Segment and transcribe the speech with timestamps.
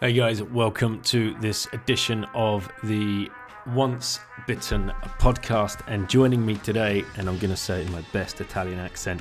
[0.00, 3.28] Hey guys, welcome to this edition of the
[3.74, 5.80] Once Bitten podcast.
[5.88, 9.20] And joining me today, and I'm going to say in my best Italian accent,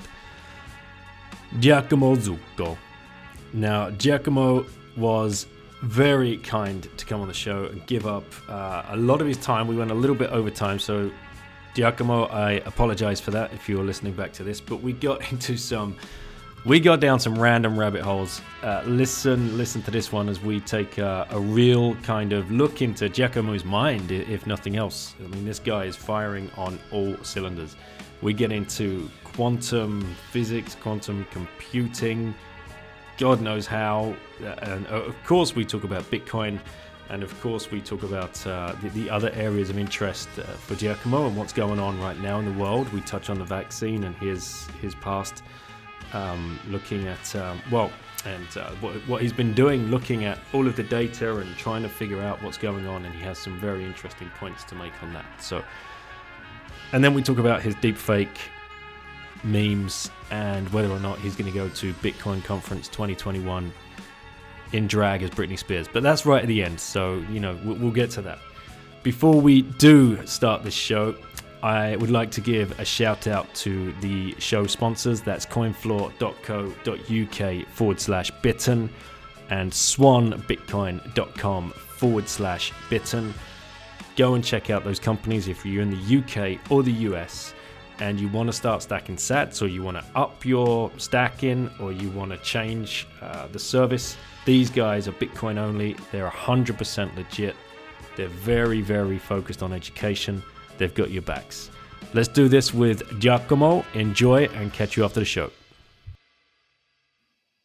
[1.60, 2.78] Giacomo Zucco.
[3.54, 5.48] Now, Giacomo was
[5.82, 9.38] very kind to come on the show and give up uh, a lot of his
[9.38, 9.68] time.
[9.68, 11.10] We went a little bit over time, so
[11.74, 15.58] Giacomo, I apologize for that if you're listening back to this, but we got into
[15.58, 15.96] some
[16.68, 18.42] we got down some random rabbit holes.
[18.62, 22.82] Uh, listen, listen to this one as we take uh, a real kind of look
[22.82, 25.16] into Giacomo's mind, if nothing else.
[25.24, 27.78] I mean, this guy is firing on all cylinders.
[28.22, 32.36] We get into quantum physics, quantum computing,
[33.18, 36.60] God knows how, uh, and uh, of course we talk about Bitcoin,
[37.10, 40.76] and of course we talk about uh, the, the, other areas of interest uh, for
[40.76, 42.92] Giacomo and what's going on right now in the world.
[42.92, 45.42] We touch on the vaccine and his his past
[46.14, 47.92] um, looking at, um, well,
[48.26, 51.84] and uh, what, what, he's been doing, looking at all of the data and trying
[51.84, 53.06] to figure out what's going on.
[53.06, 55.26] And he has some very interesting points to make on that.
[55.40, 55.64] So,
[56.92, 58.38] and then we talk about his deepfake
[59.44, 63.72] memes and whether or not he's going to go to Bitcoin Conference 2021
[64.74, 65.88] in drag as Britney Spears.
[65.88, 66.80] But that's right at the end.
[66.80, 68.40] So, you know, we'll, we'll get to that.
[69.04, 71.16] Before we do start this show,
[71.68, 75.20] I would like to give a shout out to the show sponsors.
[75.20, 78.90] That's coinfloor.co.uk forward slash bitten
[79.50, 83.34] and swanbitcoin.com forward slash bitten.
[84.16, 87.54] Go and check out those companies if you're in the UK or the US
[88.00, 91.92] and you want to start stacking sats or you want to up your stacking or
[91.92, 94.16] you want to change uh, the service.
[94.46, 95.98] These guys are Bitcoin only.
[96.14, 97.58] They're 100% legit.
[98.16, 100.42] They're very, very focused on education
[100.78, 101.70] they've got your backs.
[102.14, 103.86] Let's do this with Giacomo.
[103.94, 105.52] Enjoy and catch you after the show.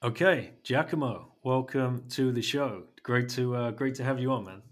[0.02, 2.84] Okay, Giacomo, welcome to the show.
[3.02, 4.62] Great to uh, great to have you on, man.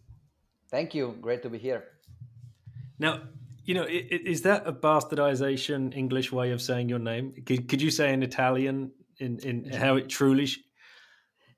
[0.71, 1.17] Thank you.
[1.21, 1.85] Great to be here.
[2.99, 3.23] Now,
[3.65, 7.33] you know, is that a bastardization English way of saying your name?
[7.47, 10.49] Could, could you say in Italian in, in how it truly?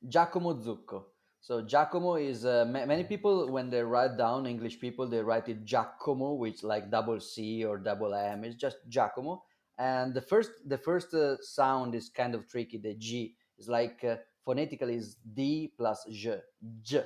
[0.06, 1.04] Giacomo Zucco.
[1.42, 5.64] So Giacomo is uh, many people when they write down English people they write it
[5.64, 8.44] Giacomo, which like double C or double M.
[8.44, 9.42] It's just Giacomo,
[9.76, 12.78] and the first the first uh, sound is kind of tricky.
[12.78, 16.38] The G is like uh, phonetically is D plus J,
[16.80, 17.03] J.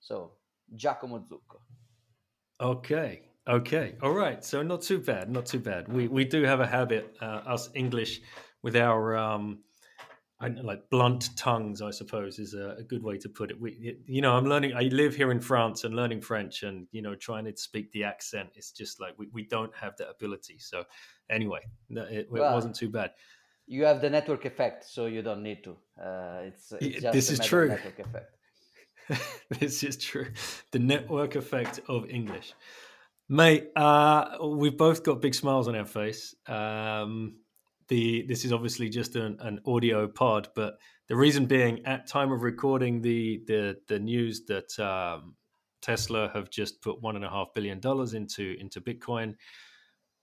[0.00, 0.32] So
[0.74, 1.62] Giacomo Zucco.
[2.60, 4.44] Okay, okay, all right.
[4.44, 5.86] So not too bad, not too bad.
[5.86, 8.20] We we do have a habit, uh, us English,
[8.62, 9.60] with our um,
[10.44, 13.58] I, like blunt tongues, I suppose, is a, a, good way to put it.
[13.58, 14.74] We, you know, I'm learning.
[14.74, 18.04] I live here in France and learning French, and you know, trying to speak the
[18.04, 18.50] accent.
[18.54, 20.58] It's just like we, we don't have that ability.
[20.58, 20.84] So,
[21.30, 23.12] anyway, it, it well, wasn't too bad.
[23.66, 25.76] You have the network effect, so you don't need to.
[25.98, 27.68] Uh, it's, it's this is true.
[27.68, 28.30] Network effect.
[29.60, 30.26] this is true.
[30.72, 32.52] The network effect of English,
[33.30, 33.68] mate.
[33.74, 36.34] Uh, we've both got big smiles on our face.
[36.46, 37.36] Um,
[37.88, 40.78] the this is obviously just an, an audio pod, but
[41.08, 45.34] the reason being, at time of recording the the the news that um,
[45.82, 49.34] Tesla have just put one and a half billion dollars into into Bitcoin,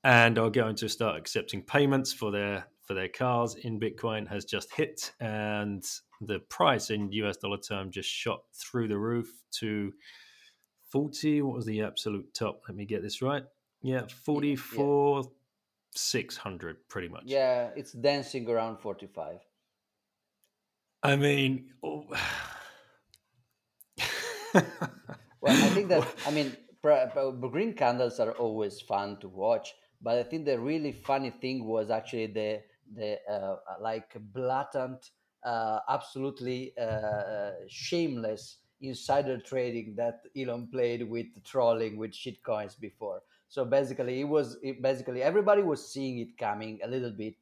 [0.03, 4.45] and are going to start accepting payments for their for their cars in Bitcoin has
[4.45, 5.83] just hit, and
[6.21, 9.93] the price in US dollar term just shot through the roof to
[10.89, 11.41] forty.
[11.41, 12.63] What was the absolute top?
[12.67, 13.43] Let me get this right.
[13.83, 15.21] Yeah, forty four.
[15.23, 15.29] Yeah
[15.93, 17.23] 600 pretty much.
[17.25, 19.39] Yeah, it's dancing around 45.
[21.03, 22.05] I mean, oh.
[24.53, 24.63] well,
[25.45, 30.45] I think that, I mean, green candles are always fun to watch, but I think
[30.45, 32.61] the really funny thing was actually the,
[32.95, 35.09] the uh, like blatant,
[35.43, 43.21] uh, absolutely uh, shameless insider trading that Elon played with trolling with shitcoins before.
[43.51, 47.35] So basically, it was it basically everybody was seeing it coming a little bit.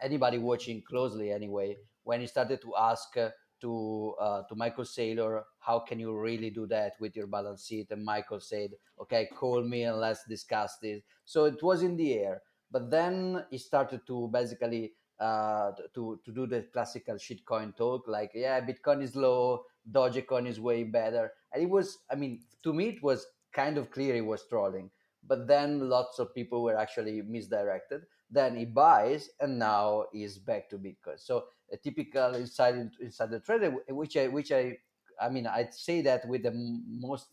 [0.00, 3.30] Anybody watching closely, anyway, when he started to ask uh,
[3.62, 7.90] to uh, to Michael Saylor, how can you really do that with your balance sheet?
[7.90, 8.70] And Michael said,
[9.02, 12.42] "Okay, call me and let's discuss this." So it was in the air.
[12.70, 18.30] But then he started to basically uh, to to do the classical shitcoin talk, like
[18.34, 22.90] yeah, Bitcoin is low, Dogecoin is way better, and it was, I mean, to me
[22.90, 24.90] it was kind of clear he was trolling,
[25.26, 28.02] but then lots of people were actually misdirected.
[28.30, 31.18] Then he buys, and now he's back to Bitcoin.
[31.18, 34.78] So a typical inside insider trader, which I which I
[35.20, 37.28] I mean I'd say that with the most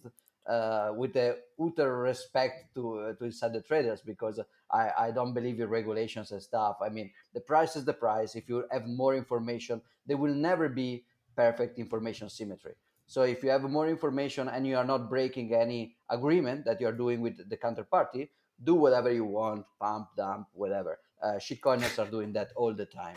[0.47, 4.39] uh, with the utter respect to uh, to insider traders because
[4.71, 6.77] I, I don't believe in regulations and stuff.
[6.81, 8.35] I mean the price is the price.
[8.35, 11.05] If you have more information, there will never be
[11.35, 12.73] perfect information symmetry.
[13.07, 16.87] So if you have more information and you are not breaking any agreement that you
[16.87, 18.29] are doing with the counterparty,
[18.63, 20.99] do whatever you want, pump, dump, whatever.
[21.23, 23.15] Uh, shitcoiners are doing that all the time.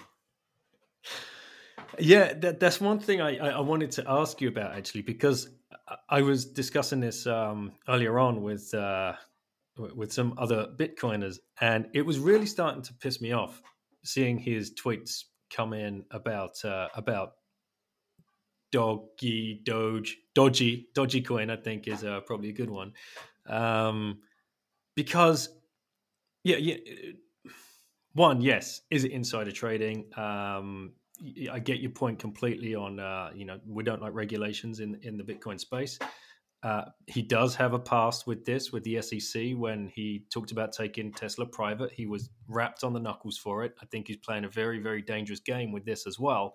[1.99, 5.49] Yeah, that, that's one thing I, I wanted to ask you about actually, because
[6.09, 9.15] I was discussing this um, earlier on with uh,
[9.77, 13.63] with some other Bitcoiners, and it was really starting to piss me off
[14.05, 17.35] seeing his tweets come in about uh, about
[18.73, 21.51] doggy doge dodgy dodgy coin.
[21.51, 22.93] I think is uh, probably a good one
[23.47, 24.19] um,
[24.95, 25.49] because
[26.45, 26.77] yeah yeah
[28.13, 30.93] one yes is it insider trading um,
[31.51, 35.17] I get your point completely on uh, you know we don't like regulations in in
[35.17, 35.99] the Bitcoin space.
[36.63, 40.73] Uh, he does have a past with this with the SEC when he talked about
[40.73, 41.91] taking Tesla private.
[41.91, 43.75] He was rapped on the knuckles for it.
[43.83, 46.55] I think he's playing a very very dangerous game with this as well.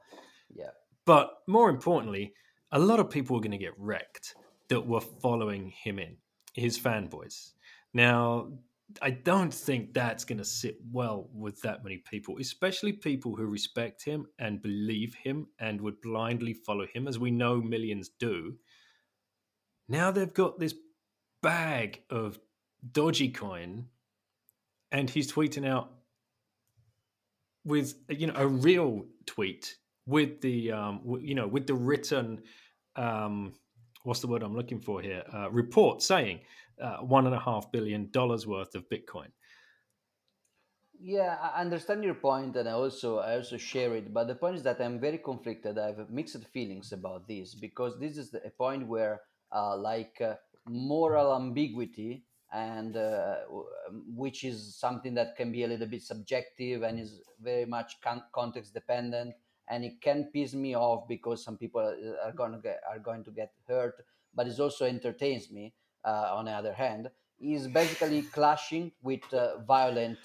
[0.53, 0.71] Yeah.
[1.05, 2.33] But more importantly,
[2.71, 4.35] a lot of people are going to get wrecked
[4.69, 6.17] that were following him in
[6.53, 7.51] his fanboys.
[7.93, 8.49] Now
[9.01, 13.45] I don't think that's going to sit well with that many people, especially people who
[13.45, 18.55] respect him and believe him and would blindly follow him, as we know millions do.
[19.89, 20.75] Now they've got this
[21.41, 22.39] bag of
[22.91, 23.87] dodgy coin,
[24.91, 25.91] and he's tweeting out
[27.63, 32.41] with you know a real tweet with the um, you know with the written
[32.95, 33.53] um,
[34.03, 36.41] what's the word I'm looking for here uh, report saying
[36.81, 39.29] uh, one and a half billion dollars worth of Bitcoin.
[40.99, 44.13] Yeah, I understand your point, and I also I also share it.
[44.13, 45.77] But the point is that I'm very conflicted.
[45.77, 49.21] I have mixed feelings about this because this is a point where,
[49.51, 50.35] uh, like, uh,
[50.67, 52.23] moral ambiguity,
[52.53, 53.35] and uh,
[53.89, 57.99] um, which is something that can be a little bit subjective and is very much
[58.01, 59.35] con- context dependent,
[59.69, 61.81] and it can piss me off because some people
[62.23, 63.95] are going to get are going to get hurt,
[64.33, 65.73] but it also entertains me
[66.05, 67.09] uh, on the other hand,
[67.39, 70.19] is basically clashing with uh, violent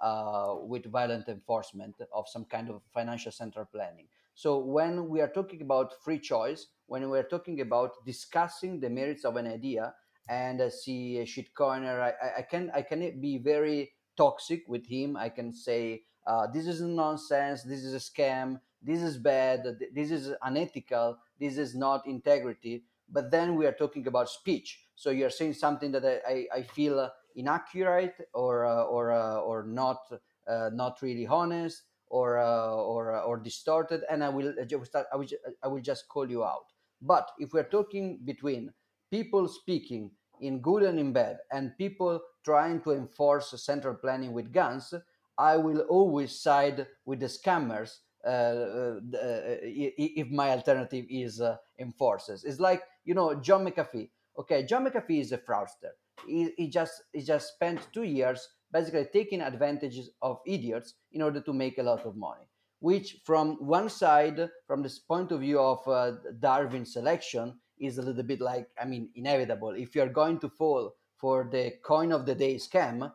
[0.00, 4.06] uh, with violent enforcement of some kind of financial central planning.
[4.34, 8.90] So when we are talking about free choice, when we are talking about discussing the
[8.90, 9.94] merits of an idea,
[10.28, 15.16] and uh, see a shitcoiner, I, I can I can be very toxic with him.
[15.16, 20.10] I can say uh, this is nonsense, this is a scam, this is bad, this
[20.10, 24.80] is unethical, this is not integrity but then we are talking about speech.
[24.94, 29.64] So you're saying something that i, I, feel uh, inaccurate or uh, or uh, or
[29.64, 30.00] not
[30.48, 35.06] uh, not really honest or uh, or uh, or distorted and i will just start,
[35.12, 35.26] I will,
[35.62, 36.72] I will just call you out.
[37.02, 38.72] But if we're talking between
[39.10, 44.52] people speaking in good and in bad and people trying to enforce central planning with
[44.52, 44.92] guns
[45.38, 51.40] i will always side with the scammers Uh, uh, uh, if my alternative is
[51.78, 52.42] enforces.
[52.42, 54.10] It's like you know John McAfee.
[54.38, 55.92] Okay, John McAfee is a fraudster.
[56.26, 61.40] He, he just he just spent two years basically taking advantages of idiots in order
[61.40, 62.48] to make a lot of money.
[62.80, 68.02] Which, from one side, from this point of view of uh, Darwin selection, is a
[68.02, 69.70] little bit like I mean inevitable.
[69.70, 73.12] If you're going to fall for the coin of the day scam,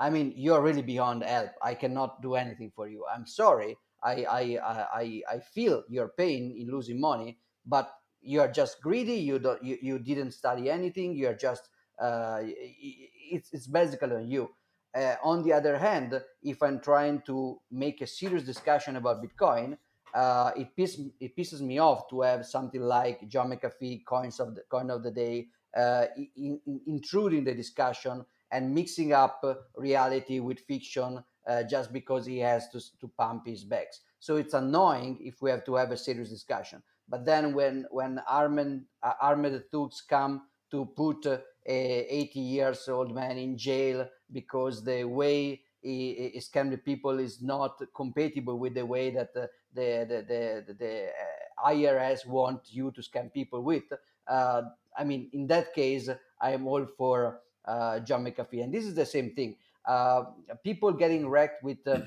[0.00, 1.50] I mean you're really beyond help.
[1.62, 3.04] I cannot do anything for you.
[3.14, 4.58] I'm sorry, I, I,
[4.94, 9.14] I, I feel your pain in losing money, but you are just greedy.
[9.14, 11.14] You don't, you, you didn't study anything.
[11.14, 11.68] You are just,
[12.00, 14.50] uh, it's, it's basically on you.
[14.94, 19.76] Uh, on the other hand, if I'm trying to make a serious discussion about Bitcoin,
[20.14, 24.54] uh, it, piss, it pisses me off to have something like John McAfee coins of
[24.54, 26.06] the coin of the day uh,
[26.36, 29.42] in, in, intruding the discussion and mixing up
[29.76, 34.00] reality with fiction uh, just because he has to, to pump his bags.
[34.20, 36.82] So it's annoying if we have to have a serious discussion.
[37.08, 42.88] But then when when armed uh, armed thugs come to put uh, a 80 years
[42.88, 48.58] old man in jail because the way he, he scammed the people is not compatible
[48.58, 53.32] with the way that the the the, the, the uh, IRS want you to scam
[53.32, 53.84] people with.
[54.26, 54.62] Uh,
[54.96, 56.08] I mean, in that case,
[56.40, 60.24] I am all for uh, John McAfee, and this is the same thing uh,
[60.62, 62.00] people getting wrecked with uh,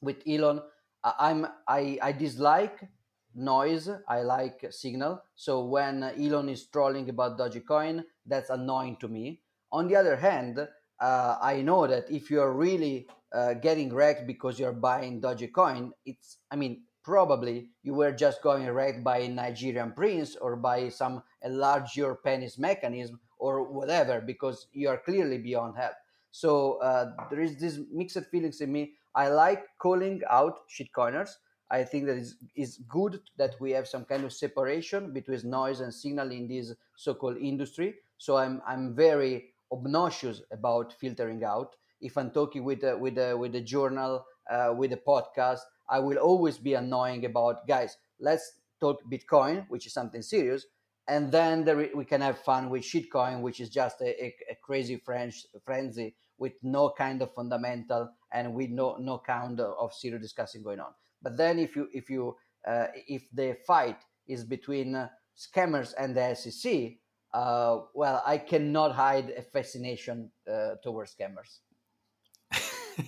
[0.00, 0.60] with Elon.
[1.04, 2.88] I'm I, I dislike
[3.34, 3.90] noise.
[4.08, 5.22] I like signal.
[5.34, 9.40] So when Elon is trolling about Dogecoin, that's annoying to me.
[9.72, 10.66] On the other hand,
[11.00, 16.38] uh, I know that if you're really uh, getting wrecked because you're buying Dogecoin, it's
[16.50, 21.22] I mean probably you were just going wrecked by a Nigerian prince or by some
[21.42, 25.94] enlarge your penis mechanism or whatever because you are clearly beyond help.
[26.34, 28.94] So uh, there is this mixed feelings in me.
[29.14, 31.30] I like calling out shitcoiners.
[31.70, 35.78] I think that it's, it's good that we have some kind of separation between noise
[35.78, 37.94] and signal in this so-called industry.
[38.18, 41.76] So I'm I'm very obnoxious about filtering out.
[42.00, 46.00] If I'm talking with a, with a, with a journal, uh, with a podcast, I
[46.00, 47.96] will always be annoying about guys.
[48.18, 50.66] Let's talk Bitcoin, which is something serious,
[51.06, 54.56] and then there, we can have fun with shitcoin, which is just a, a, a
[54.62, 60.22] crazy French frenzy with no kind of fundamental and with no no kind of serious
[60.22, 60.92] discussing going on.
[61.22, 62.36] But then if you if you
[62.66, 66.92] uh, if the fight is between uh, scammers and the SEC,
[67.32, 71.60] uh, well, I cannot hide a fascination uh, towards scammers.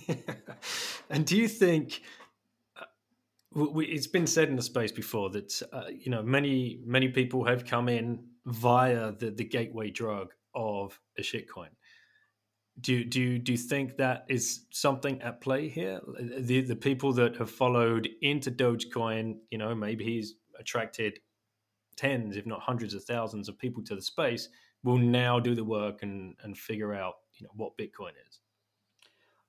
[1.09, 2.01] and do you think
[3.53, 7.43] we, it's been said in the space before that uh, you know many many people
[7.45, 11.69] have come in via the, the gateway drug of a shitcoin.
[12.79, 15.99] Do do you, do you think that is something at play here?
[16.37, 21.19] The the people that have followed into Dogecoin, you know, maybe he's attracted
[21.95, 24.49] tens, if not hundreds of thousands of people to the space,
[24.83, 28.39] will now do the work and and figure out you know what Bitcoin is.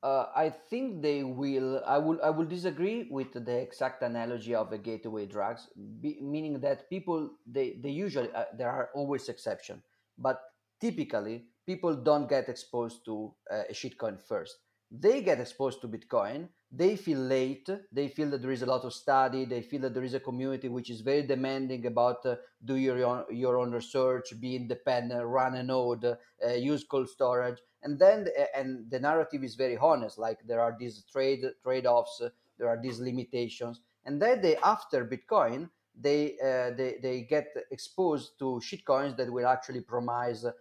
[0.00, 1.82] Uh, I think they will.
[1.84, 2.20] I will.
[2.22, 5.68] I will disagree with the exact analogy of the gateway drugs,
[6.00, 9.82] be, meaning that people they they usually uh, there are always exceptions,
[10.16, 10.40] but
[10.80, 13.14] typically people don't get exposed to
[13.52, 14.54] uh, a shitcoin first.
[14.90, 16.48] They get exposed to Bitcoin.
[16.72, 17.68] They feel late.
[17.92, 19.44] They feel that there is a lot of study.
[19.44, 23.04] They feel that there is a community which is very demanding about uh, do your
[23.04, 26.16] own, your own research, be independent, run a node, uh,
[26.54, 31.04] use cold storage and then and the narrative is very honest like there are these
[31.12, 35.68] trade trade-offs uh, there are these limitations and then they after bitcoin
[36.00, 40.52] they uh, they, they get exposed to shitcoins that will actually promise uh,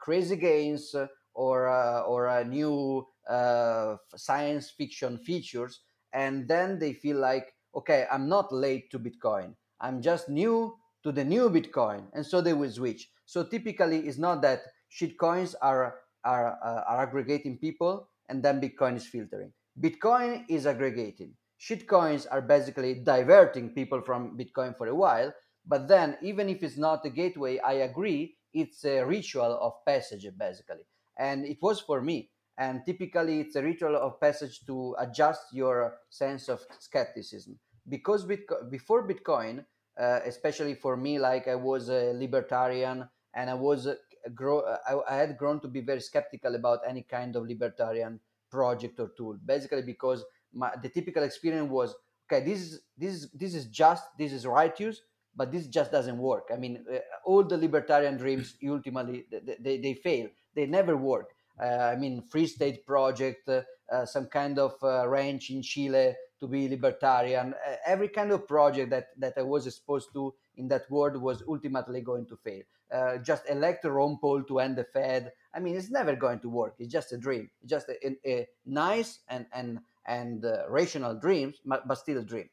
[0.00, 0.94] crazy games
[1.34, 5.80] or uh, or a new uh, science fiction features
[6.12, 11.12] and then they feel like okay i'm not late to bitcoin i'm just new to
[11.12, 15.94] the new bitcoin and so they will switch so typically it's not that shitcoins are
[16.24, 19.52] are, uh, are aggregating people and then Bitcoin is filtering.
[19.80, 21.34] Bitcoin is aggregating.
[21.60, 25.32] Shitcoins are basically diverting people from Bitcoin for a while.
[25.66, 30.26] But then, even if it's not a gateway, I agree, it's a ritual of passage,
[30.36, 30.86] basically.
[31.18, 32.30] And it was for me.
[32.58, 37.58] And typically, it's a ritual of passage to adjust your sense of skepticism.
[37.88, 39.64] Because Bitco- before Bitcoin,
[39.98, 43.88] uh, especially for me, like I was a libertarian and I was
[44.34, 49.00] grow I, I had grown to be very skeptical about any kind of libertarian project
[49.00, 51.94] or tool basically because my, the typical experience was
[52.30, 55.00] okay this is this is this is just this is righteous
[55.36, 59.78] but this just doesn't work i mean uh, all the libertarian dreams ultimately they, they,
[59.78, 64.58] they fail they never work uh, i mean free state project uh, uh some kind
[64.58, 69.34] of uh, ranch in chile to be libertarian uh, every kind of project that that
[69.36, 72.62] i was exposed to in that world was ultimately going to fail
[72.92, 75.32] uh, just elect Ron Paul to end the Fed.
[75.54, 76.74] I mean, it's never going to work.
[76.78, 77.48] It's just a dream.
[77.62, 82.50] It's just a, a, nice and and and uh, rational dreams, but, still a dream.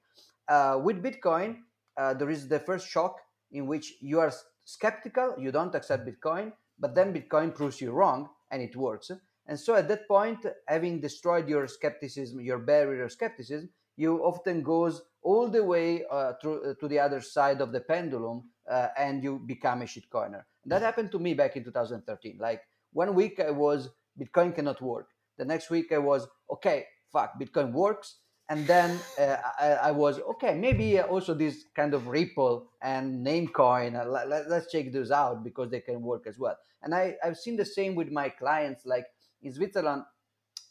[0.48, 1.57] Uh, with Bitcoin,
[1.99, 3.19] uh, there is the first shock
[3.51, 4.31] in which you are
[4.63, 9.11] skeptical, you don't accept Bitcoin, but then Bitcoin proves you wrong and it works.
[9.47, 14.63] And so at that point, having destroyed your skepticism, your barrier of skepticism, you often
[14.63, 18.87] goes all the way uh, through, uh, to the other side of the pendulum uh,
[18.97, 20.43] and you become a shitcoiner.
[20.65, 22.37] That happened to me back in 2013.
[22.39, 22.61] Like
[22.93, 25.09] one week I was Bitcoin cannot work.
[25.37, 28.17] The next week I was okay, fuck, Bitcoin works.
[28.49, 30.55] And then uh, I, I, was okay.
[30.55, 33.95] Maybe also this kind of Ripple and Namecoin.
[33.95, 36.57] Uh, let, us check those out because they can work as well.
[36.81, 38.87] And I, I've seen the same with my clients.
[38.87, 39.05] Like
[39.43, 40.03] in Switzerland,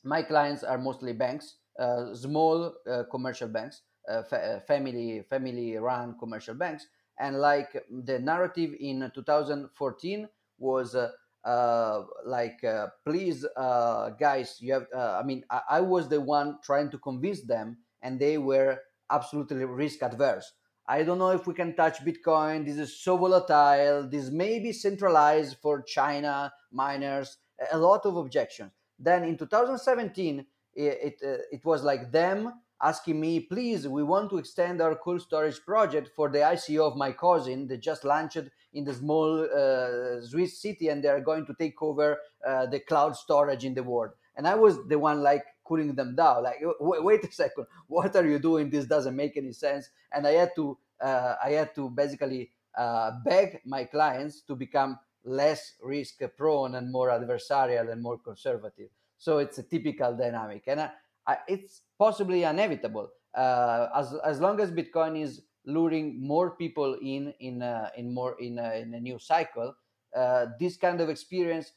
[0.02, 5.76] my clients are mostly banks, uh, small uh, commercial banks, uh, fa- uh, family family
[5.76, 6.86] run commercial banks
[7.18, 10.96] and like the narrative in 2014 was
[11.44, 16.20] uh, like uh, please uh, guys you have uh, i mean I, I, was the
[16.20, 18.80] one trying to convince them and they were
[19.10, 20.52] absolutely risk adverse.
[20.86, 22.64] I don't know if we can touch bitcoin.
[22.64, 24.08] This is so volatile.
[24.08, 27.36] This may be centralized for china miners.
[27.72, 28.72] A lot of objections.
[28.98, 34.30] Then in 2017 it, it, uh, it was like them asking me, please, we want
[34.30, 38.38] to extend our cold storage project for the ICO of my cousin that just launched
[38.72, 43.16] in the small uh, Swiss city and they're going to take over uh, the cloud
[43.16, 44.12] storage in the world.
[44.36, 48.26] And I was the one like cooling them down, like, wait a second, what are
[48.26, 48.70] you doing?
[48.70, 49.90] This doesn't make any sense.
[50.12, 54.98] And I had to, uh, I had to basically uh, beg my clients to become
[55.24, 58.88] less risk prone and more adversarial and more conservative.
[59.18, 60.62] So it's a typical dynamic.
[60.68, 60.90] And I,
[61.46, 63.10] it's possibly inevitable.
[63.34, 68.36] Uh, as as long as Bitcoin is luring more people in in uh, in more
[68.40, 69.74] in a, in a new cycle,
[70.16, 71.72] uh, this kind of experience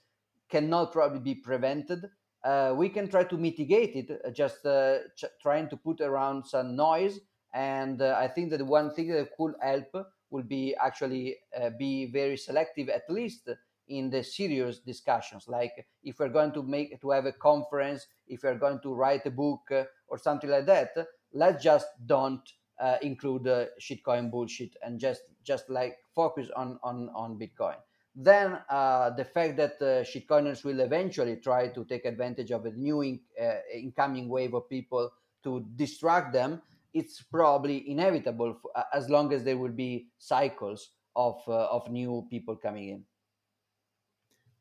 [0.49, 2.09] cannot probably be prevented.
[2.43, 6.43] Uh, we can try to mitigate it, uh, just uh, ch- trying to put around
[6.43, 7.19] some noise.
[7.53, 9.93] And I think that one thing that could help
[10.29, 11.35] will be actually
[11.77, 13.49] be very selective, at least
[13.87, 18.43] in the serious discussions like if we're going to make to have a conference if
[18.43, 20.91] we're going to write a book uh, or something like that
[21.33, 27.09] let's just don't uh, include uh, shitcoin bullshit and just just like focus on on
[27.15, 27.75] on bitcoin.
[28.15, 32.71] Then uh, the fact that uh, shitcoiners will eventually try to take advantage of a
[32.71, 35.09] new in, uh, incoming wave of people
[35.43, 36.61] to distract them
[36.93, 42.55] it's probably inevitable uh, as long as there will be cycles of of new people
[42.55, 43.03] coming in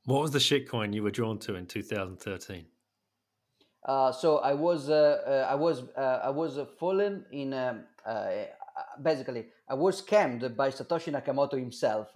[0.05, 2.67] what was the shitcoin you were drawn to in 2013?
[3.85, 8.29] Uh, so I was uh, uh, I was uh, I was fallen in um, uh,
[9.03, 12.09] basically I was scammed by Satoshi Nakamoto himself,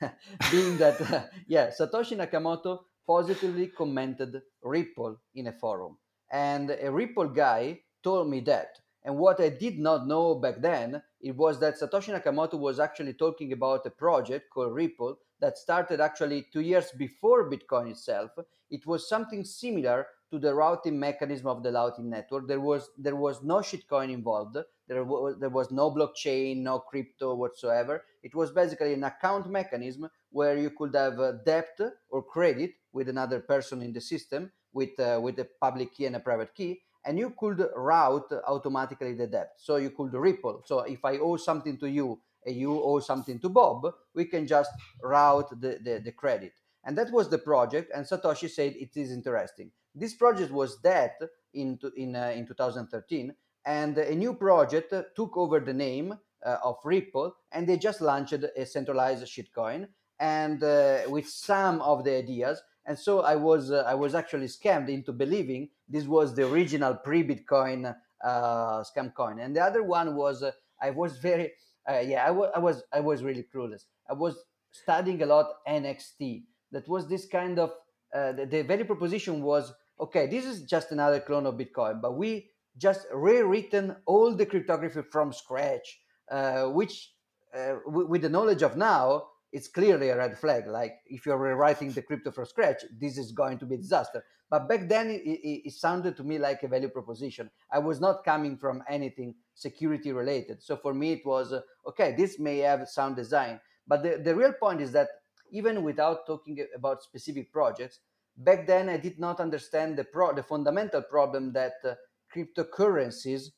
[0.50, 5.96] being that yeah Satoshi Nakamoto positively commented Ripple in a forum,
[6.30, 8.78] and a Ripple guy told me that.
[9.04, 13.14] And what I did not know back then it was that Satoshi Nakamoto was actually
[13.14, 18.30] talking about a project called Ripple that started actually two years before Bitcoin itself.
[18.70, 22.46] It was something similar to the routing mechanism of the Lightning Network.
[22.46, 24.56] There was there was no shitcoin involved.
[24.88, 28.04] There was there was no blockchain, no crypto whatsoever.
[28.22, 31.76] It was basically an account mechanism where you could have a debt
[32.08, 36.16] or credit with another person in the system with uh, with a public key and
[36.16, 39.50] a private key, and you could route automatically the debt.
[39.58, 40.62] So you could ripple.
[40.64, 44.70] So if I owe something to you you owe something to Bob, we can just
[45.02, 46.52] route the, the, the credit.
[46.84, 47.92] And that was the project.
[47.94, 49.70] And Satoshi said it is interesting.
[49.94, 51.12] This project was dead
[51.54, 53.34] in, in, uh, in 2013.
[53.64, 58.32] And a new project took over the name uh, of Ripple and they just launched
[58.32, 59.86] a centralized shitcoin
[60.18, 62.62] and uh, with some of the ideas.
[62.84, 66.94] And so I was uh, I was actually scammed into believing this was the original
[66.94, 69.38] pre-Bitcoin uh, scam coin.
[69.38, 70.50] And the other one was uh,
[70.80, 71.52] I was very
[71.90, 73.82] uh, yeah, I, w- I was I was really clueless.
[74.08, 74.36] I was
[74.72, 76.44] studying a lot NXT.
[76.72, 77.70] That was this kind of
[78.14, 80.26] uh, the, the very proposition was okay.
[80.26, 85.32] This is just another clone of Bitcoin, but we just rewritten all the cryptography from
[85.32, 87.12] scratch, uh, which
[87.56, 90.66] uh, w- with the knowledge of now, it's clearly a red flag.
[90.66, 94.24] Like if you're rewriting the crypto from scratch, this is going to be a disaster.
[94.52, 97.50] But back then, it, it, it, sounded to me like a value proposition.
[97.72, 100.62] I was not coming from anything security related.
[100.62, 102.14] So for me, it was uh, okay.
[102.14, 105.08] This may have sound design, but the, the real point is that
[105.52, 108.00] even without talking about specific projects,
[108.36, 111.94] back then I did not understand the pro- the fundamental problem that uh,
[112.36, 113.52] cryptocurrencies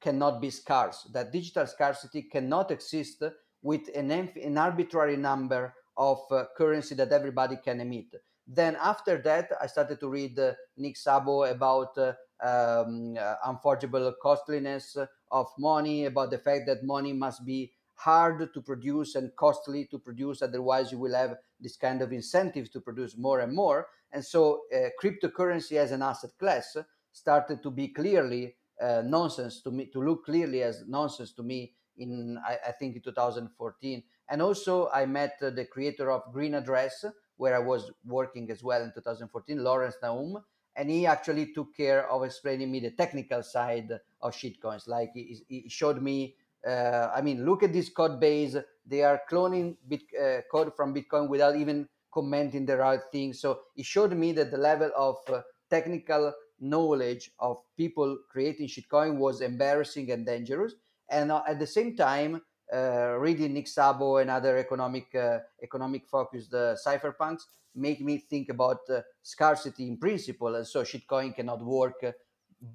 [0.00, 1.08] cannot be scarce.
[1.12, 3.22] That digital scarcity cannot exist
[3.62, 8.16] with an, an arbitrary number of uh, currency that everybody can emit.
[8.52, 14.12] Then after that, I started to read uh, Nick Szabo about uh, um, uh, unforgeable
[14.20, 14.96] costliness
[15.30, 20.00] of money, about the fact that money must be hard to produce and costly to
[20.00, 20.42] produce.
[20.42, 23.86] Otherwise, you will have this kind of incentive to produce more and more.
[24.10, 26.76] And so, uh, cryptocurrency as an asset class
[27.12, 31.72] started to be clearly uh, nonsense to me, to look clearly as nonsense to me
[31.98, 34.02] in I, I think in 2014.
[34.28, 37.04] And also I met uh, the creator of Green Address,
[37.40, 40.44] where I was working as well in 2014, Lawrence Nahum,
[40.76, 44.86] and he actually took care of explaining me the technical side of shitcoins.
[44.86, 46.36] Like he, he showed me,
[46.68, 48.56] uh, I mean, look at this code base.
[48.86, 53.32] They are cloning bit, uh, code from Bitcoin without even commenting the right thing.
[53.32, 59.16] So he showed me that the level of uh, technical knowledge of people creating shitcoin
[59.16, 60.74] was embarrassing and dangerous
[61.08, 66.06] and uh, at the same time uh, reading Nick Szabo and other economic uh, economic
[66.06, 67.42] focused uh, cypherpunks
[67.74, 70.54] make me think about uh, scarcity in principle.
[70.54, 72.04] And so shitcoin cannot work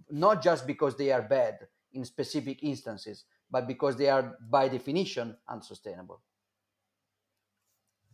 [0.10, 1.60] not just because they are bad
[1.94, 6.22] in specific instances but because they are by definition unsustainable.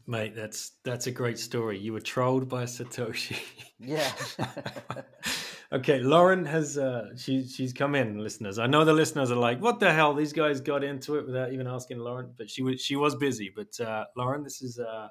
[0.08, 1.78] Mate that's that's a great story.
[1.80, 3.40] You were trolled by satoshi.
[3.80, 4.12] Yeah
[5.72, 8.60] okay, Lauren has uh, she she's come in, listeners.
[8.60, 10.14] I know the listeners are like, "What the hell?
[10.14, 13.52] These guys got into it without even asking Lauren." But she was she was busy.
[13.56, 15.08] But uh, Lauren, this is uh,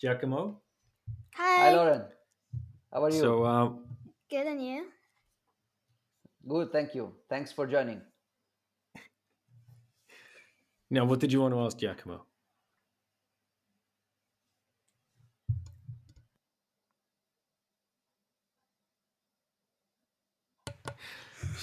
[0.00, 0.60] Giacomo.
[1.34, 1.70] Hi.
[1.70, 2.02] Hi, Lauren.
[2.92, 3.20] How are you?
[3.20, 3.70] So uh,
[4.30, 4.86] Good and you?
[6.48, 7.12] Good, thank you.
[7.28, 8.00] Thanks for joining.
[10.90, 12.26] now, what did you want to ask Giacomo?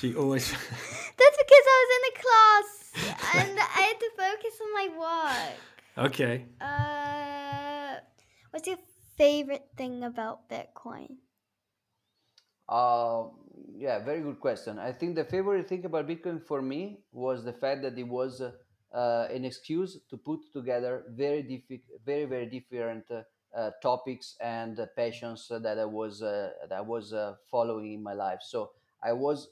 [0.01, 0.49] She always.
[1.19, 2.69] That's because I was in the class
[3.35, 6.07] and I had to focus on my work.
[6.07, 6.45] okay.
[6.59, 7.99] Uh,
[8.49, 8.79] what's your
[9.15, 11.17] favorite thing about Bitcoin?
[12.67, 13.25] Uh,
[13.77, 14.79] yeah, very good question.
[14.79, 18.41] I think the favorite thing about Bitcoin for me was the fact that it was
[18.41, 18.53] uh,
[18.97, 23.21] uh, an excuse to put together very diffi- very very different uh,
[23.55, 28.01] uh, topics and uh, passions that I was uh, that I was uh, following in
[28.01, 28.39] my life.
[28.41, 28.71] So
[29.03, 29.47] I was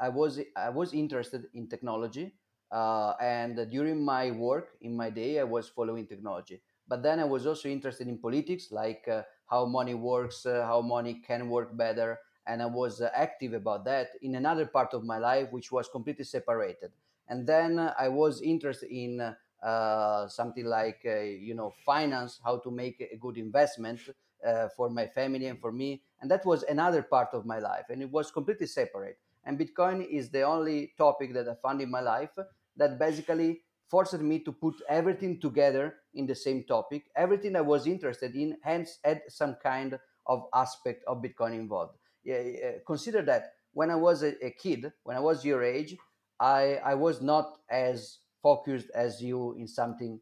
[0.00, 2.34] I was I was interested in technology,
[2.70, 6.62] uh, and during my work in my day I was following technology.
[6.88, 10.80] But then I was also interested in politics, like uh, how money works, uh, how
[10.82, 15.02] money can work better, and I was uh, active about that in another part of
[15.04, 16.92] my life, which was completely separated.
[17.28, 19.20] And then I was interested in
[19.62, 24.00] uh, something like uh, you know finance, how to make a good investment
[24.46, 27.86] uh, for my family and for me, and that was another part of my life,
[27.90, 29.18] and it was completely separate.
[29.46, 32.30] And Bitcoin is the only topic that I found in my life
[32.76, 37.04] that basically forced me to put everything together in the same topic.
[37.16, 42.72] Everything I was interested in, hence had some kind of aspect of Bitcoin involved yeah,
[42.86, 45.96] consider that when I was a, a kid, when I was your age,
[46.40, 50.20] I, I was not as focused as you in something.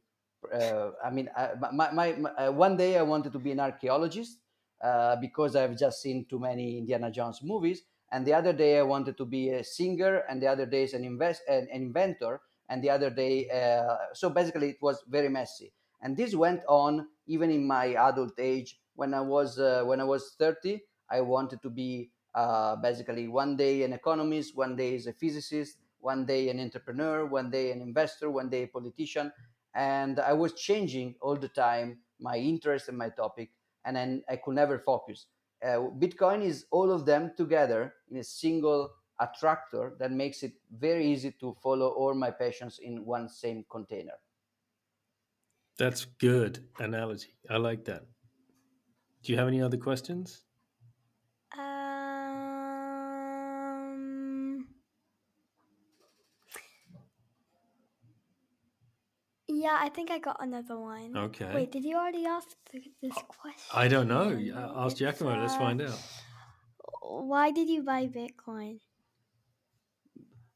[0.53, 3.61] Uh, I mean, I, my, my, my, uh, one day I wanted to be an
[3.61, 4.39] archaeologist
[4.83, 7.83] uh, because I've just seen too many Indiana Jones movies.
[8.15, 10.95] And the other day I wanted to be a singer, and the other day is
[10.95, 13.51] an, invest, an, an inventor, and the other day.
[13.51, 15.73] Uh, so basically, it was very messy.
[16.01, 18.79] And this went on even in my adult age.
[18.95, 23.57] When I was uh, when I was 30, I wanted to be uh, basically one
[23.57, 27.83] day an economist, one day as a physicist, one day an entrepreneur, one day an
[27.83, 29.33] investor, one day a politician.
[29.75, 33.51] And I was changing all the time my interest and my topic,
[33.85, 35.27] and then I could never focus.
[35.65, 41.07] Uh, Bitcoin is all of them together in a single attractor that makes it very
[41.07, 44.19] easy to follow all my passions in one same container.
[45.79, 47.35] That's good analogy.
[47.49, 48.05] I like that.
[49.23, 50.43] Do you have any other questions?
[59.65, 61.17] Yeah, I think I got another one.
[61.17, 61.51] Okay.
[61.55, 63.73] Wait, did you already ask th- this question?
[63.73, 64.29] I don't know.
[64.29, 65.41] Uh, Ask It's, Giacomo.
[65.41, 65.99] Let's uh, find out.
[67.01, 68.81] Why did you buy Bitcoin?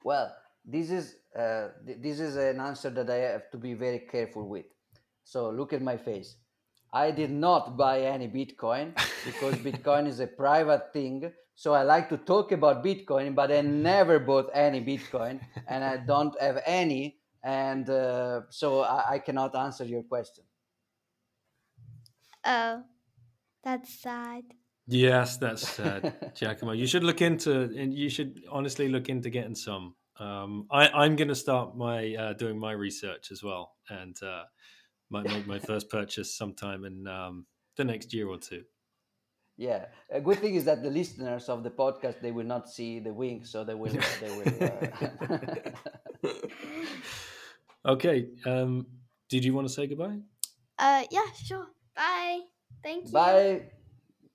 [0.04, 4.00] Well, this is uh, th- this is an answer that I have to be very
[4.00, 4.66] careful with.
[5.24, 6.36] So look at my face.
[6.92, 8.92] I did not buy any Bitcoin
[9.24, 11.32] because Bitcoin is a private thing.
[11.54, 15.96] So I like to talk about Bitcoin, but I never bought any Bitcoin, and I
[15.96, 20.44] don't have any, and uh, so I, I cannot answer your question.
[22.44, 22.82] Oh,
[23.62, 24.44] that's sad.
[24.86, 26.72] Yes, that's sad, Giacomo.
[26.72, 29.94] You should look into, and you should honestly look into getting some.
[30.18, 34.44] Um, I, I'm going to start my uh, doing my research as well, and uh,
[35.10, 37.46] might make my first purchase sometime in um,
[37.76, 38.62] the next year or two.
[39.58, 43.00] Yeah, a good thing is that the listeners of the podcast they will not see
[43.00, 44.46] the wink, so they will they will.
[46.22, 46.30] Uh...
[47.88, 48.28] okay.
[48.46, 48.86] Um,
[49.28, 50.18] did you want to say goodbye?
[50.78, 51.66] Uh, yeah, sure.
[51.96, 52.40] Bye.
[52.82, 53.12] Thank you.
[53.12, 53.62] Bye.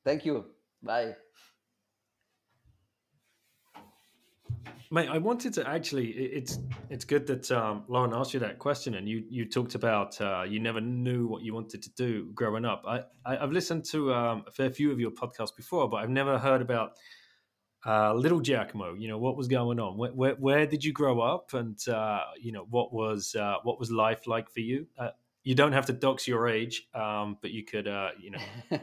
[0.04, 0.46] Thank you.
[0.82, 1.16] Bye.
[4.92, 6.10] Mate, I wanted to actually.
[6.10, 6.60] It's
[6.92, 10.44] it's good that um, Lauren asked you that question, and you you talked about uh,
[10.48, 12.84] you never knew what you wanted to do growing up.
[12.88, 16.12] I, I I've listened to um, a fair few of your podcasts before, but I've
[16.12, 16.92] never heard about
[17.86, 18.94] uh, little Giacomo.
[18.94, 19.98] You know what was going on?
[19.98, 23.80] Where where, where did you grow up, and uh, you know what was uh, what
[23.80, 24.88] was life like for you?
[24.98, 25.10] Uh,
[25.44, 28.40] you don't have to dox your age, um, but you could, uh, you know.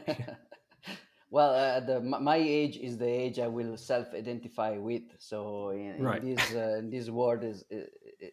[1.31, 5.03] well, uh, the, my age is the age I will self-identify with.
[5.17, 7.65] So in, in this uh, in this word is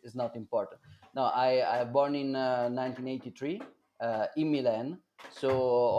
[0.05, 0.81] is not important.
[1.15, 3.63] No, I I born in uh, 1983
[4.01, 4.99] uh, in Milan.
[5.31, 5.51] So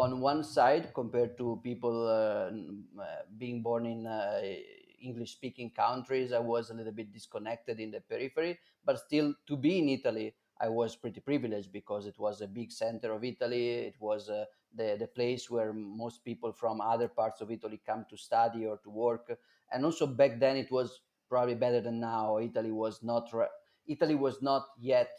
[0.03, 3.05] on one side, compared to people uh, uh,
[3.37, 4.41] being born in uh,
[5.01, 8.59] English-speaking countries, I was a little bit disconnected in the periphery.
[8.85, 12.71] But still, to be in Italy, I was pretty privileged because it was a big
[12.71, 13.69] center of Italy.
[13.69, 18.05] It was uh, the, the place where most people from other parts of Italy come
[18.09, 19.37] to study or to work.
[19.71, 22.39] and also back then it was probably better than now.
[22.39, 23.31] Italy was not
[23.87, 25.09] Italy was not yet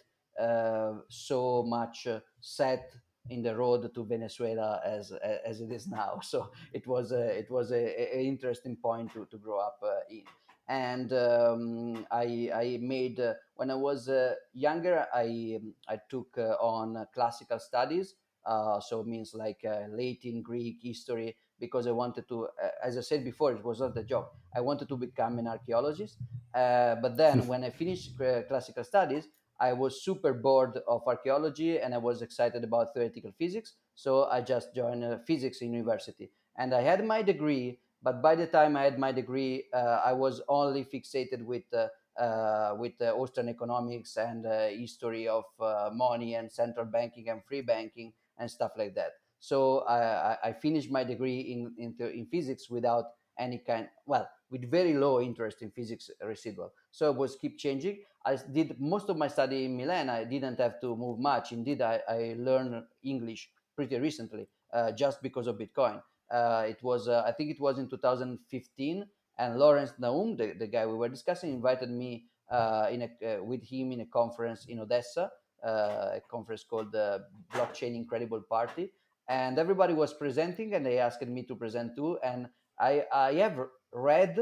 [1.08, 2.92] so much uh, set
[3.28, 5.12] in the road to Venezuela as
[5.44, 6.20] as it is now.
[6.22, 10.00] So it was a, it was a, a interesting point to, to grow up uh,
[10.10, 10.22] in.
[10.68, 16.54] And um, I, I made uh, when I was uh, younger, I I took uh,
[16.60, 18.14] on classical studies.
[18.46, 22.48] so it means like Latin, Greek, history, because I wanted to,
[22.82, 24.28] as I said before, it was not the job.
[24.54, 26.18] I wanted to become an archaeologist.
[26.52, 28.16] but then when I finished
[28.48, 29.28] classical studies,
[29.60, 33.74] I was super bored of archaeology and I was excited about theoretical physics.
[33.94, 36.30] So I just joined a physics university.
[36.56, 40.12] And I had my degree, but by the time I had my degree, uh, I
[40.12, 41.88] was only fixated with uh,
[42.20, 47.42] uh, with uh, Austrian economics and uh, history of uh, money and central banking and
[47.46, 49.12] free banking and stuff like that.
[49.38, 53.04] So I, I finished my degree in, in, in physics without
[53.38, 56.72] any kind, well, with very low interest in physics residual.
[56.90, 57.98] So I was keep changing.
[58.24, 60.10] I did most of my study in Milan.
[60.10, 61.52] I didn't have to move much.
[61.52, 66.02] Indeed, I, I learned English pretty recently uh, just because of Bitcoin.
[66.30, 69.04] Uh, it was, uh, I think it was in 2015,
[69.38, 73.42] and Lawrence Nahum, the, the guy we were discussing, invited me uh, in a, uh,
[73.42, 75.30] with him in a conference in Odessa,
[75.66, 75.68] uh,
[76.14, 78.92] a conference called the Blockchain Incredible Party.
[79.28, 82.18] And everybody was presenting, and they asked me to present too.
[82.22, 82.48] And
[82.78, 83.58] I, I have
[83.92, 84.38] read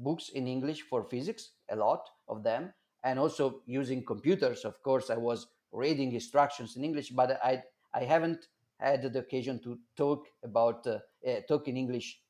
[0.00, 2.72] books in English for physics, a lot of them,
[3.04, 4.64] and also using computers.
[4.64, 7.62] Of course, I was reading instructions in English, but I
[7.94, 12.20] I haven't had the occasion to talk about uh, uh, talk in English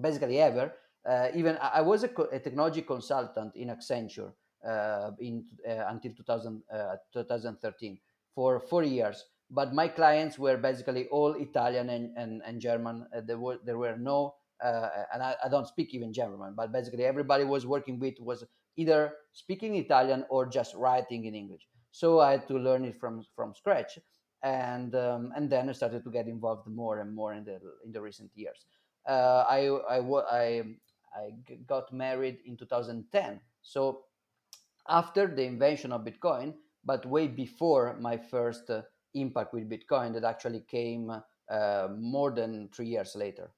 [0.00, 0.72] basically ever.
[1.08, 4.32] Uh, even I was a, co- a, technology consultant in Accenture
[4.66, 7.98] uh, in uh, until 2000, uh, 2013
[8.34, 9.24] for four years.
[9.50, 13.06] But my clients were basically all Italian and, and, and German.
[13.24, 17.04] there were there were no uh, and I, I, don't speak even German, but basically
[17.04, 18.44] everybody was working with was
[18.76, 21.66] either speaking Italian or just writing in English.
[21.92, 23.98] So I had to learn it from from scratch,
[24.42, 27.92] and um, and then I started to get involved more and more in the in
[27.92, 28.66] the recent years.
[29.08, 30.62] Uh, I, I I
[31.14, 31.30] I
[31.66, 34.04] got married in 2010, so
[34.88, 38.82] after the invention of Bitcoin, but way before my first uh,
[39.14, 41.10] impact with Bitcoin that actually came
[41.50, 43.50] uh, more than three years later.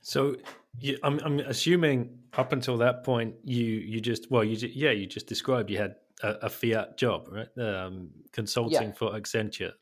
[0.00, 0.36] So
[0.80, 4.90] you, I'm, I'm assuming up until that point, you you just well, you just, yeah,
[4.90, 7.48] you just described you had a, a fiat job, right?
[7.58, 8.92] Um, consulting yeah.
[8.92, 9.72] for Accenture.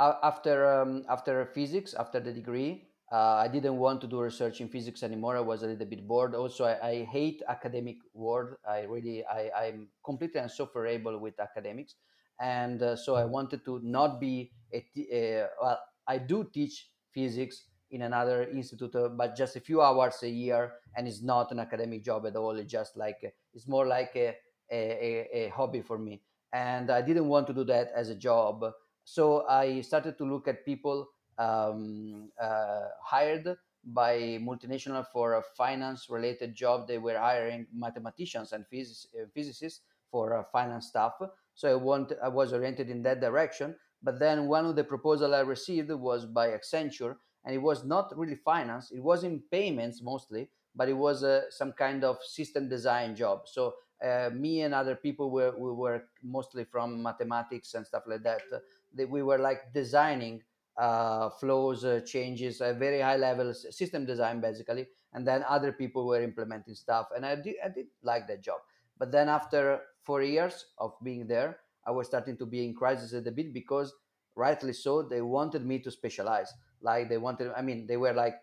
[0.00, 4.68] After um, after physics, after the degree, uh, I didn't want to do research in
[4.68, 5.36] physics anymore.
[5.36, 6.34] I was a little bit bored.
[6.34, 8.54] Also, I, I hate academic world.
[8.68, 11.96] I really I, I'm completely insufferable with academics,
[12.40, 15.80] and uh, so I wanted to not be a, t- a well.
[16.06, 20.72] I do teach physics in another institute, uh, but just a few hours a year,
[20.96, 22.56] and it's not an academic job at all.
[22.56, 23.18] It's just like
[23.54, 24.36] it's more like a,
[24.70, 26.22] a, a hobby for me,
[26.52, 28.64] and I didn't want to do that as a job.
[29.04, 36.08] So I started to look at people um, uh, hired by multinational for a finance
[36.10, 36.86] related job.
[36.86, 41.14] They were hiring mathematicians and phys- uh, physicists for uh, finance stuff.
[41.54, 43.76] So I want I was oriented in that direction.
[44.02, 48.16] But then one of the proposal I received was by Accenture, and it was not
[48.16, 50.48] really finance it was in payments mostly
[50.78, 53.48] but it was uh, some kind of system design job.
[53.48, 58.22] So uh, me and other people were we were mostly from mathematics and stuff like
[58.22, 58.58] that uh,
[58.94, 60.40] that we were like designing
[60.76, 66.06] uh, flows uh, changes a very high level system design basically and then other people
[66.06, 68.60] were implementing stuff and I did, I did like that job.
[68.96, 73.12] But then after four years of being there i was starting to be in crisis
[73.12, 73.92] a bit because
[74.36, 78.36] rightly so they wanted me to specialize like they wanted i mean they were like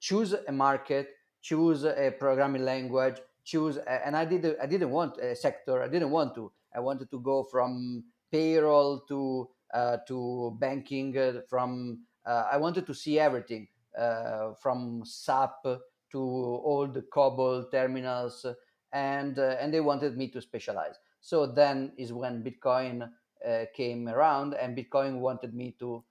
[0.00, 1.10] choose a market
[1.42, 6.10] choose a programming language choose and i did i didn't want a sector i didn't
[6.10, 12.44] want to i wanted to go from payroll to uh, to banking uh, from uh,
[12.50, 15.62] i wanted to see everything uh, from sap
[16.10, 18.46] to all the cobol terminals
[18.92, 20.96] and uh, and they wanted me to specialize.
[21.20, 23.10] So then is when bitcoin
[23.46, 26.04] uh, came around and bitcoin wanted me to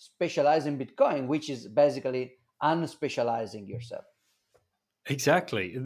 [0.00, 2.32] specialize in Bitcoin, which is basically
[2.62, 4.04] unspecializing yourself.
[5.06, 5.78] Exactly.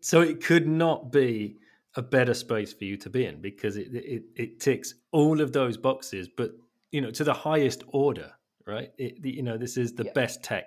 [0.00, 1.58] So it could not be
[1.94, 5.52] a better space for you to be in because it, it, it ticks all of
[5.52, 6.52] those boxes, but
[6.90, 8.32] you know, to the highest order,
[8.66, 8.90] right?
[8.98, 10.12] It, you know, this is the yeah.
[10.14, 10.66] best tech.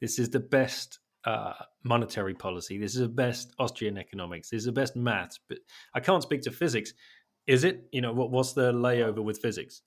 [0.00, 2.78] This is the best uh, monetary policy.
[2.78, 4.50] This is the best Austrian economics.
[4.50, 5.40] This is the best maths.
[5.48, 5.58] But
[5.94, 6.92] I can't speak to physics.
[7.46, 7.88] Is it?
[7.92, 9.82] You know, what, what's the layover with physics?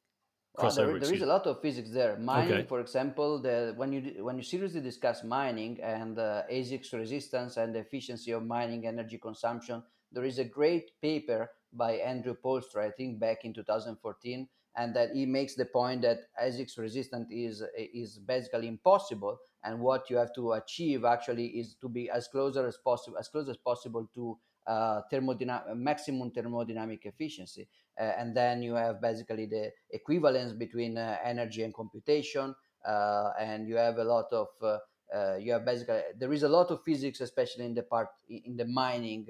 [0.58, 0.76] Well, crossover.
[0.92, 2.18] there, there is a lot of physics there.
[2.18, 2.68] Mining, Okay.
[2.68, 7.74] for example, the, when you when you seriously discuss mining and uh, ASICS resistance and
[7.76, 12.92] the efficiency of mining energy consumption, there is a great paper by Andrew Poelstra, I
[12.92, 18.20] think, back in 2014, and that he makes the point that ASICS resistance is is
[18.20, 22.78] basically impossible, and what you have to achieve actually is to be as closer as
[22.78, 27.68] possible, as close as possible to uh, thermodynamic maximum thermodynamic efficiency.
[28.00, 32.54] Uh, and then you have basically the equivalence between uh, energy and computation
[32.86, 36.72] uh, and you have a lot of uh, you have basically there is a lot
[36.72, 39.28] of physics especially in the part in the mining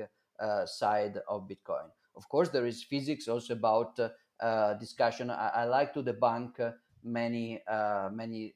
[0.66, 1.90] side of bitcoin.
[2.16, 4.00] Of course there is physics also about
[4.80, 5.30] discussion.
[5.30, 7.62] I, I like to debunk many
[8.12, 8.56] many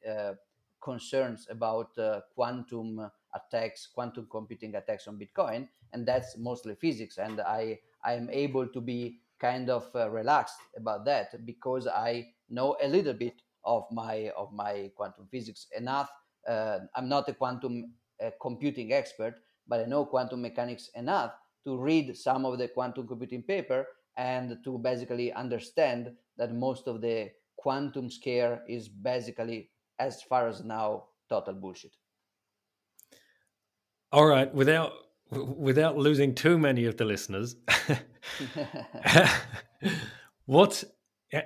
[0.81, 1.91] concerns about
[2.33, 8.29] quantum attacks quantum computing attacks on bitcoin and that's mostly physics and i i am
[8.31, 13.41] able to be kind of uh, relaxed about that because I know a little bit
[13.63, 16.09] of my of my quantum physics enough.
[16.47, 19.35] Uh, I'm not a quantum uh, computing expert,
[19.67, 21.31] but I know quantum mechanics enough
[21.65, 23.85] to read some of the quantum computing paper
[24.17, 30.63] and to basically understand that most of the quantum scare is basically, as far as
[30.63, 31.91] now, total bullshit.
[34.11, 34.93] All right, without
[35.31, 37.55] without losing too many of the listeners,
[40.45, 40.83] what?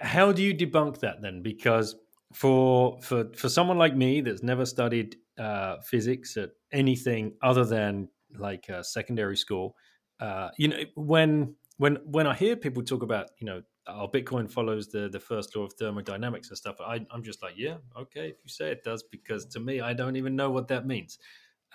[0.01, 1.43] How do you debunk that then?
[1.43, 1.95] Because
[2.33, 8.07] for for for someone like me that's never studied uh, physics at anything other than
[8.37, 9.75] like uh, secondary school,
[10.21, 14.49] uh, you know, when when when I hear people talk about you know our Bitcoin
[14.49, 18.29] follows the the first law of thermodynamics and stuff, I, I'm just like, yeah, okay,
[18.29, 21.19] if you say it does, because to me, I don't even know what that means.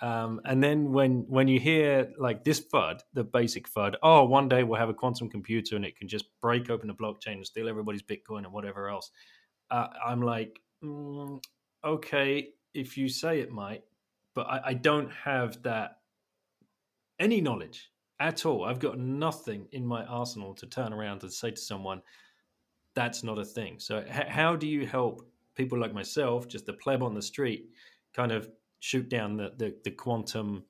[0.01, 4.47] Um, and then when when you hear like this FUD, the basic FUD, oh, one
[4.47, 7.45] day we'll have a quantum computer and it can just break open the blockchain and
[7.45, 9.11] steal everybody's Bitcoin and whatever else.
[9.69, 11.41] Uh, I'm like, mm,
[11.83, 13.83] okay, if you say it might,
[14.35, 15.97] but I, I don't have that
[17.19, 18.63] any knowledge at all.
[18.63, 22.01] I've got nothing in my arsenal to turn around and say to someone,
[22.95, 23.79] that's not a thing.
[23.79, 27.69] So, h- how do you help people like myself, just the pleb on the street,
[28.13, 30.63] kind of shoot down the, the, the quantum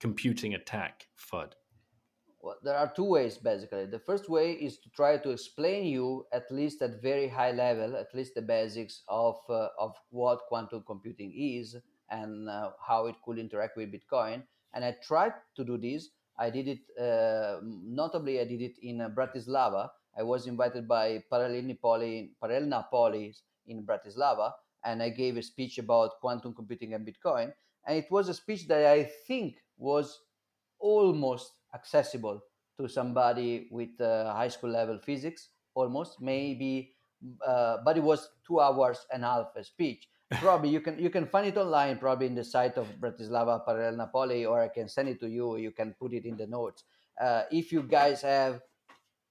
[0.00, 1.52] computing attack FUD?
[2.40, 3.86] Well, there are two ways basically.
[3.86, 7.96] The first way is to try to explain you at least at very high level,
[7.96, 11.76] at least the basics of uh, of what quantum computing is
[12.10, 14.42] and uh, how it could interact with Bitcoin.
[14.72, 16.10] And I tried to do this.
[16.38, 18.40] I did it uh, notably.
[18.40, 19.88] I did it in uh, Bratislava.
[20.16, 24.52] I was invited by Paralelni Poli, Paralelna Polis in Bratislava,
[24.84, 27.52] and I gave a speech about quantum computing and Bitcoin.
[27.86, 30.20] And it was a speech that I think was
[30.78, 32.42] almost accessible
[32.78, 36.94] to somebody with uh, high school level physics almost maybe
[37.46, 40.08] uh, but it was two hours and a half a speech
[40.40, 43.96] probably you can you can find it online probably in the site of bratislava parallel
[43.96, 46.84] napoli or i can send it to you you can put it in the notes
[47.20, 48.60] uh, if you guys have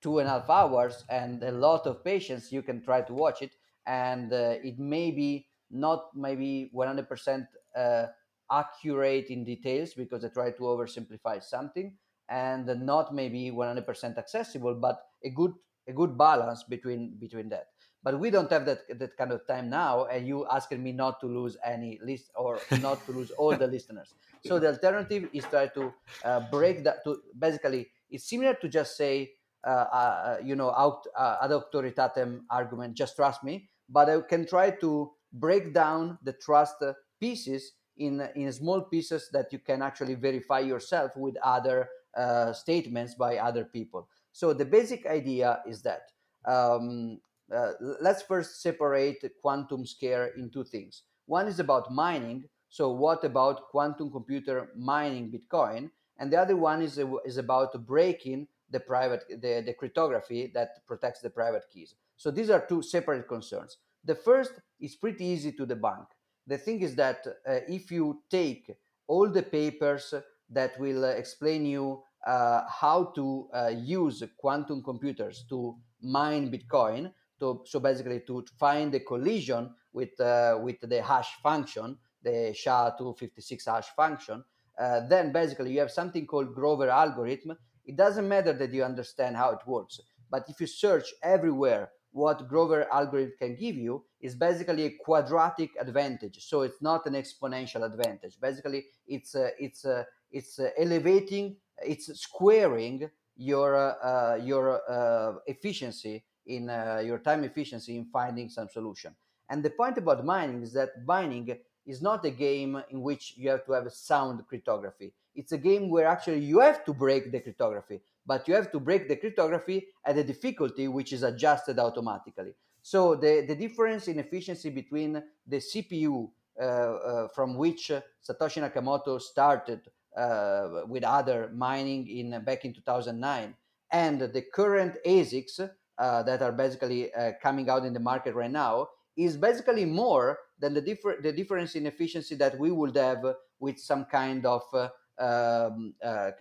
[0.02, 3.42] two and a half hours and a lot of patience you can try to watch
[3.42, 3.52] it
[3.88, 8.06] and uh, it may be not maybe 100% uh,
[8.52, 11.94] accurate in details because I try to oversimplify something
[12.30, 15.54] and not maybe 100% accessible, but a good
[15.88, 17.68] a good balance between between that.
[18.04, 21.20] But we don't have that that kind of time now, and you asking me not
[21.22, 24.14] to lose any list or not to lose all the listeners.
[24.46, 27.04] So the alternative is try to uh, break that.
[27.06, 29.32] To basically, it's similar to just say,
[29.66, 32.96] uh, uh, you know, out uh, ad auctoritatem argument.
[32.96, 33.70] Just trust me.
[33.90, 39.30] But I can try to break down the trust uh, pieces in in small pieces
[39.34, 44.08] that you can actually verify yourself with other uh, statements by other people.
[44.32, 46.12] So the basic idea is that
[46.46, 47.20] um,
[47.54, 47.72] uh,
[48.02, 51.04] let's first separate quantum scare in two things.
[51.26, 52.46] One is about mining.
[52.70, 55.90] So what about quantum computer mining Bitcoin?
[56.20, 61.22] And the other one is is about breaking the private the, the cryptography that protects
[61.22, 61.96] the private keys.
[62.18, 63.78] So these are two separate concerns.
[64.04, 66.08] The first is pretty easy to debunk
[66.48, 68.72] the thing is that uh, if you take
[69.08, 70.14] all the papers
[70.50, 77.12] that will uh, explain you uh, how to uh, use quantum computers to mine Bitcoin,
[77.40, 83.66] to, so basically to find the collision with uh, with the hash function, the SHA-256
[83.66, 84.44] hash function,
[84.80, 87.58] uh, then basically you have something called Grover algorithm.
[87.86, 90.00] It doesn't matter that you understand how it works,
[90.32, 95.70] but if you search everywhere what Grover algorithm can give you is basically a quadratic
[95.80, 96.38] advantage.
[96.50, 98.40] So it's not an exponential advantage.
[98.42, 101.56] Basically, it's uh, it's uh, it's uh, elevating,
[101.94, 108.70] it's squaring your uh, your uh, efficiency in uh, your time efficiency in finding some
[108.70, 109.16] solution.
[109.50, 111.48] And the point about mining is that mining
[111.86, 115.14] is not a game in which you have to have a sound cryptography.
[115.36, 118.80] It's a game where actually you have to break the cryptography, but you have to
[118.80, 122.54] break the cryptography at a difficulty which is adjusted automatically.
[122.82, 127.92] So the, the difference in efficiency between the CPU uh, uh, from which
[128.28, 129.82] Satoshi Nakamoto started
[130.16, 133.54] uh, with other mining in back in 2009
[133.92, 138.52] and the current ASICs uh, that are basically uh, coming out in the market right
[138.52, 143.24] now is basically more than the, differ- the difference in efficiency that we would have
[143.60, 144.90] with some kind of uh,
[145.20, 146.32] um, uh,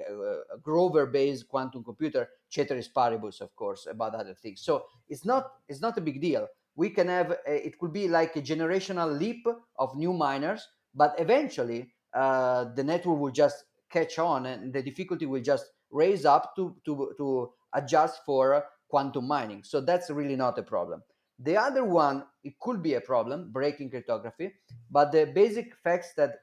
[0.62, 4.60] Grover based quantum computer, ceteris paribus, of course, about other things.
[4.62, 6.46] So it's not, it's not a big deal.
[6.74, 9.46] We can have, a, it could be like a generational leap
[9.78, 15.26] of new miners, but eventually uh, the network will just catch on and the difficulty
[15.26, 19.62] will just raise up to, to, to adjust for quantum mining.
[19.64, 21.02] So that's really not a problem.
[21.38, 24.54] The other one, it could be a problem, breaking cryptography,
[24.90, 26.36] but the basic facts that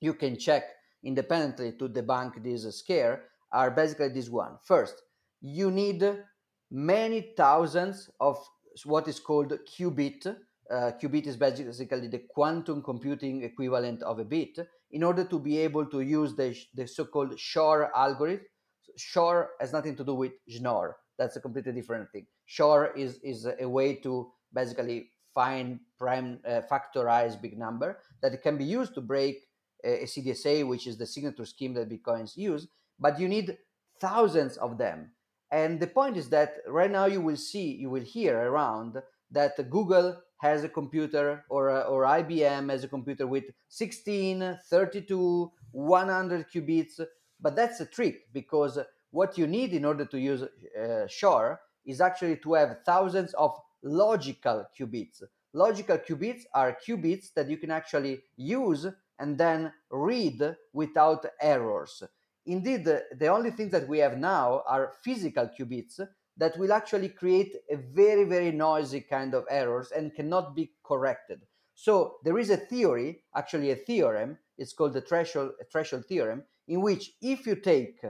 [0.00, 0.64] you can check
[1.04, 4.56] independently to debunk this scare are basically this one.
[4.64, 5.02] First,
[5.40, 6.02] you need
[6.70, 8.38] many thousands of
[8.84, 10.26] what is called qubit.
[10.26, 14.58] Uh, qubit is basically the quantum computing equivalent of a bit
[14.92, 18.44] in order to be able to use the, the so-called Shor algorithm.
[18.96, 22.26] Shor has nothing to do with Schnorr that's a completely different thing.
[22.46, 28.56] Shor is is a way to basically find prime uh, factorized big number that can
[28.56, 29.36] be used to break
[29.84, 32.66] a, CDSA, which is the signature scheme that Bitcoins use.
[32.98, 33.58] But you need
[34.00, 35.12] thousands of them.
[35.50, 38.96] And the point is that right now you will see, you will hear around
[39.32, 46.46] that Google has a computer or, or IBM has a computer with 16, 32, 100
[46.50, 47.00] qubits.
[47.40, 48.78] But that's a trick because
[49.10, 53.58] what you need in order to use uh, Shor is actually to have thousands of
[53.82, 55.22] logical qubits.
[55.52, 58.86] Logical qubits are qubits that you can actually use
[59.20, 62.02] and then read without errors.
[62.46, 66.00] Indeed, the, only things that we have now are physical qubits
[66.38, 71.42] that will actually create a very, very noisy kind of errors and cannot be corrected.
[71.74, 76.80] So there is a theory, actually a theorem, it's called the threshold, threshold theorem, in
[76.80, 78.00] which if you take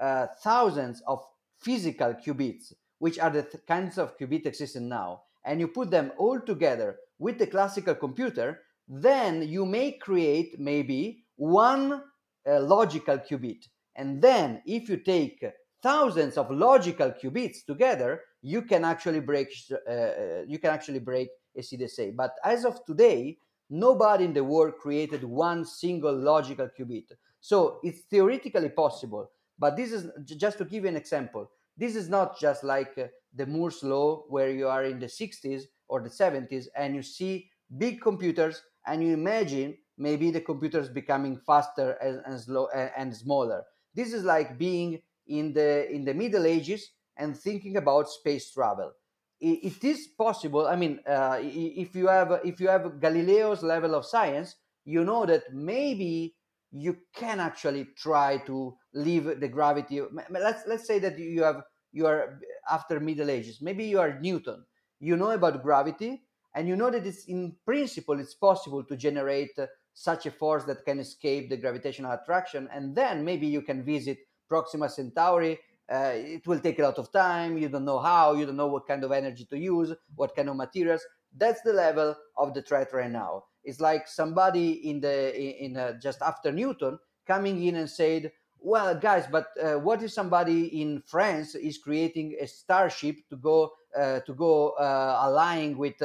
[0.00, 1.24] uh, thousands of
[1.60, 6.12] physical qubits, which are the th- kinds of qubit existing now, and you put them
[6.18, 12.02] all together with the classical computer, then you may create maybe one
[12.48, 13.66] uh, logical qubit.
[13.96, 15.44] And then if you take
[15.82, 21.28] thousands of logical qubits together, you can actually break uh, uh you can actually break
[21.58, 22.14] ECDSA.
[22.14, 23.38] But as of today,
[23.70, 27.12] nobody in the world created one single logical qubit.
[27.40, 31.50] So it's theoretically possible but this is just to give you an example.
[31.76, 35.62] This is not just like uh, the Moore's law where you are in the 60s
[35.88, 41.36] or the 70s and you see big computers and you imagine maybe the computers becoming
[41.46, 43.64] faster and, and slow and, and smaller.
[43.94, 48.92] This is like being in the in the Middle Ages and thinking about space travel.
[49.40, 50.66] it, it is possible.
[50.66, 55.26] I mean, uh, if you have if you have Galileo's level of science, you know
[55.26, 56.34] that maybe
[56.72, 61.62] you can actually try to leave the gravity let's let's say that you have
[61.92, 64.64] you are after middle ages maybe you are newton
[64.98, 66.25] you know about gravity
[66.56, 70.64] and you know that it's in principle it's possible to generate uh, such a force
[70.64, 72.68] that can escape the gravitational attraction.
[72.70, 75.58] And then maybe you can visit proxima centauri.
[75.90, 77.56] Uh, it will take a lot of time.
[77.56, 78.34] You don't know how.
[78.34, 81.02] You don't know what kind of energy to use what kind of materials.
[81.34, 83.44] That's the level of the threat right now.
[83.64, 88.32] It's like somebody in the in, in uh, just after Newton coming in and said,
[88.58, 93.72] "Well, guys, but uh, what if somebody in France is creating a starship to go
[93.96, 96.02] uh, to go uh, aligning with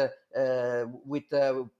[1.05, 1.23] with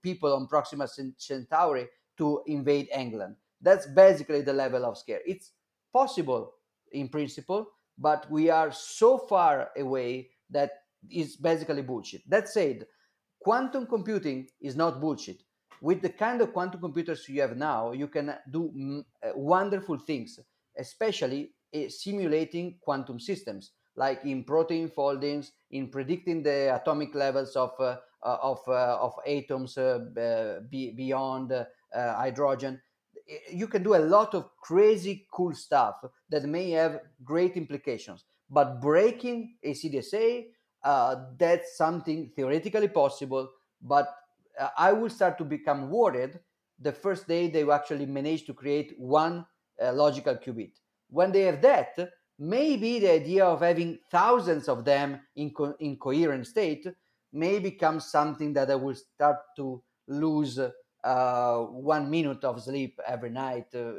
[0.02, 1.88] people on Proxima Centauri
[2.18, 5.20] to invade England?" That's basically the level of scare.
[5.26, 5.52] It's
[5.92, 6.54] possible
[6.92, 7.66] in principle,
[7.98, 10.70] but we are so far away that
[11.08, 12.28] it's basically bullshit.
[12.28, 12.86] That said,
[13.40, 15.42] quantum computing is not bullshit
[15.82, 19.98] with the kind of quantum computers you have now, you can do mm, uh, wonderful
[19.98, 20.38] things,
[20.78, 27.72] especially uh, simulating quantum systems, like in protein foldings, in predicting the atomic levels of
[27.80, 31.52] uh, uh of uh, of atoms uh, be, beyond
[31.94, 32.80] hydrogen.
[33.52, 35.96] You can do a lot of crazy cool stuff
[36.28, 38.24] that may have great implications.
[38.50, 40.46] But breaking ECDSA,
[41.38, 43.48] that's something theoretically possible,
[43.80, 44.14] but
[44.58, 46.38] uh, I will start to become worried
[46.78, 49.46] the first day they actually manage to create one
[49.82, 50.72] uh, logical qubit.
[51.08, 51.96] When they have that,
[52.38, 56.86] maybe the idea of having thousands of them in, co- in coherent state
[57.32, 63.30] may become something that I will start to lose uh, one minute of sleep every
[63.30, 63.92] night uh,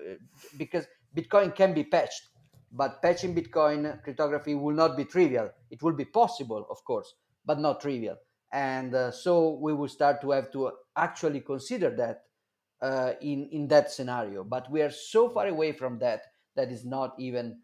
[0.58, 2.30] because Bitcoin can be patched,
[2.72, 5.50] but patching Bitcoin cryptography will not be trivial.
[5.70, 7.14] It will be possible, of course,
[7.46, 8.18] but not trivial.
[8.52, 12.24] And uh, so we will start to have to actually consider that
[12.82, 14.44] uh, in in that scenario.
[14.44, 16.22] But we are so far away from that
[16.56, 17.62] that is not even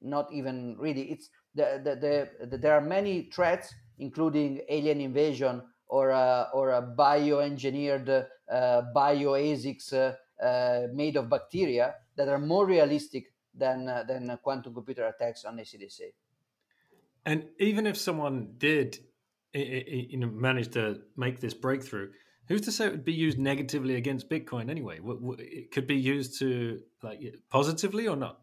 [0.00, 1.10] not even really.
[1.10, 6.70] It's the, the, the, the there are many threats, including alien invasion or a, or
[6.70, 8.08] a bioengineered
[8.50, 14.74] uh, bioASICs uh, uh, made of bacteria that are more realistic than uh, than quantum
[14.74, 16.12] computer attacks on ECDSA.
[17.24, 18.98] And even if someone did,
[19.54, 22.10] you know, manage to make this breakthrough,
[22.48, 24.98] who's to say it would be used negatively against Bitcoin anyway?
[25.38, 28.41] It could be used to like positively or not.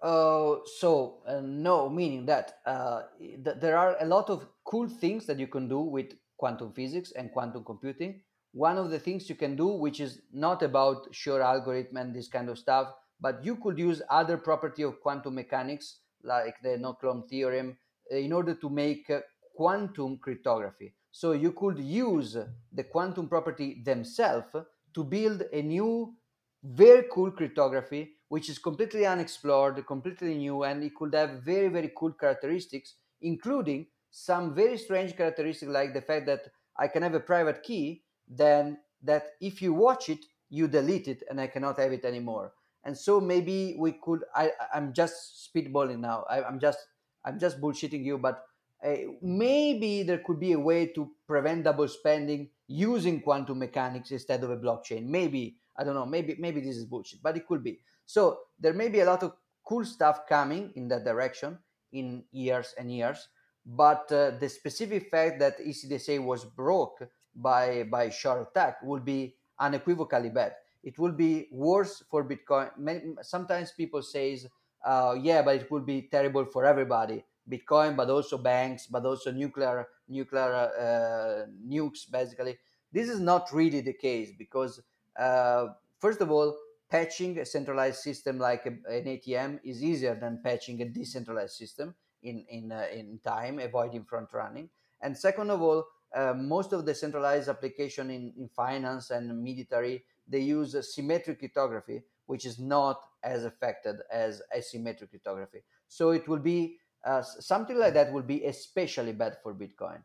[0.00, 5.26] Uh, so uh, no, meaning that uh, th- there are a lot of cool things
[5.26, 8.20] that you can do with quantum physics and quantum computing.
[8.52, 12.28] One of the things you can do, which is not about Shor algorithm and this
[12.28, 17.26] kind of stuff, but you could use other property of quantum mechanics, like the no-clone
[17.26, 17.76] theorem,
[18.12, 19.20] uh, in order to make uh,
[19.56, 20.94] quantum cryptography.
[21.10, 22.36] So you could use
[22.72, 24.46] the quantum property themselves
[24.94, 26.14] to build a new,
[26.62, 31.90] very cool cryptography which is completely unexplored, completely new, and it could have very, very
[31.96, 37.20] cool characteristics, including some very strange characteristics like the fact that I can have a
[37.20, 41.92] private key, then that if you watch it, you delete it and I cannot have
[41.92, 42.52] it anymore.
[42.84, 44.24] And so maybe we could.
[44.34, 46.24] I, I'm just spitballing now.
[46.30, 46.78] I, I'm just
[47.24, 48.44] I'm just bullshitting you, but
[48.82, 54.42] uh, maybe there could be a way to prevent double spending using quantum mechanics instead
[54.44, 55.06] of a blockchain.
[55.06, 56.06] Maybe I don't know.
[56.06, 57.80] Maybe maybe this is bullshit, but it could be.
[58.08, 59.36] So there may be a lot of
[59.68, 61.58] cool stuff coming in that direction
[61.92, 63.28] in years and years.
[63.66, 67.04] But uh, the specific fact that ECDSA was broke
[67.36, 70.54] by by Shor attack will be unequivocally bad.
[70.82, 72.72] It will be worse for Bitcoin.
[73.20, 74.46] Sometimes people says,
[74.86, 79.32] uh, "Yeah, but it will be terrible for everybody." Bitcoin, but also banks, but also
[79.32, 82.10] nuclear nuclear uh, nukes.
[82.10, 82.56] Basically,
[82.90, 84.80] this is not really the case because
[85.20, 86.56] uh, first of all,
[86.90, 91.94] patching a centralized system like a, an ATM is easier than patching a decentralized system
[92.22, 94.68] in in uh, in time, avoiding front running.
[95.00, 95.84] And second of all,
[96.14, 102.02] uh, most of the centralized application in, in finance and military they use symmetric cryptography,
[102.26, 105.62] which is not as affected as asymmetric cryptography.
[105.88, 110.00] So it will be uh, something like that will be especially bad for Bitcoin.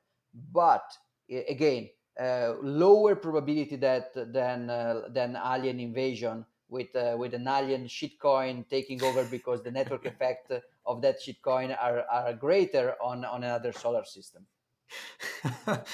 [0.51, 0.86] But
[1.29, 7.86] again, uh, lower probability that than uh, than alien invasion with uh, with an alien
[7.86, 10.51] shitcoin taking over because the network effect
[10.86, 14.45] of that shitcoin are, are greater on, on another solar system.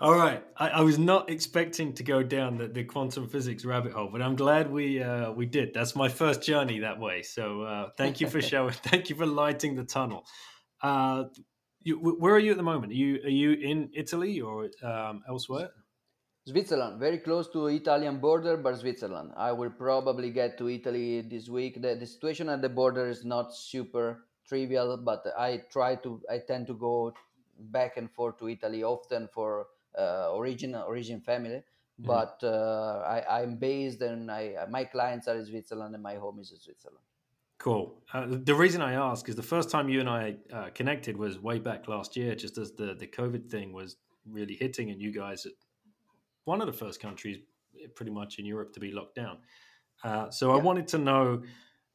[0.00, 3.92] All right, I, I, was not expecting to go down the, the quantum physics rabbit
[3.92, 5.74] hole, but I'm glad we uh, we did.
[5.74, 7.22] That's my first journey that way.
[7.22, 8.74] So uh, thank you for showing.
[8.74, 10.24] thank you for lighting the tunnel.
[10.82, 11.24] Uh,
[11.82, 12.92] you, where are you at the moment?
[12.92, 15.70] Are you are you in Italy or um, elsewhere?
[16.48, 19.32] Switzerland, very close to Italian border, but Switzerland.
[19.36, 21.82] I will probably get to Italy this week.
[21.82, 26.22] The, the situation at the border is not super trivial, but I try to.
[26.30, 27.12] I tend to go
[27.58, 29.66] back and forth to Italy often for
[29.98, 31.62] uh, origin origin family.
[32.00, 32.06] Mm-hmm.
[32.06, 36.38] But uh, I, I'm based and I my clients are in Switzerland and my home
[36.40, 37.04] is in Switzerland.
[37.58, 38.00] Cool.
[38.14, 41.38] Uh, the reason I ask is the first time you and I uh, connected was
[41.40, 45.12] way back last year, just as the the COVID thing was really hitting, and you
[45.12, 45.46] guys
[46.48, 47.36] one of the first countries,
[47.94, 49.36] pretty much in Europe, to be locked down.
[50.02, 50.56] Uh, so yeah.
[50.56, 51.42] I wanted to know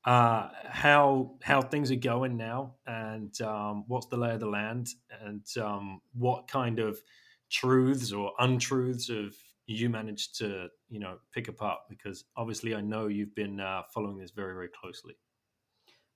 [0.05, 4.89] uh, how how things are going now, and um, what's the lay of the land,
[5.21, 7.01] and um, what kind of
[7.49, 9.33] truths or untruths have
[9.65, 11.79] you managed to you know pick apart?
[11.89, 15.15] Because obviously, I know you've been uh, following this very very closely.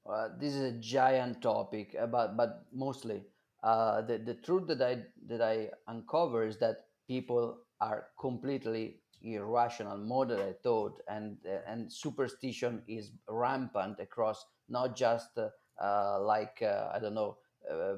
[0.06, 3.24] Uh, this is a giant topic, uh, but but mostly
[3.64, 6.78] uh, the the truth that I that I uncover is that
[7.08, 9.98] people are completely irrational,
[10.32, 15.50] I thought, and uh, and superstition is rampant across not just uh,
[15.82, 17.38] uh like uh, I don't know.
[17.70, 17.98] Uh,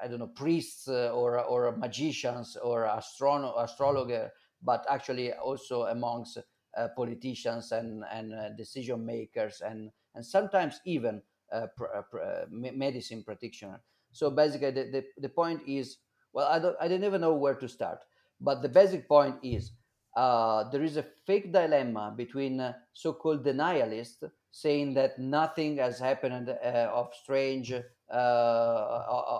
[0.00, 4.30] I don't know priests or or magicians or astrono- astrologer,
[4.62, 6.38] but actually also amongst
[6.94, 11.20] politicians and and decision makers and and sometimes even
[11.76, 13.80] pr- pr- medicine practitioner.
[14.12, 15.98] So basically, the, the, the point is
[16.38, 18.04] well, I don't, I didn't even know where to start.
[18.40, 19.72] But the basic point is
[20.16, 24.22] uh, there is a fake dilemma between uh, so-called denialists
[24.52, 27.82] saying that nothing has happened uh, of strange uh,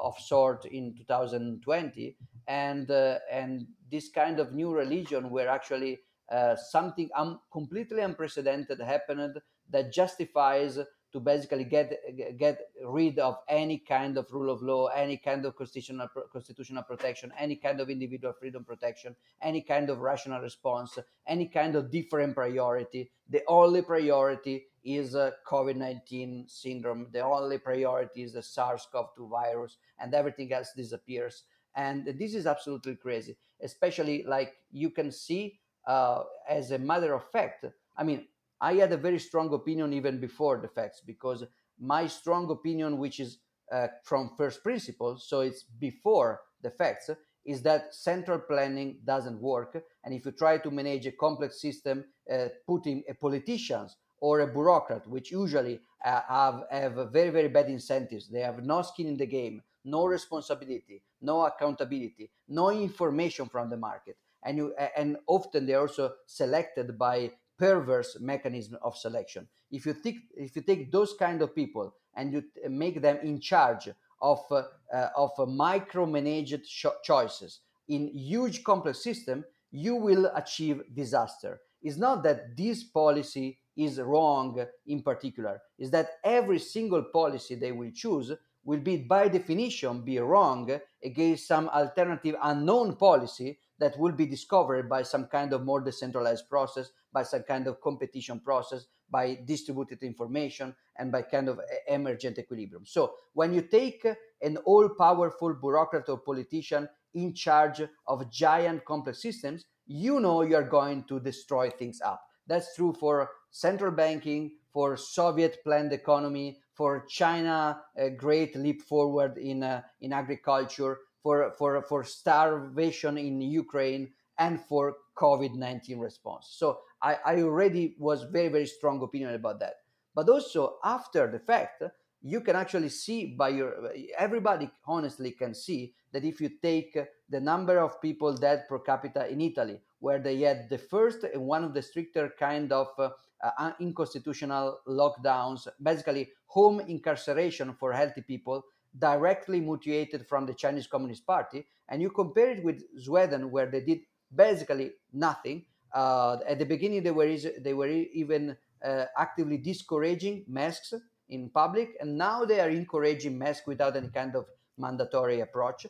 [0.08, 2.16] of sort in 2020,
[2.48, 6.00] and uh, and this kind of new religion where actually
[6.32, 9.38] uh, something um, completely unprecedented happened
[9.70, 10.80] that justifies
[11.12, 11.92] to basically get
[12.38, 17.32] get rid of any kind of rule of law, any kind of constitutional constitutional protection,
[17.38, 22.34] any kind of individual freedom protection, any kind of rational response, any kind of different
[22.34, 23.10] priority.
[23.30, 27.08] The only priority is a COVID-19 syndrome.
[27.12, 31.44] The only priority is the SARS-CoV-2 virus, and everything else disappears.
[31.74, 37.30] And this is absolutely crazy, especially like you can see uh, as a matter of
[37.30, 37.64] fact.
[37.96, 38.26] I mean,
[38.60, 41.44] I had a very strong opinion even before the facts because
[41.78, 43.38] my strong opinion, which is
[43.72, 47.10] uh, from first principles, so it's before the facts,
[47.44, 49.82] is that central planning doesn't work.
[50.04, 54.46] And if you try to manage a complex system, uh, putting a politicians or a
[54.46, 59.16] bureaucrat, which usually uh, have, have very, very bad incentives, they have no skin in
[59.16, 64.16] the game, no responsibility, no accountability, no information from the market.
[64.42, 69.46] And, you, and often they're also selected by perverse mechanism of selection.
[69.70, 73.40] If you think, if you take those kind of people and you make them in
[73.40, 73.88] charge
[74.20, 76.62] of uh, uh, of micromanaged
[77.02, 81.60] choices in huge complex system, you will achieve disaster.
[81.82, 85.60] It's not that this policy is wrong in particular.
[85.78, 88.32] Is that every single policy they will choose
[88.64, 94.88] will be by definition be wrong against some alternative unknown policy that will be discovered
[94.88, 100.02] by some kind of more decentralized process by some kind of competition process, by distributed
[100.02, 102.84] information, and by kind of emergent equilibrium.
[102.84, 104.06] So when you take
[104.42, 110.68] an all powerful bureaucrat or politician in charge of giant complex systems, you know you're
[110.68, 112.22] going to destroy things up.
[112.46, 119.38] That's true for central banking, for Soviet planned economy, for China a great leap forward
[119.38, 126.48] in uh, in agriculture, for for for starvation in Ukraine, and for COVID 19 response.
[126.50, 129.74] So I, I already was very, very strong opinion about that.
[130.14, 131.82] But also after the fact,
[132.22, 136.96] you can actually see by your everybody honestly can see that if you take
[137.28, 141.42] the number of people dead per capita in Italy, where they had the first and
[141.42, 143.10] one of the stricter kind of uh,
[143.42, 148.64] uh, unconstitutional lockdowns, basically home incarceration for healthy people,
[148.96, 153.80] directly mutuated from the Chinese Communist Party, and you compare it with Sweden, where they
[153.80, 154.00] did
[154.34, 155.64] basically nothing.
[155.92, 160.94] Uh, at the beginning, they were they were even uh, actively discouraging masks
[161.28, 165.86] in public, and now they are encouraging masks without any kind of mandatory approach.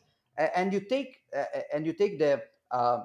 [0.54, 1.44] and you take uh,
[1.74, 2.40] and you take the
[2.70, 3.04] uh,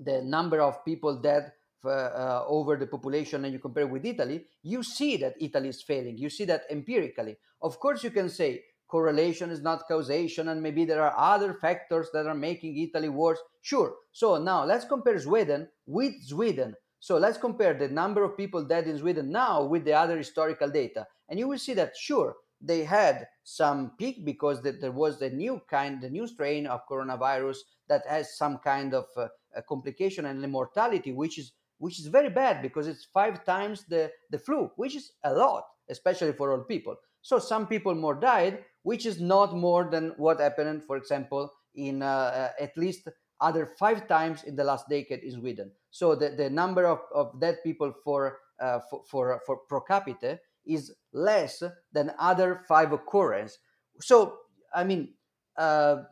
[0.00, 1.52] the number of people dead
[1.84, 6.18] uh, over the population and you compare with Italy, you see that Italy is failing.
[6.18, 7.36] You see that empirically.
[7.62, 12.08] Of course, you can say correlation is not causation and maybe there are other factors
[12.12, 13.38] that are making Italy worse.
[13.62, 13.94] Sure.
[14.12, 16.74] So now let's compare Sweden with Sweden.
[17.00, 20.68] So let's compare the number of people dead in Sweden now with the other historical
[20.68, 21.06] data.
[21.28, 25.60] And you will see that, sure, they had some peak because there was the new
[25.70, 27.58] kind, the new strain of coronavirus
[27.88, 29.28] that has some kind of uh,
[29.68, 34.38] complication and mortality, which is which is very bad because it's five times the, the
[34.38, 36.96] flu, which is a lot, especially for old people.
[37.22, 42.02] So some people more died, which is not more than what happened, for example, in
[42.02, 43.06] uh, uh, at least
[43.38, 45.70] other five times in the last decade in Sweden.
[45.90, 50.40] So the, the number of, of dead people for, uh, for, for, for per capita
[50.64, 51.62] is less
[51.92, 53.58] than other five occurrence.
[54.00, 54.38] So,
[54.74, 55.12] I mean,
[55.58, 56.04] uh,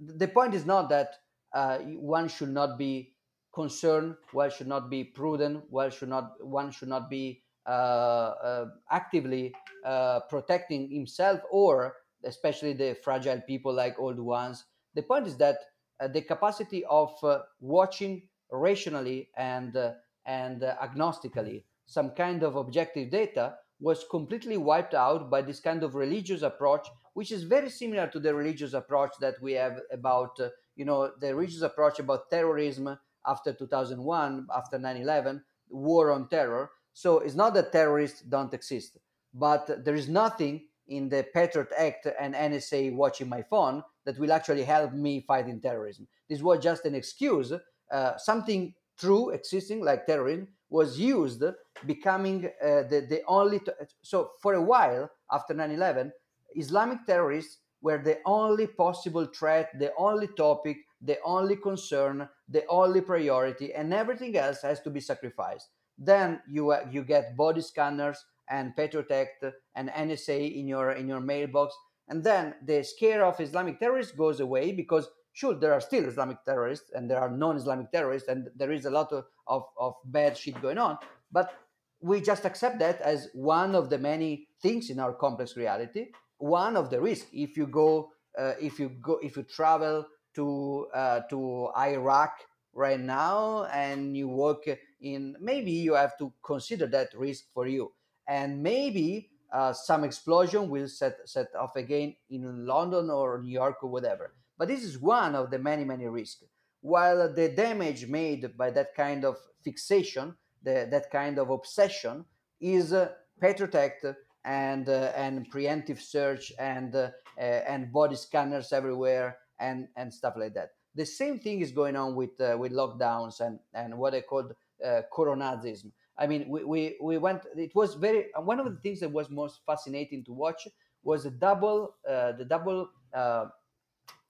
[0.00, 1.10] the point is not that
[1.54, 3.14] uh, one should not be
[3.54, 8.66] concerned, one should not be prudent, one should not, one should not be uh, uh
[8.92, 9.52] actively
[9.84, 11.94] uh, protecting himself or
[12.24, 14.64] especially the fragile people like old ones.
[14.94, 15.58] The point is that
[16.00, 19.92] uh, the capacity of uh, watching rationally and uh,
[20.26, 25.82] and uh, agnostically some kind of objective data was completely wiped out by this kind
[25.82, 30.38] of religious approach, which is very similar to the religious approach that we have about
[30.40, 36.70] uh, you know the religious approach about terrorism after 2001, after 9/11, war on terror.
[36.92, 38.98] So it's not that terrorists don't exist,
[39.34, 44.32] but there is nothing in the Patriot Act and NSA watching my phone that will
[44.32, 46.06] actually help me fighting terrorism.
[46.28, 47.52] This was just an excuse.
[47.90, 51.42] Uh, something true existing like terrorism was used,
[51.86, 53.60] becoming uh, the, the only.
[53.60, 53.72] T-
[54.02, 56.10] so for a while after 9/11,
[56.56, 63.00] Islamic terrorists were the only possible threat, the only topic, the only concern, the only
[63.00, 65.68] priority, and everything else has to be sacrificed.
[65.98, 69.44] Then you uh, you get body scanners and Patriot Act
[69.74, 71.74] and NSA in your in your mailbox,
[72.08, 76.38] and then the scare of Islamic terrorists goes away because sure there are still Islamic
[76.44, 80.36] terrorists and there are non-Islamic terrorists and there is a lot of, of, of bad
[80.36, 80.96] shit going on,
[81.30, 81.52] but
[82.00, 86.06] we just accept that as one of the many things in our complex reality,
[86.38, 87.28] one of the risks.
[87.32, 92.32] If you go, uh, if you go, if you travel to uh, to Iraq
[92.72, 94.64] right now and you work
[95.00, 97.92] in, maybe you have to consider that risk for you,
[98.28, 103.82] and maybe uh, some explosion will set set off again in London or New York
[103.82, 104.34] or whatever.
[104.58, 106.44] But this is one of the many many risks.
[106.80, 112.24] While the damage made by that kind of fixation, the, that kind of obsession,
[112.60, 113.10] is uh,
[113.40, 114.06] Patriot Act
[114.44, 120.34] and uh, and preemptive search and uh, uh, and body scanners everywhere and and stuff
[120.36, 120.70] like that.
[120.94, 124.54] The same thing is going on with uh, with lockdowns and and what I called
[124.84, 125.92] uh, coronazism.
[126.18, 127.42] I mean, we, we, we went.
[127.56, 130.66] It was very one of the things that was most fascinating to watch
[131.02, 133.46] was the double uh, the double uh,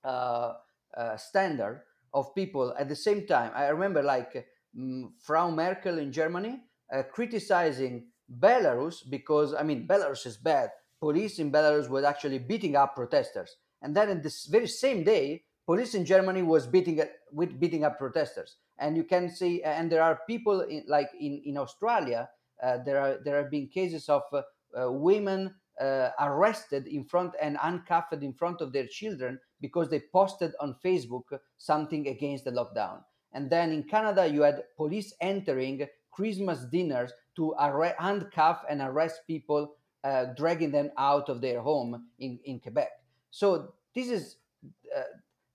[0.05, 0.55] uh,
[0.97, 1.83] uh, standard
[2.13, 3.53] of people at the same time.
[3.55, 6.61] I remember like um, Frau Merkel in Germany
[6.93, 8.07] uh, criticizing
[8.41, 10.71] Belarus because I mean Belarus is bad.
[11.01, 15.45] Police in Belarus was actually beating up protesters, and then in this very same day,
[15.67, 17.01] police in Germany was beating
[17.33, 21.41] with beating up protesters and you can see and there are people in, like in
[21.45, 22.29] in australia
[22.63, 24.43] uh, there are there have been cases of uh,
[24.79, 30.03] uh, women uh, arrested in front and uncuffed in front of their children because they
[30.13, 31.25] posted on facebook
[31.59, 33.03] something against the lockdown.
[33.33, 39.21] And then in canada you had police entering christmas dinners to arre- handcuff and arrest
[39.27, 39.75] people
[40.05, 42.89] uh, dragging them out of their home in, in quebec.
[43.31, 44.37] So this is
[44.97, 45.03] uh,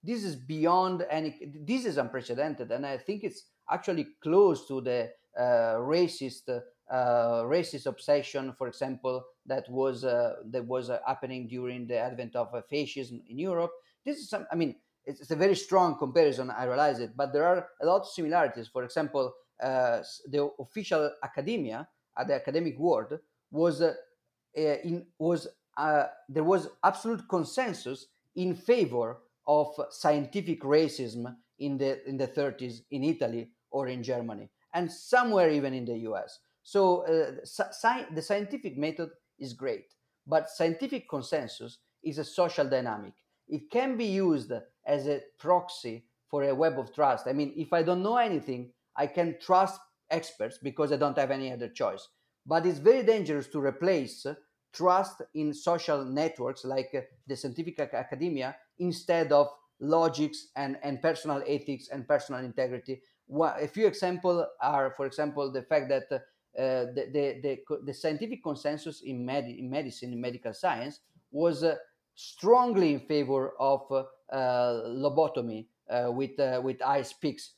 [0.04, 5.10] this is beyond any this is unprecedented and i think it's actually close to the
[5.38, 11.88] uh, racist uh, racist obsession for example that was uh, that was uh, happening during
[11.88, 13.72] the advent of uh, fascism in europe.
[14.06, 14.76] This is some i mean
[15.06, 18.08] it's, it's, a very strong comparison i realize it but there are a lot of
[18.08, 18.68] similarities.
[18.68, 19.34] For example
[19.64, 21.88] uh, the official academia
[22.18, 23.18] at the academic world
[23.52, 23.82] was
[24.56, 25.48] in was
[26.28, 33.04] there was absolute consensus in favor of scientific racism in the in the 30s in
[33.04, 36.40] Italy or in Germany and somewhere even in the US.
[36.64, 39.94] So uh, sci- the scientific method is great,
[40.28, 43.14] but scientific consensus is a social dynamic.
[43.48, 44.52] It can be used
[44.86, 47.28] as a proxy for a web of trust.
[47.28, 49.80] I mean, if I don't know anything, I can trust
[50.10, 52.08] experts because I don't have any other choice.
[52.46, 54.26] But it's very dangerous to replace
[54.74, 59.48] trust in social networks like uh, the scientific academia instead of
[59.80, 63.02] logics and, and personal ethics and personal integrity.
[63.34, 66.20] A few examples are, for example, the fact that uh,
[66.94, 71.00] the, the, the, the, scientific consensus in, med- in medicine, in medical science,
[71.32, 71.76] was uh,
[72.14, 74.06] strongly in favor of uh,
[74.88, 77.54] lobotomy uh, with, uh, with ice picks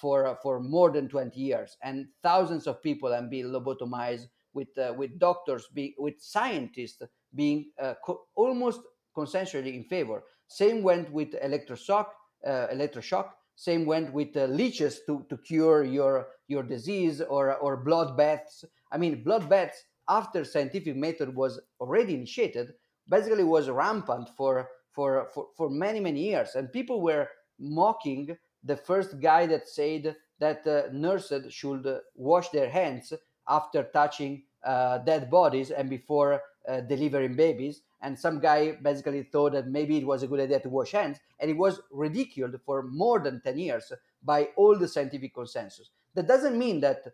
[0.00, 1.76] for, for more than 20 years.
[1.82, 7.02] And thousands of people have been lobotomized with, with doctors, be, with scientists
[7.34, 7.70] being
[8.04, 8.80] co- almost
[9.16, 10.24] consensually in favor.
[10.48, 12.06] Same went with electroshock,
[12.46, 13.30] uh, electroshock.
[13.56, 18.64] Same went with uh, leeches to, to cure your your disease or or blood baths.
[18.90, 22.72] I mean, blood baths after scientific method was already initiated,
[23.08, 27.28] basically was rampant for for for, for many many years, and people were
[27.58, 33.12] mocking the first guy that said that uh, nurses should uh, wash their hands
[33.48, 37.82] after touching uh, dead bodies and before uh, delivering babies.
[38.02, 41.18] And some guy basically thought that maybe it was a good idea to wash hands
[41.38, 45.90] and it was ridiculed for more than 10 years by all the scientific consensus.
[46.14, 47.04] That doesn't mean that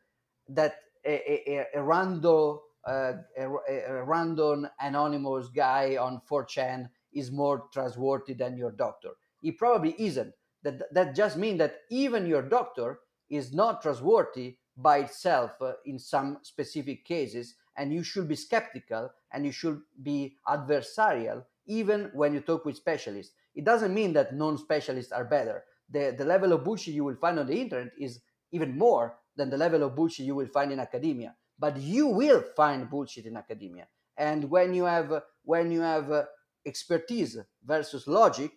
[0.48, 7.64] that a, a, a random uh, a, a, random anonymous guy on 4chan is more
[7.72, 9.10] trustworthy than your doctor.
[9.42, 10.32] He probably isn't.
[10.62, 13.00] That that just means that even your doctor
[13.30, 19.10] is not trustworthy by itself uh, in some specific cases and you should be skeptical
[19.32, 23.34] and you should be adversarial even when you talk with specialists.
[23.54, 25.64] It doesn't mean that non specialists are better.
[25.90, 28.20] The, the level of bullshit you will find on the internet is
[28.52, 31.34] even more than the level of bullshit you will find in academia.
[31.58, 33.88] But you will find bullshit in academia.
[34.16, 36.24] And when you have when you have uh,
[36.66, 38.52] expertise versus logic,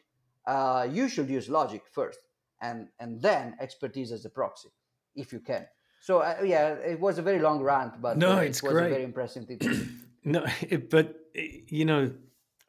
[0.45, 2.19] uh, you should use logic first,
[2.61, 4.69] and and then expertise as a proxy,
[5.15, 5.67] if you can.
[6.01, 8.73] So uh, yeah, it was a very long rant, but no, uh, it's it was
[8.73, 8.87] great.
[8.87, 9.99] a very impressive thing.
[10.23, 12.11] no, it, but you know,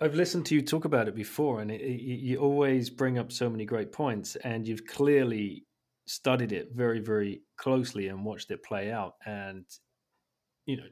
[0.00, 3.32] I've listened to you talk about it before, and it, it, you always bring up
[3.32, 5.64] so many great points, and you've clearly
[6.06, 9.14] studied it very, very closely and watched it play out.
[9.24, 9.64] And
[10.66, 10.88] you know,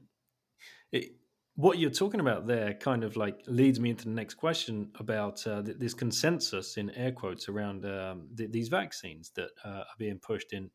[0.92, 1.12] it,
[1.56, 5.46] what you're talking about there kind of like leads me into the next question about
[5.46, 9.98] uh, th- this consensus in air quotes around um, th- these vaccines that uh, are
[9.98, 10.70] being pushed in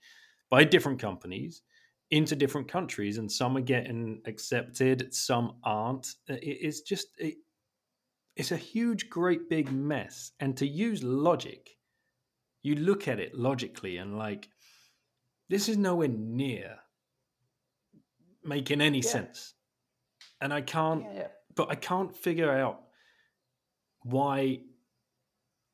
[0.49, 1.63] by different companies
[2.11, 6.15] into different countries and some are getting accepted some aren't.
[6.27, 7.35] It's just it,
[8.35, 10.31] it's a huge great big mess.
[10.39, 11.71] And to use logic
[12.61, 14.49] you look at it logically and like
[15.49, 16.77] this is nowhere near
[18.43, 19.09] making any Yeah.
[19.09, 19.53] sense.
[20.41, 21.27] And i can't Yeah, yeah.
[21.55, 22.81] but i can't figure out
[24.03, 24.61] why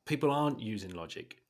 [0.06, 1.41] people aren't using logic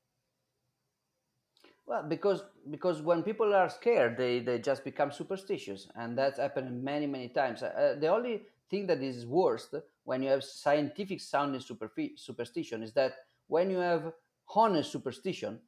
[1.92, 6.82] Well, because because when people are scared, they, they just become superstitious, and that's happened
[6.82, 7.62] many many times.
[7.62, 9.74] Uh, the only thing that is worst
[10.04, 13.12] when you have scientific sounding superfi- superstition is that
[13.48, 14.12] when you have
[14.56, 15.60] honest superstition,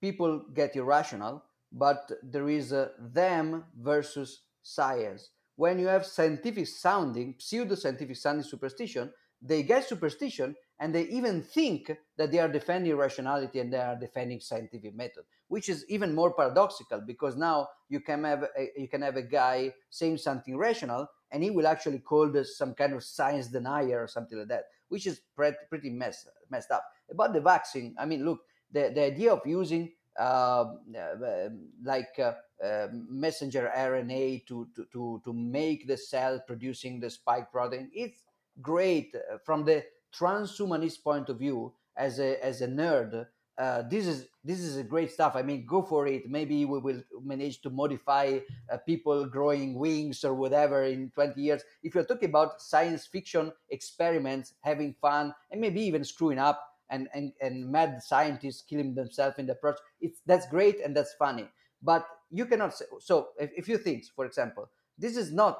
[0.00, 5.30] people get irrational, but there is a them versus science.
[5.54, 11.42] When you have scientific sounding, pseudo scientific sounding superstition, they get superstition and they even
[11.42, 16.14] think that they are defending rationality and they are defending scientific method which is even
[16.14, 20.56] more paradoxical because now you can have a, you can have a guy saying something
[20.56, 24.48] rational and he will actually call this some kind of science denier or something like
[24.48, 26.82] that which is pretty, mess, messed up.
[27.10, 31.48] About the vaccine i mean look the, the idea of using uh, uh,
[31.84, 32.32] like uh,
[32.64, 38.24] uh, messenger rna to, to, to, to make the cell producing the spike protein it's
[38.60, 39.14] great
[39.44, 39.84] from the
[40.16, 43.26] transhumanist point of view as a as a nerd
[43.58, 45.34] uh, this is this is a great stuff.
[45.34, 46.30] I mean, go for it.
[46.30, 48.38] Maybe we will manage to modify
[48.72, 51.62] uh, people growing wings or whatever in 20 years.
[51.82, 57.08] If you're talking about science fiction experiments, having fun, and maybe even screwing up, and
[57.12, 61.48] and, and mad scientists killing themselves in the process, it's that's great and that's funny.
[61.82, 63.30] But you cannot say so.
[63.40, 65.58] A, a few things, for example, this is not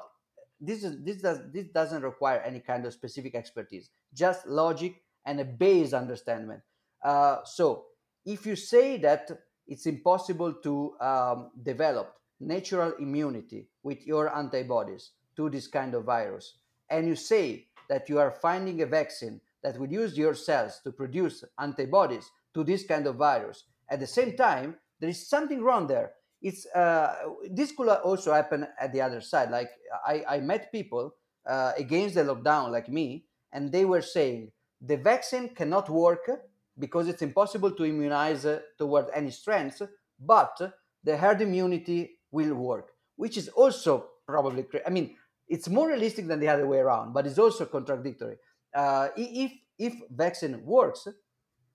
[0.59, 5.39] this is this does this doesn't require any kind of specific expertise, just logic and
[5.39, 6.61] a base understanding.
[7.03, 7.85] Uh, so
[8.25, 9.29] if you say that
[9.67, 16.55] it's impossible to um, develop natural immunity with your antibodies to this kind of virus,
[16.89, 20.91] and you say that you are finding a vaccine that will use your cells to
[20.91, 25.87] produce antibodies to this kind of virus, at the same time, there is something wrong
[25.87, 26.11] there.
[26.41, 27.15] It's uh,
[27.49, 29.51] this could also happen at the other side.
[29.51, 29.69] Like
[30.05, 31.15] I, I met people
[31.47, 36.29] uh, against the lockdown, like me, and they were saying the vaccine cannot work
[36.77, 39.81] because it's impossible to immunize uh, toward any strands,
[40.19, 40.57] but
[41.03, 45.15] the herd immunity will work, which is also probably, I mean,
[45.47, 48.37] it's more realistic than the other way around, but it's also contradictory.
[48.73, 51.07] Uh, if if vaccine works,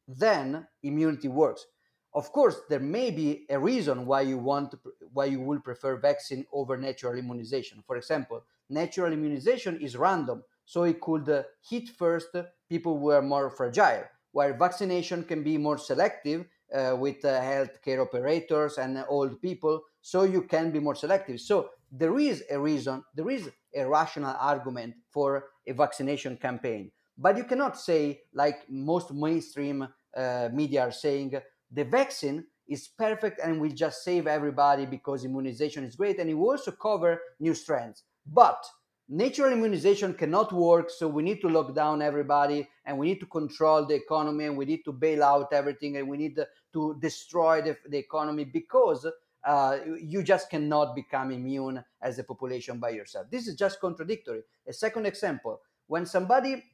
[0.07, 1.67] then immunity works.
[2.15, 4.79] Of course, there may be a reason why you want to,
[5.13, 7.83] why you will prefer vaccine over natural immunization.
[7.87, 12.29] For example, natural immunization is random, so it could uh, hit first
[12.69, 14.05] people who are more fragile
[14.35, 16.45] while vaccination can be more selective
[16.75, 21.41] uh, with uh, healthcare operators and old people, so you can be more selective.
[21.41, 26.91] So there is a reason, there is a rational argument for a vaccination campaign.
[27.17, 29.87] But you cannot say, like most mainstream
[30.17, 31.35] uh, media are saying,
[31.75, 36.35] the vaccine is perfect and will just save everybody because immunization is great and it
[36.35, 38.05] will also cover new strands.
[38.27, 38.65] But
[39.09, 43.27] natural immunization cannot work so we need to lock down everybody and we need to
[43.27, 46.39] control the economy and we need to bail out everything and we need
[46.73, 49.07] to destroy the, the economy because
[49.45, 54.41] uh, you just cannot become immune as a population by yourself this is just contradictory
[54.67, 56.65] a second example when somebody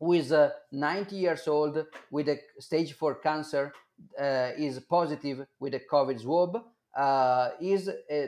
[0.00, 3.72] who is uh, 90 years old with a stage 4 cancer
[4.18, 6.62] uh, is positive with a covid swab
[6.96, 8.26] uh, is uh,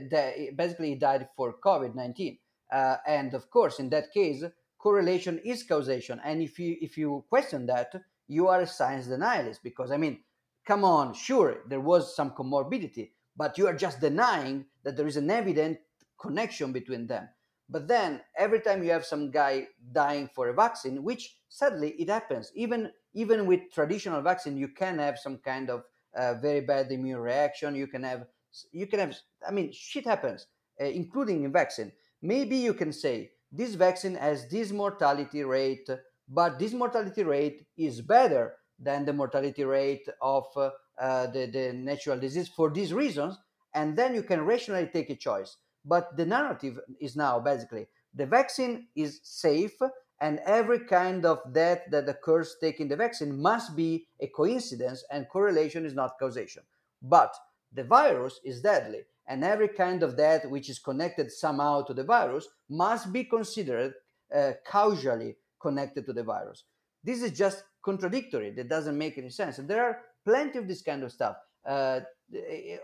[0.56, 2.38] basically died for covid-19
[2.72, 4.42] uh, and of course, in that case,
[4.78, 6.20] correlation is causation.
[6.24, 7.92] And if you if you question that,
[8.26, 10.20] you are a science denialist because I mean,
[10.66, 15.18] come on, sure, there was some comorbidity, but you are just denying that there is
[15.18, 15.78] an evident
[16.18, 17.28] connection between them.
[17.68, 22.08] But then every time you have some guy dying for a vaccine, which sadly it
[22.08, 25.84] happens, even even with traditional vaccine, you can have some kind of
[26.14, 27.74] uh, very bad immune reaction.
[27.74, 28.26] You can have
[28.70, 30.46] you can have I mean shit happens,
[30.80, 31.92] uh, including in vaccine
[32.22, 35.88] maybe you can say this vaccine has this mortality rate,
[36.28, 42.18] but this mortality rate is better than the mortality rate of uh, the, the natural
[42.18, 43.36] disease for these reasons.
[43.74, 45.56] And then you can rationally take a choice.
[45.84, 49.76] But the narrative is now basically the vaccine is safe,
[50.22, 55.28] and every kind of death that occurs taking the vaccine must be a coincidence, and
[55.28, 56.62] correlation is not causation.
[57.02, 57.34] But
[57.74, 62.04] the virus is deadly and every kind of death which is connected somehow to the
[62.04, 63.94] virus must be considered
[64.34, 66.64] uh, causally connected to the virus.
[67.04, 68.50] This is just contradictory.
[68.50, 69.58] That doesn't make any sense.
[69.58, 71.36] And there are plenty of this kind of stuff.
[71.64, 72.00] Uh,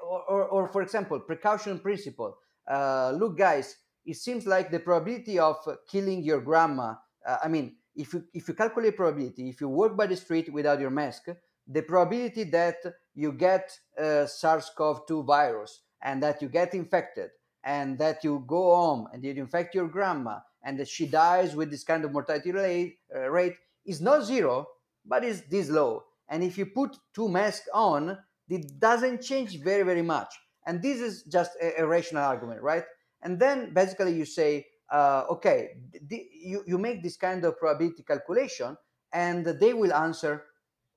[0.03, 2.37] or, or, or, for example, precaution principle.
[2.71, 5.57] Uh, look, guys, it seems like the probability of
[5.91, 6.95] killing your grandma.
[7.29, 10.53] Uh, I mean, if you if you calculate probability, if you walk by the street
[10.53, 11.27] without your mask,
[11.67, 12.77] the probability that
[13.15, 13.71] you get
[14.01, 17.31] uh, SARS-CoV-2 virus and that you get infected
[17.65, 21.71] and that you go home and you infect your grandma and that she dies with
[21.71, 23.51] this kind of mortality rate, uh,
[23.85, 24.67] is not zero,
[25.05, 26.05] but is this low.
[26.29, 28.19] And if you put two masks on,
[28.49, 30.33] it doesn't change very, very much.
[30.67, 32.85] And this is just a, a rational argument, right?
[33.23, 35.77] And then basically you say, uh, okay,
[36.11, 38.77] you, you make this kind of probability calculation,
[39.13, 40.45] and they will answer,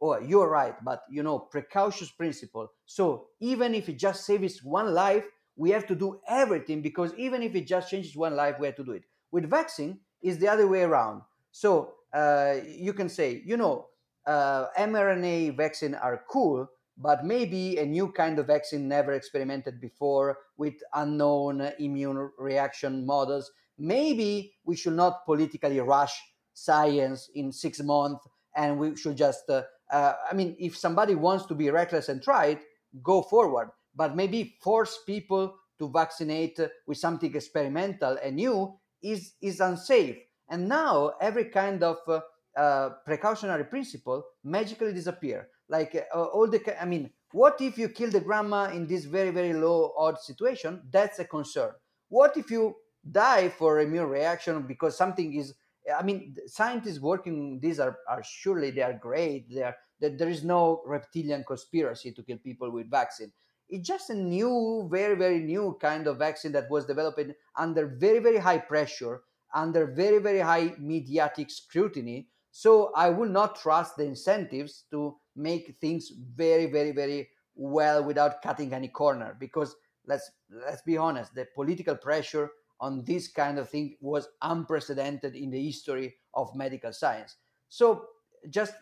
[0.02, 2.72] oh, you're right, but you know, precautious principle.
[2.86, 5.26] So even if it just saves one life,
[5.56, 8.76] we have to do everything because even if it just changes one life, we have
[8.78, 9.04] to do it.
[9.32, 11.22] With vaccine, is the other way around.
[11.52, 13.88] So uh, you can say, you know,
[14.26, 20.38] uh, mRNA vaccine are cool, but maybe a new kind of vaccine never experimented before
[20.58, 23.52] with unknown immune reaction models.
[23.82, 26.14] Maybe we should not politically rush
[26.54, 31.48] science in six months and we should just, uh, uh, I mean, if somebody wants
[31.48, 32.62] to be reckless and try it,
[33.02, 33.70] go forward.
[33.96, 40.18] But maybe force people to vaccinate with something experimental and new is, is unsafe.
[40.48, 42.20] And now every kind of uh,
[42.56, 48.12] uh, precautionary principle magically disappear like uh, all the i mean what if you kill
[48.12, 51.72] the grandma in this very very low odd situation that's a concern
[52.10, 52.76] what if you
[53.10, 55.54] die for a immune reaction because something is
[55.98, 60.30] i mean scientists working these are, are surely they are great they are that there
[60.30, 63.32] is no reptilian conspiracy to kill people with vaccine
[63.70, 68.20] it's just a new very very new kind of vaccine that was developed under very
[68.20, 69.22] very high pressure
[69.56, 75.78] under very very high mediatic scrutiny so I will not trust the incentives to make
[75.80, 79.36] things very, very, very well without cutting any corner.
[79.40, 79.76] Because
[80.06, 85.52] let's let's be honest, the political pressure on this kind of thing was unprecedented in
[85.52, 87.38] the history of medical science.
[87.70, 88.08] So
[88.50, 88.74] just,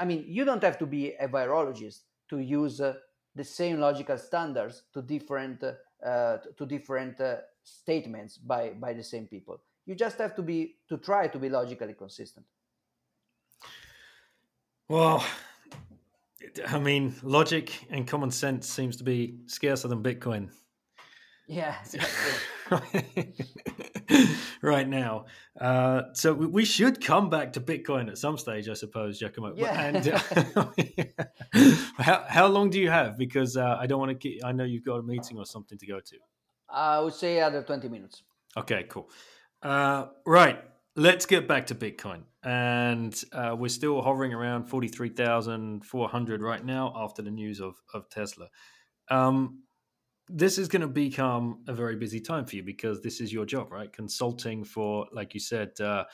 [0.00, 2.00] I mean, you don't have to be a virologist
[2.30, 2.94] to use uh,
[3.34, 9.26] the same logical standards to different uh, to different uh, statements by by the same
[9.26, 9.60] people.
[9.84, 12.46] You just have to be to try to be logically consistent.
[14.88, 15.24] Well,
[16.66, 20.50] I mean, logic and common sense seems to be scarcer than Bitcoin.
[21.48, 21.76] Yeah.
[24.62, 25.24] right now.
[25.60, 29.54] Uh, so we should come back to Bitcoin at some stage, I suppose, Giacomo.
[29.56, 29.80] Yeah.
[29.80, 30.66] And uh,
[31.98, 33.16] how, how long do you have?
[33.18, 35.78] Because uh, I don't want to keep, I know you've got a meeting or something
[35.78, 36.16] to go to.
[36.68, 38.22] I would say other 20 minutes.
[38.56, 39.10] Okay, cool.
[39.62, 40.62] Uh, right.
[40.96, 42.22] Let's get back to Bitcoin.
[42.42, 48.48] And uh, we're still hovering around 43,400 right now after the news of, of Tesla.
[49.10, 49.62] Um,
[50.28, 53.46] this is going to become a very busy time for you because this is your
[53.46, 53.92] job, right?
[53.92, 56.04] Consulting for, like you said, uh,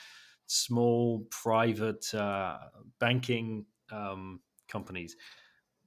[0.46, 2.58] small private uh,
[3.00, 5.16] banking um, companies.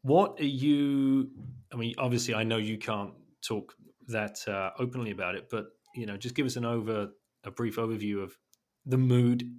[0.01, 1.30] What are you?
[1.73, 3.73] I mean, obviously, I know you can't talk
[4.07, 7.09] that uh, openly about it, but you know, just give us an over
[7.43, 8.38] a brief overview of
[8.86, 9.49] the mood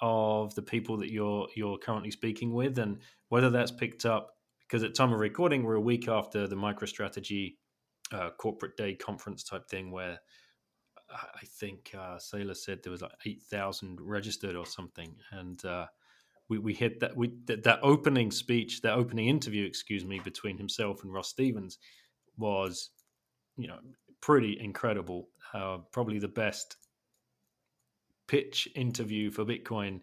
[0.00, 2.98] of the people that you're you're currently speaking with, and
[3.28, 4.30] whether that's picked up
[4.72, 7.56] because at time of recording we're a week after the MicroStrategy
[8.12, 10.18] uh, corporate day conference type thing where
[11.12, 15.86] I think uh, Saylor said there was like eight thousand registered or something, and uh,
[16.48, 20.56] we we hit that we that, that opening speech, that opening interview, excuse me, between
[20.56, 21.78] himself and Ross Stevens
[22.36, 22.90] was,
[23.56, 23.78] you know,
[24.20, 25.28] pretty incredible.
[25.52, 26.76] Uh, probably the best
[28.26, 30.00] pitch interview for Bitcoin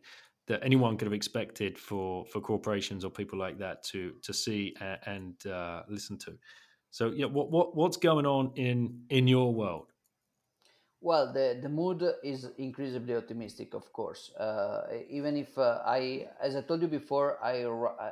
[0.48, 4.76] that anyone could have expected for for corporations or people like that to to see
[4.80, 6.38] and, and uh, listen to.
[6.92, 9.92] So yeah, what what what's going on in in your world?
[11.02, 14.34] Well, the, the mood is increasingly optimistic, of course.
[14.36, 17.64] Uh, even if uh, I, as I told you before, I,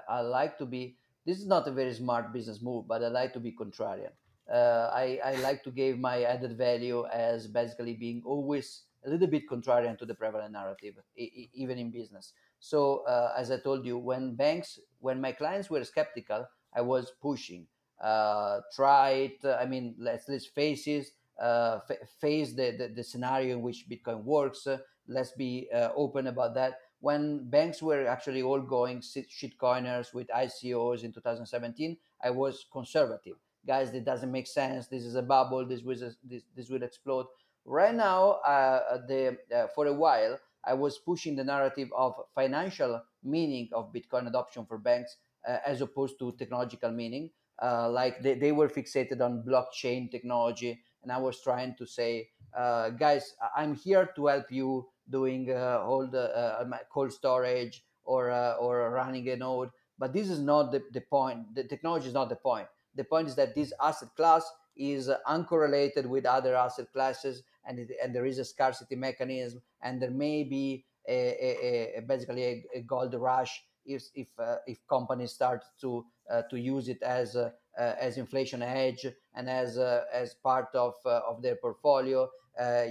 [0.08, 0.98] I like to be.
[1.26, 4.12] This is not a very smart business move, but I like to be contrarian.
[4.50, 9.28] Uh, I, I like to give my added value as basically being always a little
[9.28, 12.32] bit contrarian to the prevalent narrative, even in business.
[12.60, 17.12] So, uh, as I told you, when banks, when my clients were skeptical, I was
[17.22, 17.68] pushing.
[18.02, 19.46] Uh, try it.
[19.46, 21.08] I mean, let's let's face it.
[21.42, 24.66] Uh, f- face the, the, the scenario in which Bitcoin works.
[24.66, 24.78] Uh,
[25.08, 26.80] let's be uh, open about that.
[27.00, 33.36] When banks were actually all going shitcoiners with ICOs in 2017, I was conservative
[33.68, 34.88] guys, it doesn't make sense.
[34.88, 35.66] This is a bubble.
[35.68, 37.28] This will this, this will explode.
[37.66, 39.38] Right now, uh, the
[39.76, 44.78] for a while, I was pushing the narrative of financial meaning of Bitcoin adoption for
[44.78, 45.18] banks
[45.48, 47.30] uh, as opposed to technological meaning.
[47.62, 52.30] Uh, like they, they were fixated on blockchain technology, and I was trying to say,
[52.56, 58.32] uh, guys, I'm here to help you doing uh, all the uh, cold storage or
[58.32, 59.70] or running a node.
[60.00, 61.56] But this is not the, the point.
[61.56, 62.68] The technology is not the point.
[62.96, 64.44] The point is that this asset class
[64.76, 70.02] is uncorrelated with other asset classes and, it, and there is a scarcity mechanism and
[70.02, 74.86] there may be a, a, a basically a, a, gold rush if if uh, if
[74.88, 80.34] companies start to uh, to use it as uh, as inflation hedge and as as
[80.36, 82.30] part of of their portfolio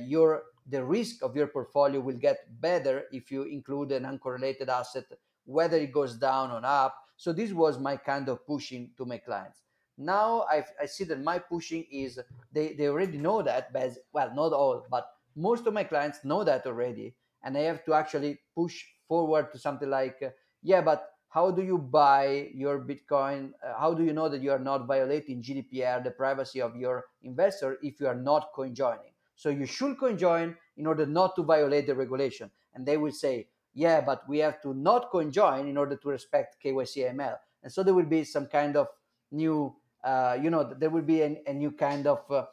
[0.05, 5.05] your the risk of your portfolio will get better if you include an uncorrelated asset
[5.47, 6.97] whether it goes down or up.
[7.17, 9.63] So this was my kind of pushing to my clients.
[9.97, 12.19] Now I, I see that my pushing is
[12.53, 16.45] they, they already know that but well not all but most of my clients know
[16.45, 20.21] that already and i have to actually push forward to something like
[20.67, 23.51] yeah but how do you buy your bitcoin?
[23.63, 27.05] Uh, how do you know that you are not violating gdpr the privacy of your
[27.23, 31.37] investor if you are not coin joining so you should coin join in order not
[31.37, 32.51] to violate the regulation.
[32.75, 36.09] And they will say yeah but we have to not coin join in order to
[36.09, 38.89] respect kyc aml and so there will be some kind of
[39.31, 42.45] new uh, you know there will be a, a new kind of uh,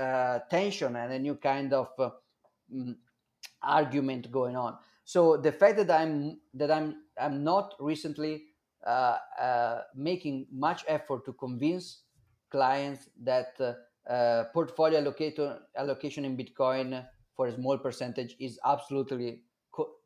[0.00, 2.10] uh, tension and a new kind of uh,
[2.74, 2.96] mm,
[3.62, 4.76] argument going on.
[5.04, 8.44] So the fact that i'm that i'm i'm not recently
[8.86, 12.02] uh, uh, making much effort to convince
[12.50, 13.54] clients that
[14.52, 17.04] portfolio allocator, allocation in bitcoin
[17.36, 19.42] for a small percentage is absolutely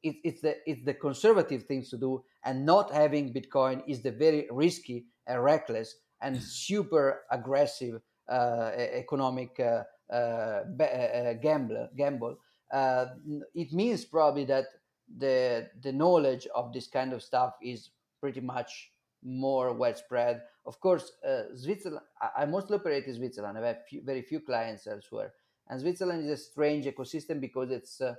[0.03, 4.13] it, it's the it's the conservative things to do and not having bitcoin is the
[4.13, 9.83] very risky and reckless and super aggressive uh, economic uh,
[10.13, 10.63] uh,
[11.41, 11.89] gamble.
[11.97, 12.37] gamble.
[13.55, 14.65] it means probably that
[15.19, 17.91] the the knowledge of this kind of stuff is
[18.21, 18.91] pretty much
[19.23, 20.43] more widespread.
[20.67, 22.05] Of course, uh, Switzerland.
[22.21, 23.59] I, I mostly operate in Switzerland.
[23.59, 25.33] I have few, very few clients elsewhere,
[25.69, 28.15] and Switzerland is a strange ecosystem because it's uh,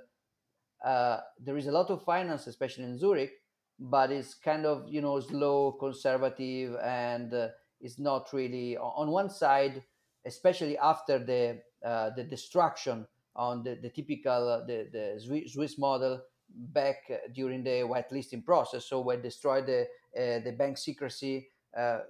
[0.84, 3.32] uh, there is a lot of finance, especially in Zurich,
[3.78, 7.32] but it's kind of you know slow, conservative, and
[7.80, 9.82] it's not really on one side,
[10.24, 16.20] especially after the uh, the destruction on the, the typical uh, the, the Swiss model
[16.48, 16.96] back
[17.34, 18.86] during the whitelisting process.
[18.86, 19.82] So we destroyed the
[20.16, 21.48] uh, the bank secrecy.
[21.76, 22.00] Uh,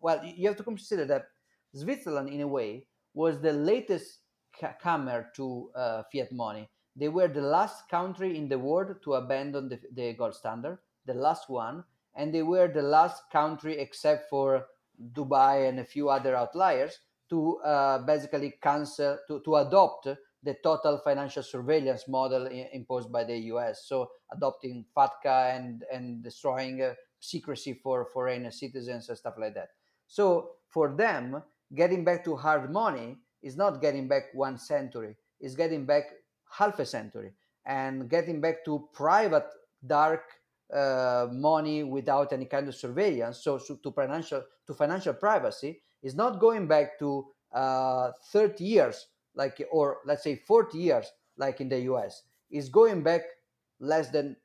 [0.00, 1.26] well, you have to consider that
[1.74, 4.20] Switzerland, in a way, was the latest
[4.82, 6.68] comer to uh, fiat money.
[6.96, 11.14] They were the last country in the world to abandon the, the gold standard, the
[11.14, 11.84] last one,
[12.14, 14.66] and they were the last country except for
[15.12, 16.98] Dubai and a few other outliers
[17.30, 20.08] to uh, basically cancel to, to adopt
[20.42, 23.84] the total financial surveillance model I- imposed by the US.
[23.86, 29.70] So adopting FATCA and and destroying uh, secrecy for foreign citizens and stuff like that.
[30.06, 31.42] So for them,
[31.74, 36.04] getting back to hard money is not getting back one century; it's getting back
[36.50, 37.32] half a century,
[37.66, 39.46] and getting back to private
[39.86, 40.24] dark
[40.72, 43.38] uh, money without any kind of surveillance.
[43.38, 49.06] So, so, to financial to financial privacy is not going back to uh, 30 years,
[49.34, 51.06] like or let's say 40 years,
[51.36, 52.22] like in the U.S.
[52.50, 53.22] Is going back
[53.78, 54.36] less than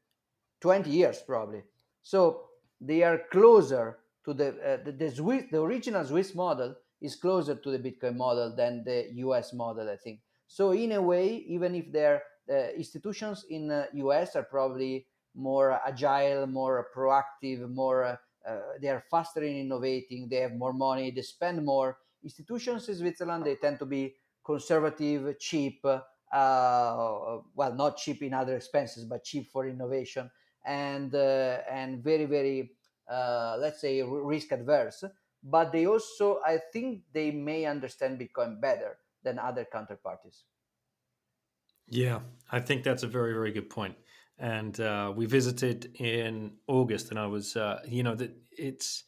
[0.62, 1.64] 20 years probably.
[2.02, 2.46] So
[2.80, 7.56] they are closer to the uh, the, the, Swiss, the original Swiss model is closer
[7.56, 9.54] to the Bitcoin model than the U.S.
[9.54, 10.20] model, I think.
[10.48, 14.36] So in a way, even if their uh, institutions in uh, U.S.
[14.36, 20.54] are probably more agile, more proactive, more uh, they are faster in innovating, they have
[20.54, 21.98] more money, they spend more.
[22.24, 24.16] Institutions in Switzerland they tend to be
[24.46, 26.00] conservative, cheap, uh,
[26.32, 30.30] well, not cheap in other expenses, but cheap for innovation,
[30.66, 32.72] and uh, and very very
[33.10, 35.04] uh, let's say risk adverse.
[35.48, 40.44] But they also, I think, they may understand Bitcoin better than other counterparties.
[41.88, 43.96] Yeah, I think that's a very very good point.
[43.96, 44.06] point
[44.38, 49.04] and uh, we visited in August, and I was, uh, you know, that it's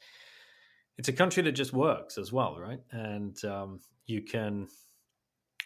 [0.98, 2.80] it's a country that just works as well, right?
[2.92, 4.68] And um, you can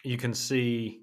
[0.02, 1.02] you can see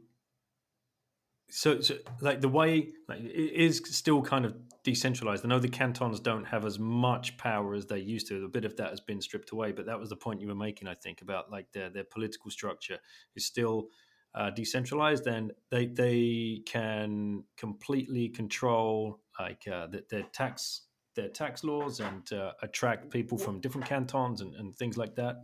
[1.49, 5.43] so, so like the way like, it is still kind of decentralized.
[5.43, 8.45] I know the cantons don't have as much power as they used to.
[8.45, 10.55] A bit of that has been stripped away, but that was the point you were
[10.55, 12.99] making, I think, about like their their political structure
[13.35, 13.87] is still
[14.35, 20.81] uh, decentralized and they they can completely control like uh, the, their tax
[21.15, 25.37] their tax laws and uh, attract people from different cantons and, and things like that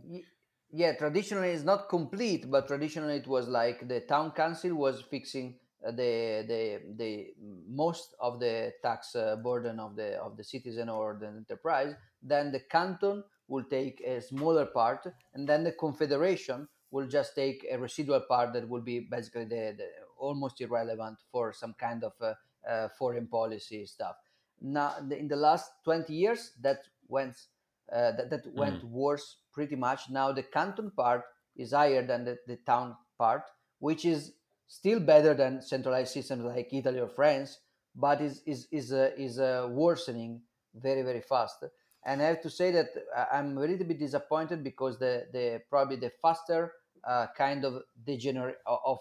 [0.72, 5.54] yeah traditionally it's not complete but traditionally it was like the town council was fixing
[5.86, 7.34] uh, the the the
[7.68, 11.94] most of the tax uh, burden of the of the citizen or the enterprise.
[12.22, 17.64] Then the canton will take a smaller part and then the confederation will just take
[17.70, 19.88] a residual part that will be basically the, the
[20.18, 22.34] almost irrelevant for some kind of uh,
[22.68, 24.16] uh, foreign policy stuff.
[24.60, 27.36] Now in the last 20 years that went
[27.92, 28.90] uh, that, that went Mm.
[28.90, 30.10] worse pretty much.
[30.10, 31.24] Now the canton part
[31.56, 33.44] is higher than the, the town part,
[33.78, 34.32] which is
[34.66, 37.58] still better than centralized systems like Italy or France,
[37.94, 40.42] but is is is uh, is uh, worsening
[40.74, 41.64] very very fast.
[42.04, 42.88] And I have to say that
[43.32, 46.72] I'm a little bit disappointed because the the probably the faster
[47.04, 48.98] uh, kind of degenerate of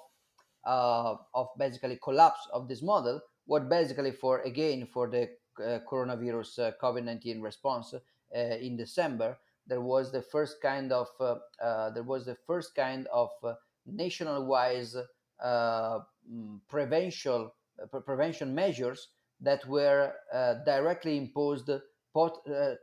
[0.66, 5.30] uh, of basically collapse of this model what basically for again for the
[5.64, 8.00] uh, coronavirus uh, covid-19 response uh,
[8.36, 9.38] in december
[9.68, 13.54] there was the first kind of uh, uh, there was the first kind of uh,
[13.86, 14.96] national wise
[15.44, 16.00] uh,
[16.32, 17.50] mm, prevention
[17.82, 19.10] uh, prevention measures
[19.42, 21.80] that were uh, directly imposed uh,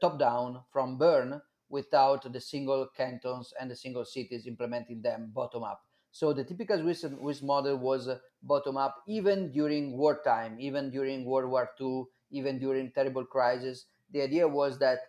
[0.00, 5.62] top down from Bern without the single cantons and the single cities implementing them bottom
[5.62, 5.80] up.
[6.10, 11.50] So the typical Swiss, model was uh, bottom up even during wartime, even during World
[11.50, 13.86] War II, even during terrible crisis.
[14.12, 15.00] The idea was that uh,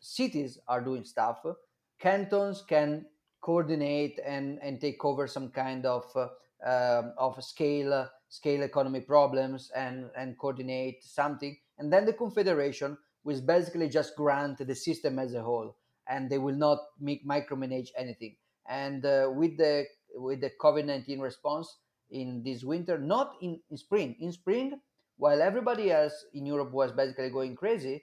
[0.00, 1.42] cities are doing stuff,
[2.00, 3.06] cantons can
[3.40, 6.28] coordinate and, and take over some kind of uh,
[6.66, 11.56] um, of scale uh, scale economy problems and and coordinate something.
[11.78, 15.76] And then the confederation will basically just grant the system as a whole
[16.08, 18.36] and they will not make micromanage anything.
[18.68, 19.84] And uh, with the
[20.16, 21.68] with the covid-19 response
[22.10, 24.16] in this winter not in, in spring.
[24.20, 24.80] In spring
[25.16, 28.02] while everybody else in europe was basically going crazy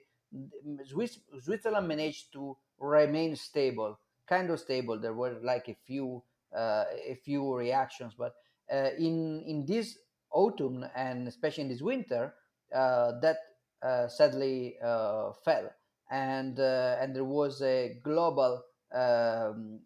[1.40, 3.98] switzerland managed to remain stable
[4.28, 4.98] kind of stable.
[4.98, 6.22] There were like a few
[6.56, 8.34] uh, a few reactions but
[8.72, 9.98] uh, in in this
[10.30, 12.34] autumn and especially in this winter
[12.74, 13.38] uh, that
[13.82, 15.70] uh, sadly uh, fell.
[16.10, 18.62] And uh, and there was a global
[18.94, 19.80] um,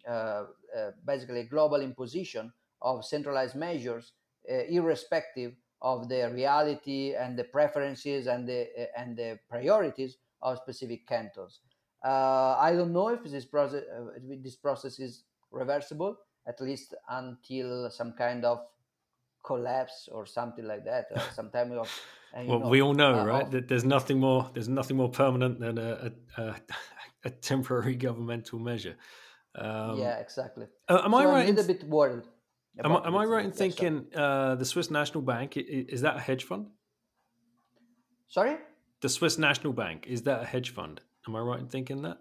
[1.05, 2.51] basically a global imposition
[2.81, 4.13] of centralized measures
[4.47, 8.61] irrespective of the reality and the preferences and the
[8.97, 11.61] and the priorities of specific cantons
[12.05, 17.89] uh, I don't know if this process uh, this process is reversible at least until
[17.89, 18.59] some kind of
[19.43, 21.87] collapse or something like that uh, some time of
[22.37, 23.49] uh, Well, know we all know, uh, right?
[23.51, 24.51] That there's nothing more.
[24.53, 26.55] There's nothing more permanent than a a,
[27.23, 28.95] a, temporary governmental measure.
[29.55, 32.25] Um, yeah exactly uh, am I so i'm a little bit worried
[32.83, 36.19] am, I- am I right in thinking uh, the Swiss National Bank is that a
[36.19, 36.67] hedge fund?
[38.27, 38.57] sorry
[39.01, 41.01] The Swiss National Bank is that a hedge fund?
[41.27, 42.17] Am I right in thinking that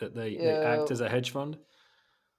[0.00, 1.58] that they, they uh, act as a hedge fund?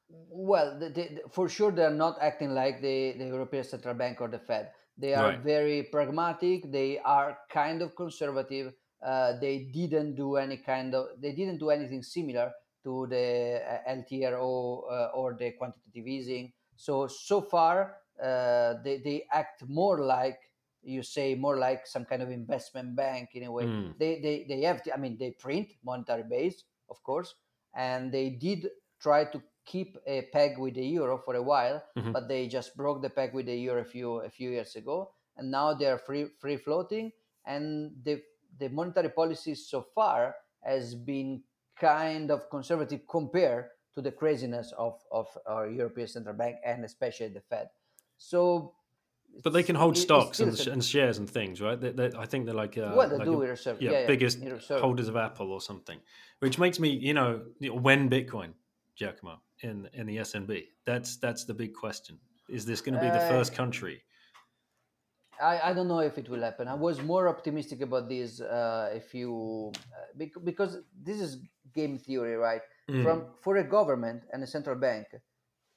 [0.10, 4.28] Well, the, the, for sure, they're not acting like the, the European Central Bank or
[4.28, 4.72] the Fed.
[4.98, 5.40] They are Right.
[5.40, 6.72] very pragmatic.
[6.72, 8.74] They are kind of conservative.
[9.06, 12.52] Uh, they didn't do any kind of they didn't do anything similar
[12.84, 16.52] to the uh, LTRO uh, or the quantitative easing.
[16.76, 20.40] So so far, uh, they they act more like
[20.90, 23.66] you say more like some kind of investment bank in a way.
[23.66, 23.98] Mm.
[24.00, 27.36] They they they have I mean they print monetary base of course,
[27.76, 32.12] and they did try to keep a peg with the euro for a while, Mhm.
[32.14, 35.14] but they just broke the peg with the euro a few a few years ago,
[35.38, 37.12] and now they are free free floating,
[37.46, 38.24] and the
[38.58, 41.44] the monetary policy so far has been
[41.80, 47.30] kind of conservative compared to the craziness of of our European Central Bank and especially
[47.30, 47.70] the Fed.
[48.18, 48.76] So,
[49.44, 51.80] But they can hold it's stocks and, and shares and things, right?
[51.80, 53.82] They, they, I think they're like uh, well, they like do a- reserve.
[53.82, 54.82] yeah, Yeah, yeah, biggest reserve.
[54.82, 55.98] holders of Apple or something,
[56.40, 57.42] which makes me, you know,
[57.88, 58.52] when Bitcoin,
[58.96, 60.52] Giacomo, in in the SNB.
[60.86, 62.20] That's that's the big question.
[62.50, 64.02] Is this going to be the Uh, first country?
[65.42, 66.68] I, I don't know if it will happen.
[66.68, 71.38] I was more optimistic about this uh, if you uh, because this is
[71.74, 72.62] game theory, right?
[72.90, 73.04] Mm.
[73.04, 75.08] From for a government and a central bank,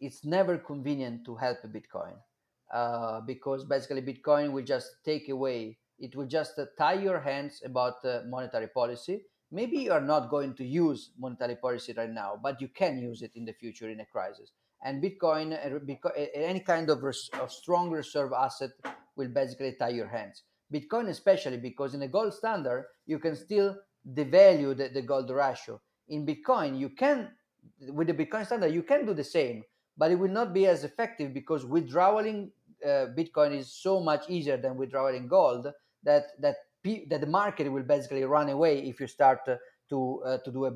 [0.01, 2.15] it's never convenient to help Bitcoin
[2.73, 5.79] uh, because basically Bitcoin will just take away.
[5.99, 9.23] It will just uh, tie your hands about uh, monetary policy.
[9.51, 13.21] Maybe you are not going to use monetary policy right now, but you can use
[13.23, 14.53] it in the future in a crisis.
[14.85, 18.71] And Bitcoin, uh, any kind of, res- of strong reserve asset
[19.17, 20.43] will basically tie your hands.
[20.73, 23.77] Bitcoin, especially because in a gold standard, you can still
[24.15, 25.81] devalue the, the gold ratio.
[26.09, 27.29] In Bitcoin, you can,
[27.91, 29.63] with the Bitcoin standard, you can do the same,
[29.97, 32.51] but it will not be as effective because withdrawing
[32.85, 35.69] uh, Bitcoin is so much easier than withdrawing gold
[36.03, 39.57] that that pe- that the market will basically run away if you start uh,
[39.89, 40.71] to uh, to do a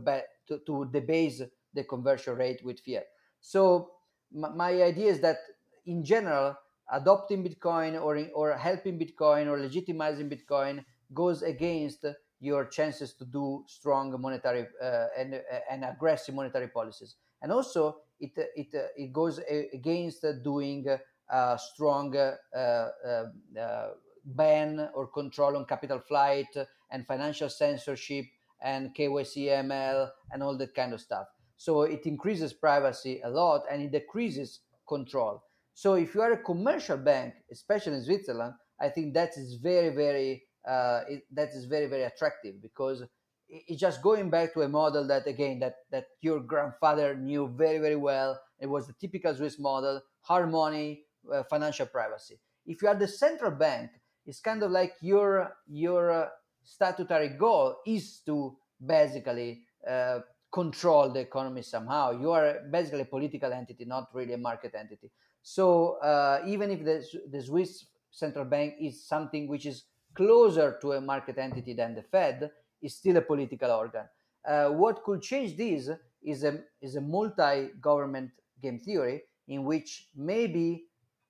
[0.48, 1.42] to, to debase
[1.74, 3.04] the conversion rate with fiat.
[3.40, 3.90] So
[4.34, 5.38] m- my idea is that
[5.86, 6.56] in general,
[6.92, 10.84] adopting Bitcoin or or helping Bitcoin or legitimizing Bitcoin
[11.14, 12.04] goes against
[12.40, 17.96] your chances to do strong monetary uh, and uh, and aggressive monetary policies, and also
[18.20, 19.40] it it it goes
[19.72, 20.86] against doing
[21.30, 23.88] a strong uh, uh,
[24.24, 26.46] ban or control on capital flight
[26.90, 28.24] and financial censorship
[28.62, 31.26] and KYC AML and all that kind of stuff.
[31.56, 35.42] So it increases privacy a lot and it decreases control.
[35.74, 39.94] So if you are a commercial bank, especially in Switzerland, I think that is very,
[39.94, 43.02] very uh, it, that is very, very attractive because
[43.48, 47.78] it's just going back to a model that again that that your grandfather knew very,
[47.78, 48.40] very well.
[48.58, 52.38] It was the typical Swiss model: hard money, uh, financial privacy.
[52.66, 53.90] If you are the central bank,
[54.24, 56.28] it's kind of like your your uh,
[56.64, 60.20] statutory goal is to basically uh,
[60.52, 62.10] control the economy somehow.
[62.10, 65.10] You are basically a political entity, not really a market entity.
[65.42, 69.84] So uh, even if the, the Swiss central bank is something which is
[70.14, 72.50] closer to a market entity than the Fed,
[72.82, 74.04] is still a political organ.
[74.46, 75.90] Uh, what could change this
[76.22, 78.30] is a is a multi-government
[78.62, 80.84] game theory in which maybe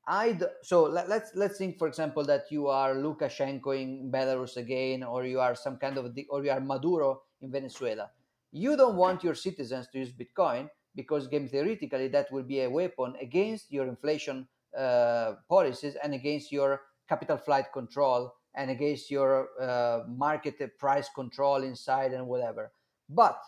[0.07, 5.03] I so let, let's let's think for example that you are Lukashenko in Belarus again,
[5.03, 8.11] or you are some kind of or you are Maduro in Venezuela.
[8.53, 12.71] You don't want your citizens to use Bitcoin because game theoretically that will be a
[12.71, 14.47] weapon against your inflation
[14.79, 21.63] uh, policies and against your capital flight control and against your uh, market price control
[21.63, 22.73] inside and whatever.
[23.09, 23.39] But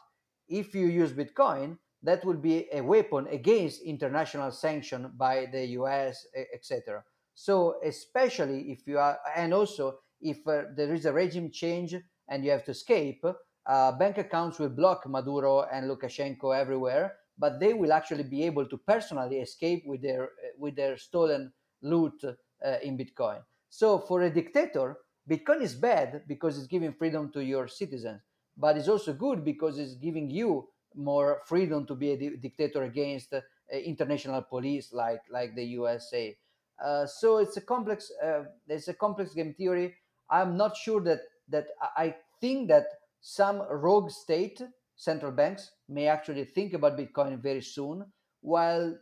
[0.48, 6.26] if you use Bitcoin, that will be a weapon against international sanction by the US,
[6.54, 7.02] etc.
[7.34, 11.94] So especially if you are, and also if uh, there is a regime change
[12.28, 13.24] and you have to escape,
[13.66, 18.66] uh, bank accounts will block Maduro and Lukashenko everywhere, but they will actually be able
[18.66, 21.52] to personally escape with their with their stolen
[21.82, 23.40] loot uh, in Bitcoin.
[23.70, 24.96] So for a dictator,
[25.28, 28.22] Bitcoin is bad because it's giving freedom to your citizens,
[28.56, 32.84] but it's also good because it's giving you more freedom to be a di- dictator
[32.84, 33.40] against uh,
[33.70, 36.36] international police like like the USA.
[36.82, 39.94] Uh, so it's a complex uh, it's a complex game theory.
[40.30, 42.86] I'm not sure that that I think that
[43.20, 44.60] some rogue state
[44.96, 48.04] central banks may actually think about Bitcoin very soon,
[48.40, 48.96] while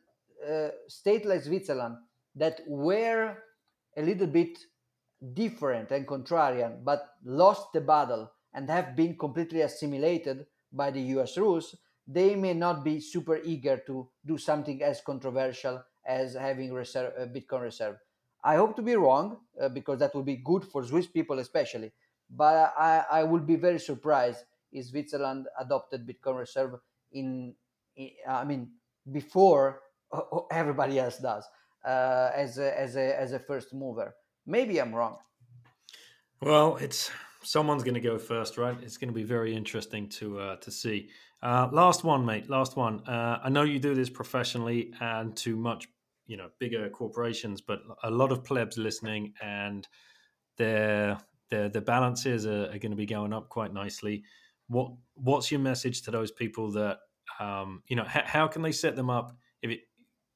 [0.46, 1.96] uh, state like Switzerland
[2.34, 3.36] that were
[3.96, 4.58] a little bit
[5.32, 11.36] different and contrarian, but lost the battle and have been completely assimilated by the US
[11.36, 11.76] rules,
[12.06, 17.26] they may not be super eager to do something as controversial as having reserve, uh,
[17.26, 17.96] Bitcoin reserve.
[18.44, 21.92] I hope to be wrong uh, because that would be good for Swiss people, especially.
[22.30, 26.74] But I, I would be very surprised if Switzerland adopted Bitcoin reserve
[27.12, 27.54] in,
[27.96, 28.70] in I mean,
[29.10, 29.80] before
[30.50, 31.44] everybody else does
[31.84, 34.14] uh, as, a, as, a, as a first mover.
[34.46, 35.18] Maybe I'm wrong.
[36.40, 37.10] Well, it's
[37.46, 38.76] someone's going to go first, right?
[38.82, 41.08] It's going to be very interesting to uh, to see.
[41.42, 42.50] Uh, last one, mate.
[42.50, 43.06] Last one.
[43.06, 45.86] Uh, I know you do this professionally and to much,
[46.26, 49.86] you know, bigger corporations, but a lot of plebs listening, and
[50.58, 51.18] their
[51.50, 54.24] their the balances are, are going to be going up quite nicely.
[54.68, 56.98] What what's your message to those people that
[57.38, 58.04] um, you know?
[58.06, 59.36] How can they set them up?
[59.62, 59.80] If it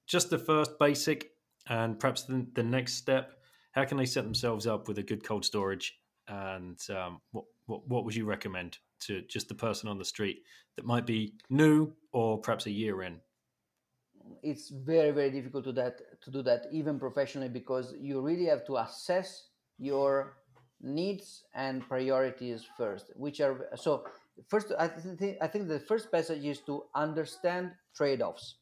[0.07, 1.31] just the first basic,
[1.69, 3.33] and perhaps the, the next step,
[3.73, 6.01] how can they set themselves up with a good cold storage?
[6.31, 8.79] And um, what, what what would you recommend?
[9.01, 10.43] to just the person on the street
[10.77, 13.21] that might be new or perhaps a year in?
[14.43, 18.65] It's very very difficult to that to do that even professionally because you really have
[18.67, 19.49] to assess
[19.79, 20.37] your
[20.81, 24.05] needs and priorities first, which are so.
[24.49, 28.57] First, I think I think the first passage is to understand trade-offs.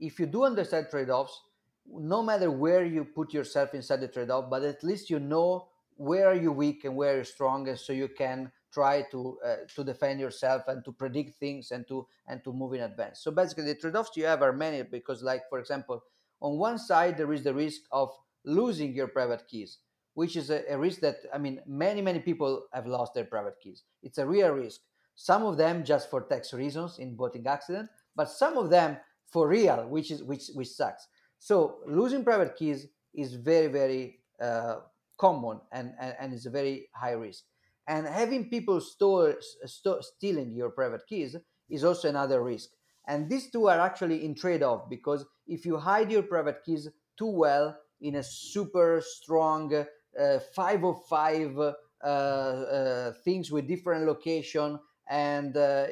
[0.00, 1.38] If you do understand trade-offs,
[1.86, 5.68] no matter where you put yourself inside the trade-off, but at least you know
[6.00, 9.56] where are you weak and where you're strong, and so you can try to uh,
[9.74, 13.20] to defend yourself and to predict things and to and to move in advance.
[13.20, 16.02] So basically the trade-offs you have are many because like for example
[16.40, 18.10] on one side there is the risk of
[18.44, 19.78] losing your private keys
[20.14, 23.56] which is a, a risk that i mean many many people have lost their private
[23.62, 23.84] keys.
[24.02, 24.80] It's a real risk.
[25.14, 28.96] Some of them just for tax reasons in voting accident but some of them
[29.26, 31.08] for real which is which which sucks.
[31.38, 34.76] So losing private keys is very very uh,
[35.20, 37.44] common and, and and a very high risk
[37.90, 41.34] and having people store, store, stealing your private keys
[41.68, 42.70] is also another risk.
[43.08, 46.88] And these two are actually in trade off because if you hide your private keys
[47.18, 51.72] too well in a super strong uh, 505 uh,
[52.06, 54.78] uh, things with different location
[55.08, 55.86] and uh,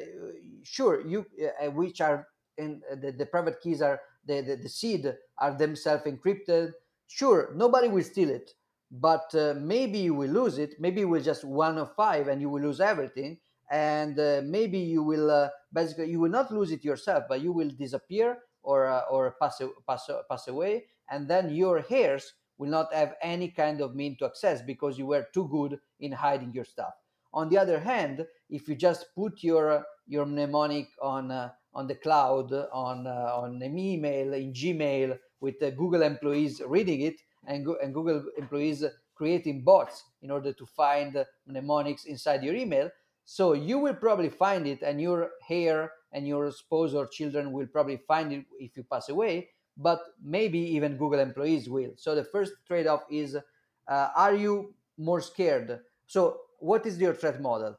[0.63, 1.25] sure you
[1.61, 2.27] uh, which are
[2.57, 6.71] in, the, the private keys are the, the, the seed are themselves encrypted.
[7.07, 8.51] Sure, nobody will steal it,
[8.91, 10.75] but uh, maybe you will lose it.
[10.79, 13.39] Maybe it will just one of five, and you will lose everything.
[13.71, 17.51] And uh, maybe you will uh, basically you will not lose it yourself, but you
[17.51, 22.93] will disappear or uh, or pass pass pass away, and then your heirs will not
[22.93, 26.65] have any kind of mean to access because you were too good in hiding your
[26.65, 26.93] stuff.
[27.33, 31.95] On the other hand, if you just put your your mnemonic on uh, on the
[31.95, 37.65] cloud, on uh, on an email, in Gmail, with uh, Google employees reading it, and,
[37.65, 38.83] go- and Google employees
[39.15, 42.89] creating bots in order to find mnemonics inside your email.
[43.25, 47.67] So you will probably find it, and your hair and your spouse or children will
[47.67, 49.49] probably find it if you pass away.
[49.77, 51.91] But maybe even Google employees will.
[51.95, 55.79] So the first trade-off is: uh, Are you more scared?
[56.07, 57.77] So what is your threat model?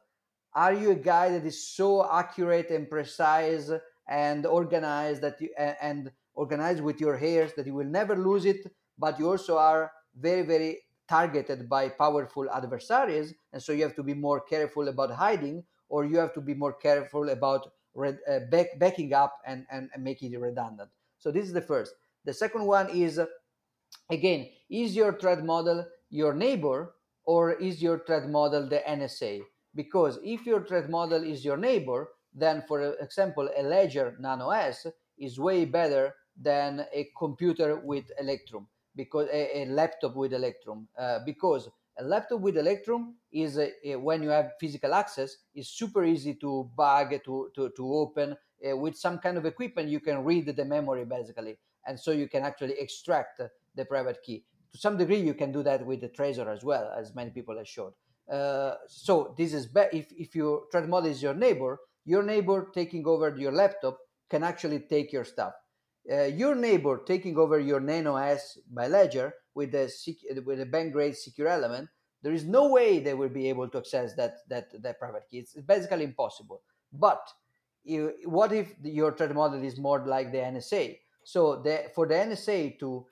[0.53, 3.71] Are you a guy that is so accurate and precise
[4.07, 8.65] and organized that you and organized with your hairs that you will never lose it,
[9.01, 10.71] but you also are very very
[11.11, 16.05] targeted by powerful adversaries, and so you have to be more careful about hiding, or
[16.05, 17.67] you have to be more careful about
[17.99, 20.89] uh, back, backing up and, and, and making it redundant.
[21.19, 21.93] So this is the first.
[22.23, 23.19] The second one is
[24.09, 26.93] again, is your threat model your neighbor
[27.25, 29.41] or is your threat model the NSA?
[29.75, 34.87] Because if your threat model is your neighbor, then for example, a Ledger Nano S
[35.17, 40.87] is way better than a computer with Electrum because a, a laptop with Electrum.
[40.97, 41.69] Uh, because
[41.99, 43.67] a laptop with Electrum is uh,
[43.99, 48.35] when you have physical access is super easy to bug to to, to open
[48.69, 51.57] uh, with some kind of equipment you can read the memory basically.
[51.85, 53.41] And so you can actually extract
[53.75, 54.45] the private key.
[54.73, 57.57] To some degree you can do that with the Trezor as well as many people
[57.57, 57.93] have showed.
[58.31, 62.69] Uh, so this is be- if, if your threat model is your neighbor your neighbor
[62.73, 63.97] taking over your laptop
[64.29, 65.53] can actually take your stuff
[66.09, 69.91] uh, your neighbor taking over your Nano S by Ledger with a
[70.45, 71.89] with a bank grade secure element,
[72.23, 75.39] there is no way they will be able to access that that that private key.
[75.39, 76.61] It's basically impossible.
[76.93, 77.21] But
[77.83, 80.97] you, what if your threat model is more like the NSA?
[81.23, 83.05] So the, for the NSA to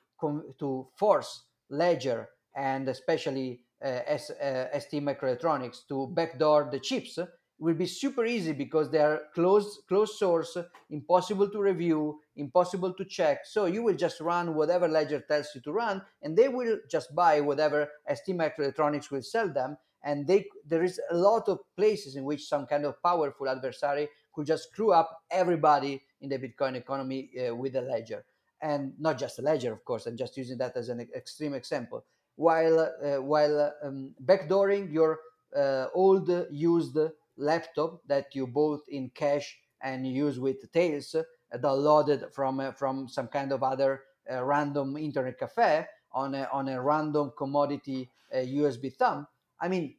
[0.58, 7.18] to force Ledger and especially uh, S, uh, ST Microelectronics to backdoor the chips
[7.60, 10.56] will be super easy because they are closed closed source
[10.88, 13.40] impossible to review impossible to check.
[13.44, 17.14] So you will just run whatever ledger tells you to run and they will just
[17.14, 19.76] buy whatever st microelectronics will sell them.
[20.02, 24.08] And they there is a lot of places in which some kind of powerful adversary
[24.32, 28.24] could just screw up everybody in the bitcoin economy uh, with a ledger.
[28.62, 32.04] And not just a ledger of course i'm just using that as an extreme example.
[32.36, 35.20] While uh, while um, backdooring your
[35.54, 36.96] uh, old used
[37.40, 43.08] laptop that you bought in cash and use with Tails, uh, downloaded from uh, from
[43.08, 48.94] some kind of other uh, random internet cafe on a, on a random commodity USB
[48.94, 49.26] thumb.
[49.60, 49.94] I mean,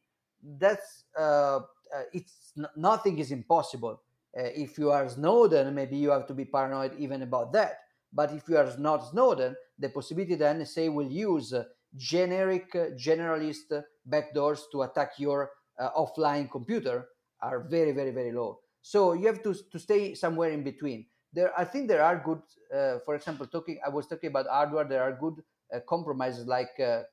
[0.58, 1.04] that's
[2.14, 4.02] it's nothing is impossible.
[4.34, 7.80] if you are Snowden, maybe you have to be paranoid even about that.
[8.14, 11.54] But if you are not Snowden, the possibility that NSA will use
[11.98, 17.08] generic generalist backdoors to attack your uh, offline computer
[17.42, 18.60] are very very very low.
[18.82, 21.06] So you have to, to stay somewhere in between.
[21.34, 22.42] There i think there are good
[22.76, 25.42] uh, for example talking i was talking about hardware there are good
[25.74, 27.04] uh, compromises like uh,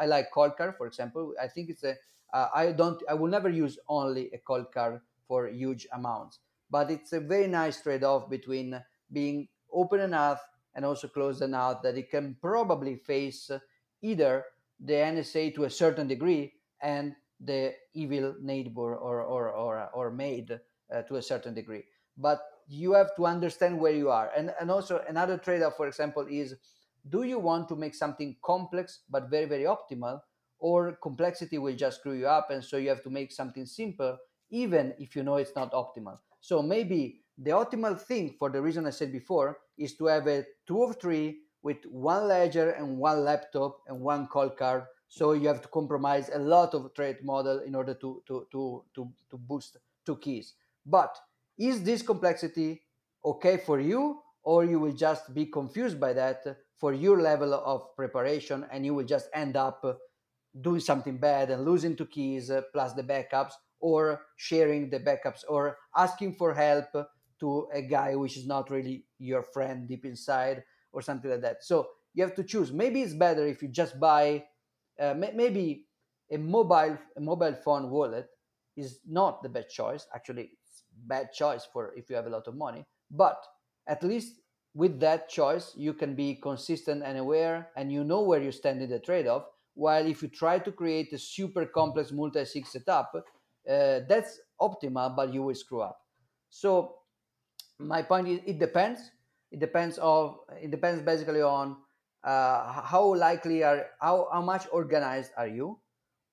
[0.00, 1.34] i like Coldcard for example.
[1.40, 1.94] I think it's a
[2.32, 6.38] uh, I don't i will never use only a Coldcard for huge amounts
[6.70, 8.82] but it's a very nice trade-off between
[9.12, 10.40] being open enough
[10.74, 13.50] and also closed enough that it can probably face
[14.02, 14.44] either
[14.80, 20.58] the nsa to a certain degree and the evil neighbor or or or, or maid
[20.92, 21.84] uh, to a certain degree.
[22.16, 24.30] But you have to understand where you are.
[24.36, 26.54] And and also another trade-off for example is
[27.08, 30.20] do you want to make something complex but very very optimal
[30.58, 34.18] or complexity will just screw you up and so you have to make something simple
[34.50, 36.18] even if you know it's not optimal?
[36.40, 40.44] So maybe the optimal thing for the reason i said before is to have a
[40.66, 45.62] two of three with one ledger and one laptop and one Coldcard so you have
[45.62, 49.78] to compromise a lot of trade model in order to, to, to, to, to boost
[50.04, 50.54] two keys.
[50.84, 51.16] But
[51.58, 52.82] is this complexity
[53.24, 56.44] okay for you or you will just be confused by that
[56.76, 59.84] for your level of preparation and you will just end up
[60.60, 65.76] doing something bad and losing two keys plus the backups or sharing the backups or
[65.96, 66.86] asking for help
[67.40, 70.62] to a guy which is not really your friend deep inside
[70.92, 73.98] or something like that so you have to choose maybe it's better if you just
[74.00, 74.42] buy
[75.00, 75.86] uh, maybe
[76.30, 78.28] a mobile a mobile phone wallet
[78.76, 80.06] is not the best choice.
[80.14, 82.84] Actually, it's bad choice for if you have a lot of money.
[83.10, 83.42] But
[83.86, 84.40] at least
[84.74, 88.82] with that choice, you can be consistent and aware, and you know where you stand
[88.82, 89.44] in the trade-off.
[89.74, 95.32] While if you try to create a super complex multi-sig setup, uh, that's optimal, but
[95.32, 95.98] you will screw up.
[96.50, 96.96] So
[97.78, 99.00] my point is, it depends.
[99.50, 101.76] It depends of it depends basically on
[102.24, 105.78] uh, how likely are how, how much organized are you?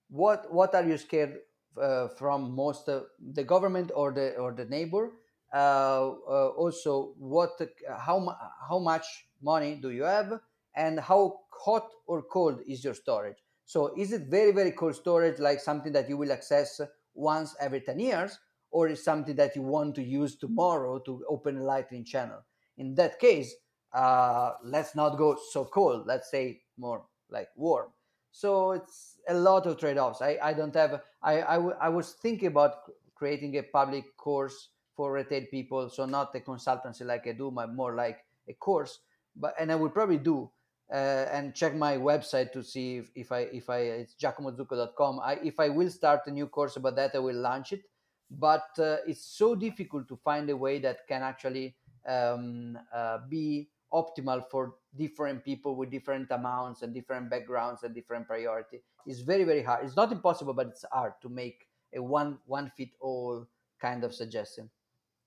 [0.10, 1.38] What what are you scared
[1.82, 3.02] uh, from most uh,
[3.34, 5.14] the government or the or the neighbor?
[5.54, 7.60] Uh, uh, also what
[7.98, 8.36] how
[8.68, 9.06] how much
[9.42, 10.40] money do you have?
[10.76, 13.38] And how hot or cold is your storage?
[13.66, 16.82] So is it very very cold storage like something that you will access
[17.14, 18.40] once every 10 years?
[18.72, 22.44] Or is something that you want to use tomorrow to open a lightning channel?
[22.78, 23.56] In that case
[23.96, 26.06] uh, let's not go so cold.
[26.06, 27.90] Let's say more like warm.
[28.32, 30.22] So it's a lot of trade-offs.
[30.22, 32.74] I, I don't have I, I, w- I was thinking about
[33.16, 35.90] creating a public course for retail people.
[35.90, 39.00] So not a consultancy like i do but more like a course.
[39.38, 40.52] But and i will probably do
[40.94, 45.40] uh, and check my website to see if, if i if i it's giacomozucco.com I,
[45.44, 47.82] if i will start a new course about that i will launch it.
[48.30, 51.76] But uh, it's so difficult to find a way that can actually
[52.08, 58.28] um, uh, be optimal for different people with different amounts and different backgrounds and different
[58.28, 58.82] priority.
[59.06, 59.86] It's very very hard.
[59.86, 63.48] It's not impossible but it's hard to make a one one fit all
[63.80, 64.70] kind of suggestion.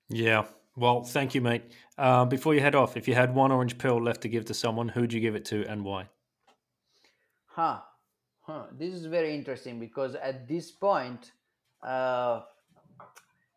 [0.09, 0.45] Yeah.
[0.75, 1.63] Well thank you mate.
[1.97, 4.53] Uh, before you head off if you had one orange pill left to give to
[4.53, 6.07] someone who'd you give it to and why?
[7.45, 7.79] Huh.
[8.41, 8.65] Huh.
[8.77, 11.31] This is very interesting because at this point
[11.83, 12.41] uh,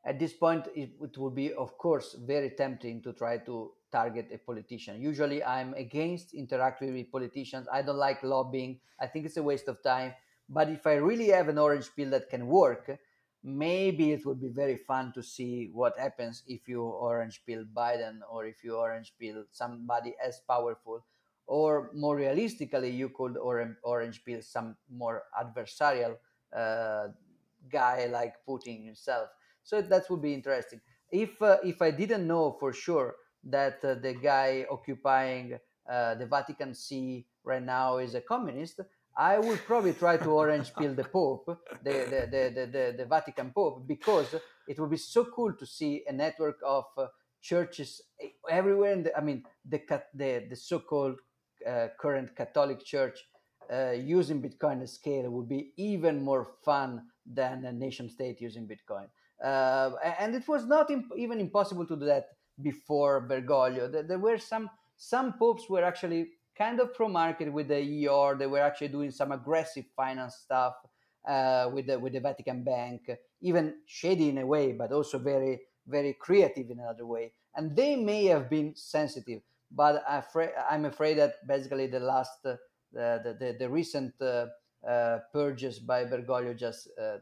[0.04, 4.28] at this point it, it would be of course very tempting to try to target
[4.32, 5.00] a politician.
[5.00, 7.68] Usually i'm against interacting with politicians.
[7.72, 8.80] I don't like lobbying.
[8.98, 10.14] I think it's a waste of time.
[10.48, 12.98] But if i really have an orange pill that can work
[13.44, 18.20] maybe it would be very fun to see what happens if you orange pill biden
[18.30, 21.04] or if you orange pill somebody as powerful.
[21.46, 26.16] Or more realistically you could orange, pill some more adversarial
[26.56, 27.08] uh,
[27.70, 29.28] guy like putin himself.
[29.64, 30.80] So that would be interesting.
[31.10, 35.58] If uh, if I didn't know for sure that uh, the guy occupying
[35.90, 38.80] uh, the Vatican See right now is a communist,
[39.16, 43.52] I would probably try to orange peel the Pope, the, the, the, the, the, Vatican
[43.54, 44.34] Pope, because
[44.66, 47.06] it would be so cool to see a network of uh,
[47.42, 48.00] churches
[48.48, 48.92] everywhere.
[48.92, 49.82] In the, I mean, the,
[50.14, 51.16] the, the so called
[51.66, 53.18] uh, current Catholic Church
[53.70, 59.06] uh, using Bitcoin scale would be even more fun than a nation state using Bitcoin.
[59.44, 62.28] Uh, and it was not imp- even impossible to do that
[62.60, 64.06] before Bergoglio.
[64.06, 68.38] There, were some some popes were actually kind of pro market with the IOR.
[68.38, 70.74] They were actually doing some aggressive finance stuff
[71.28, 73.10] uh, with the with the Vatican Bank,
[73.40, 77.32] even shady in a way, but also very very creative in another way.
[77.54, 82.56] And they may have been sensitive, but I'm afraid that basically the last uh,
[82.92, 84.46] the, the, the recent uh,
[84.86, 87.18] uh, purges by Bergoglio just uh,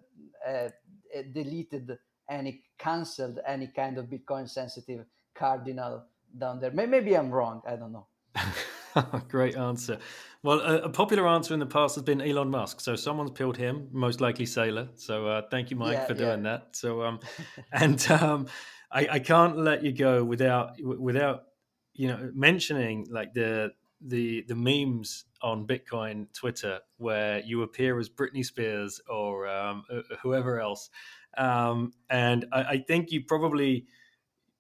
[0.49, 0.69] uh,
[1.33, 1.99] deleted
[2.29, 5.05] any cancelled any kind of Bitcoin sensitive
[5.41, 6.05] cardinal
[6.39, 6.71] down there.
[6.71, 7.63] Maybe I'm wrong.
[7.67, 8.07] I don't know.
[9.29, 9.99] Great answer.
[10.43, 12.81] Well, a, a, popular answer in the past has been Elon Musk.
[12.81, 14.89] So someone's peeled him, most likely Saylor.
[14.95, 16.59] So uh, thank you, Mike, yeah, for doing yeah.
[16.59, 16.77] that.
[16.77, 17.21] So um,
[17.73, 18.47] and um,
[18.93, 21.45] I, I can't let you go without without
[21.95, 28.09] you know mentioning like the the the memes on Bitcoin Twitter where you appear as
[28.09, 29.85] Britney Spears or um,
[30.23, 30.91] whoever else
[31.37, 33.87] um, and I, I, think you probably,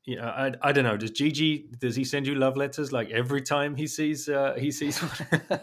[0.05, 0.97] you know, I, I don't know.
[0.97, 4.70] Does Gigi does he send you love letters like every time he sees uh, he
[4.70, 5.40] sees one?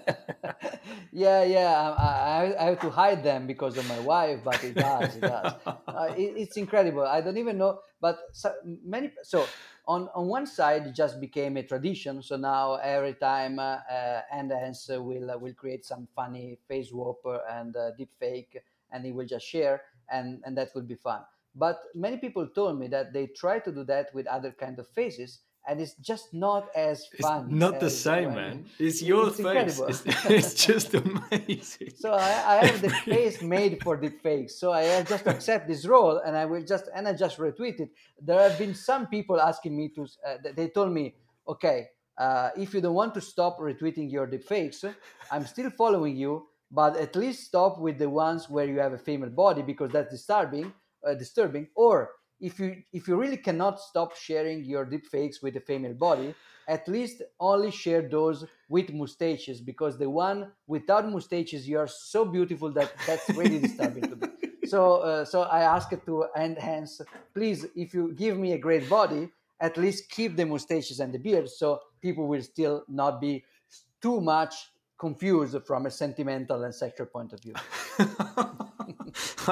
[1.11, 1.95] yeah, yeah.
[1.97, 5.15] I, I, have to hide them because of my wife, but it does.
[5.15, 5.53] It does.
[5.65, 7.03] Uh, it, it's incredible.
[7.03, 9.11] I don't even know, but so many.
[9.23, 9.47] So
[9.88, 12.22] on on one side, it just became a tradition.
[12.22, 17.22] So now every time uh, uh, Andance will uh, will create some funny face swap
[17.49, 18.61] and uh, deep fake,
[18.91, 21.22] and he will just share and and that would be fun
[21.57, 24.88] but many people told me that they try to do that with other kind of
[24.88, 27.45] faces and it's just not as fun.
[27.45, 28.65] It's not the same, man.
[28.79, 29.79] It's your it's face.
[29.79, 31.91] It's, it's, just amazing.
[31.97, 34.57] So I, I, have the face made for the face.
[34.57, 37.81] So I have just accept this role, and I will just and I just retweet
[37.81, 37.89] it.
[38.21, 40.07] There have been some people asking me to.
[40.25, 41.15] Uh, they told me,
[41.47, 44.89] okay, uh, if you don't want to stop retweeting your deepfakes,
[45.29, 48.97] I'm still following you, but at least stop with the ones where you have a
[48.97, 50.71] female body because that's disturbing
[51.05, 55.59] uh, disturbing or if you if you really cannot stop sharing your deepfakes with a
[55.59, 56.33] female body
[56.67, 62.25] at least only share those with mustaches because the one without mustaches you are so
[62.25, 64.27] beautiful that that's really disturbing to me
[64.65, 67.01] so uh, so i asked to and hence
[67.33, 69.29] please if you give me a great body
[69.59, 73.43] at least keep the mustaches and the beard so people will still not be
[74.01, 74.53] too much
[74.97, 77.53] confused from a sentimental and sexual point of view.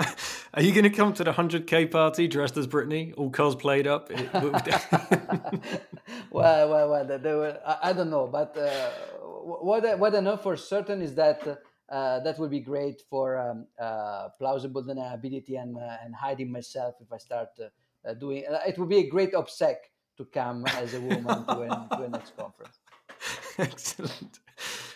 [0.56, 4.10] Are you going to come to the 100k party dressed as Britney, all cosplayed up?
[6.32, 10.22] well, well, well, they were, I, I don't know, but uh, what, I, what I
[10.22, 11.46] know for certain is that
[11.90, 16.96] uh, that would be great for um, uh, plausible deniability and, uh, and hiding myself
[17.02, 18.46] if I start uh, uh, doing it.
[18.66, 19.76] It would be a great opsec
[20.16, 22.80] to come as a woman to, an, to a next conference.
[23.58, 24.40] Excellent.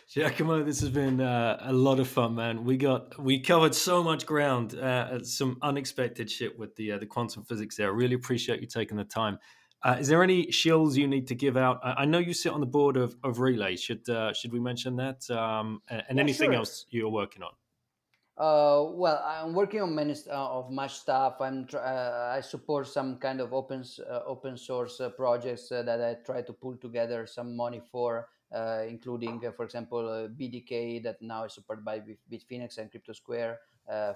[0.09, 2.63] Giacomo, this has been uh, a lot of fun, man.
[2.63, 7.05] We got we covered so much ground, uh, some unexpected shit with the uh, the
[7.05, 7.89] quantum physics there.
[7.89, 9.37] I Really appreciate you taking the time.
[9.83, 11.79] Uh, is there any shills you need to give out?
[11.83, 13.77] I, I, know you sit on the board of, of Relai.
[13.77, 15.29] Should uh, should we mention that?
[15.29, 16.59] Um, and, and yeah, anything sure.
[16.59, 17.51] else you're working on?
[18.35, 21.39] Uh, well, I'm working on many uh, of much stuff.
[21.39, 26.01] I'm uh, I support some kind of open uh, open source uh, projects uh, that
[26.01, 28.27] I try to pull together some money for,
[28.87, 32.01] including, for example, BDK that now is supported by
[32.31, 33.57] Bitfinex and CryptoSquare,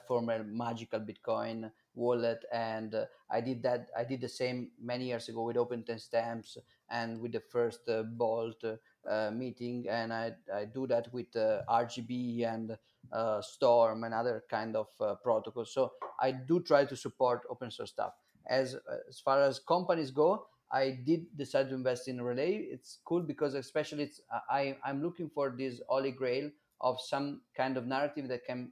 [0.07, 2.43] former Magical Bitcoin wallet.
[2.51, 6.57] And uh, i did that i did the same many years ago with OpenTimestamps
[6.89, 9.85] and with the first uh, bolt uh, meeting.
[9.89, 12.77] And i i do that with uh, rgb and
[13.11, 15.73] uh, storm and other kind of uh, protocols.
[15.73, 18.13] So i do try to support open source stuff.
[18.47, 18.75] As
[19.09, 23.53] as far as companies go i did decide to invest in Relai it's cool because
[23.53, 26.49] especially it's i i'm looking for this holy grail
[26.81, 28.71] of some kind of narrative that can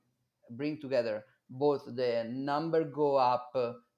[0.51, 3.53] bring together both the number go up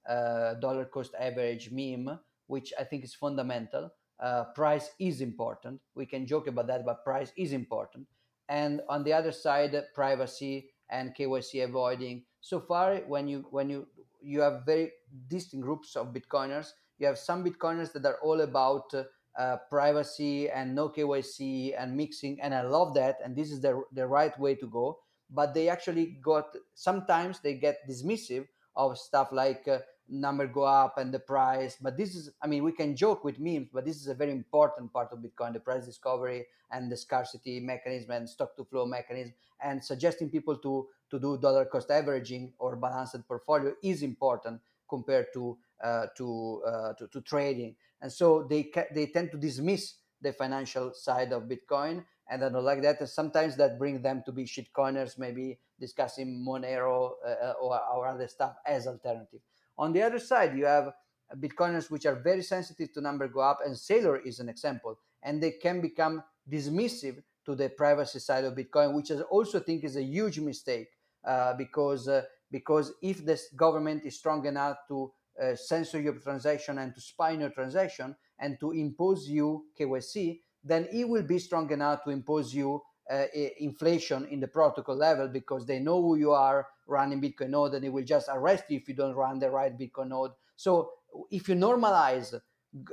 [0.10, 3.92] uh, dollar cost average meme, which I think is fundamental.
[4.20, 5.80] Uh, price is important.
[5.96, 8.08] We can joke about that, but price is important.
[8.50, 12.24] And on the other side, privacy and KYC avoiding.
[12.42, 13.88] So far, when you when you
[14.22, 14.92] you have very
[15.28, 16.72] distinct groups of Bitcoiners,
[17.04, 22.42] you have some Bitcoiners that are all about uh, privacy and no KYC and mixing,
[22.42, 23.18] and I love that.
[23.24, 25.04] And this is the the right way to go
[25.34, 30.98] but they actually got sometimes they get dismissive of stuff like uh, number go up
[30.98, 33.98] and the price but this is i mean we can joke with memes but this
[33.98, 38.30] is a very important part of bitcoin the price discovery and the scarcity mechanism and
[38.30, 43.28] stock to flow mechanism and suggesting people to to do dollar cost averaging or balanced
[43.28, 44.60] portfolio is important
[44.90, 45.73] compared to uh,
[46.18, 50.94] to, uh, to, to trading and so they ca- they tend to dismiss the financial
[50.94, 53.00] side of bitcoin and I don't like that.
[53.00, 58.08] And sometimes that brings them to be shitcoiners, maybe discussing Monero uh, uh, or, or
[58.08, 59.42] other stuff as alternative.
[59.78, 60.94] On the other side, you have
[61.38, 65.42] Bitcoiners which are very sensitive to number go up, and Saylor is an example, and
[65.42, 69.96] they can become dismissive to the privacy side of Bitcoin, which I also think is
[69.96, 70.90] a huge mistake
[71.26, 75.12] uh, because uh, because if the government is strong enough to
[75.42, 81.08] uh, censor your transaction and to your transaction and to impose you KYC, then it
[81.08, 82.82] will be strong enough to impose you
[83.12, 83.26] uh,
[83.60, 87.84] inflation in the protocol level because they know who you are running Bitcoin node and
[87.84, 90.32] they will just arrest you if you don't run the right Bitcoin node.
[90.56, 90.92] So
[91.30, 92.34] if you normalize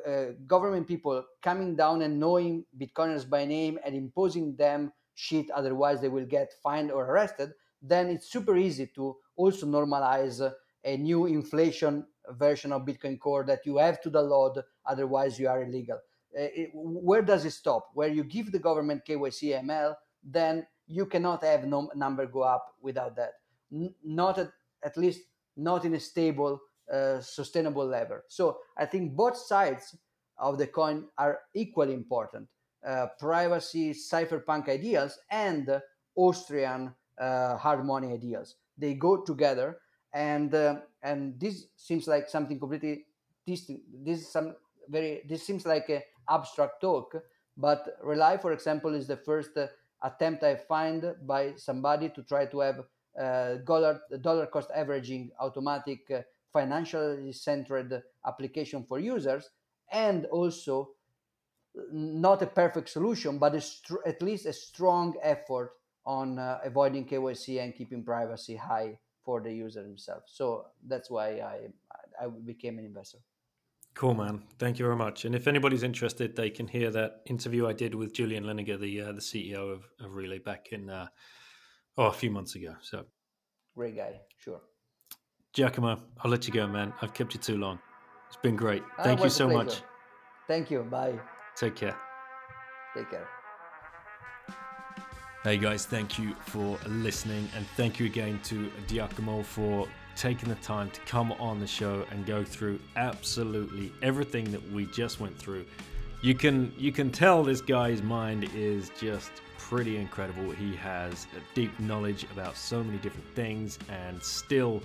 [0.06, 6.00] uh, government people coming down and knowing Bitcoiners by name and imposing them shit, otherwise
[6.00, 7.52] they will get fined or arrested,
[7.82, 10.52] then it's super easy to also normalize
[10.84, 15.62] a new inflation version of Bitcoin Core that you have to download, otherwise you are
[15.62, 15.96] illegal.
[16.36, 17.90] Uh, it, where does it stop?
[17.94, 22.74] Where you give the government KYC AML, then you cannot have no number go up
[22.80, 23.32] without that.
[23.72, 24.50] N- not at,
[24.84, 25.22] at least
[25.56, 26.60] not in a stable,
[26.92, 28.20] uh, sustainable level.
[28.28, 29.96] So I think both sides
[30.38, 32.48] of the coin are equally important.
[32.84, 35.80] Uh, privacy, cypherpunk ideals, and
[36.16, 38.56] Austrian uh, hard money ideals.
[38.78, 39.78] They go together,
[40.12, 43.06] and uh, and this seems like something completely.
[43.46, 43.70] This
[44.06, 44.54] is some
[44.88, 45.22] very.
[45.28, 47.14] This seems like a abstract talk.
[47.56, 49.66] But Relai for example, is the first uh,
[50.02, 52.84] attempt I find by somebody to try to have
[53.20, 56.20] uh, dollar, dollar cost averaging automatic uh,
[56.52, 59.50] financially centered application for users
[59.92, 60.90] and also
[61.92, 65.72] not a perfect solution but str- at least a strong effort
[66.04, 71.40] on uh, avoiding KYC and keeping privacy high for the user himself so that's why
[71.40, 71.68] I
[72.20, 73.18] I became an investor
[73.94, 74.42] Cool, man.
[74.58, 75.24] Thank you very much.
[75.24, 79.00] And if anybody's interested, they can hear that interview I did with Julian Liniger, the
[79.00, 81.08] uh, the CEO of, of Relai, back in uh,
[81.98, 82.76] oh a few months ago.
[82.80, 83.04] So
[83.74, 84.60] great guy, sure.
[85.52, 86.92] Giacomo, I'll let you go, man.
[87.02, 87.80] I've kept you too long.
[88.28, 88.84] It's been great.
[88.98, 89.82] Ah, Thank you so much.
[90.46, 90.82] Thank you.
[90.84, 91.18] Bye.
[91.56, 91.96] Take care.
[92.94, 93.39] Take care.
[95.42, 100.54] Hey guys, thank you for listening, and thank you again to Giacomo for taking the
[100.56, 105.34] time to come on the show and go through absolutely everything that we just went
[105.38, 105.64] through.
[106.20, 110.50] You can you can tell this guy's mind is just pretty incredible.
[110.50, 114.82] He has a deep knowledge about so many different things and still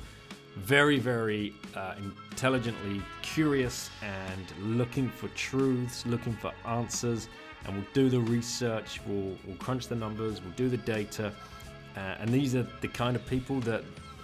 [0.56, 1.96] very, very uh,
[2.32, 7.28] intelligently curious and looking for truths, looking for answers.
[7.66, 11.34] And we'll do the research, we'll, we'll crunch the numbers, we'll do the data.
[11.96, 13.84] Uh, and these are the kind of people that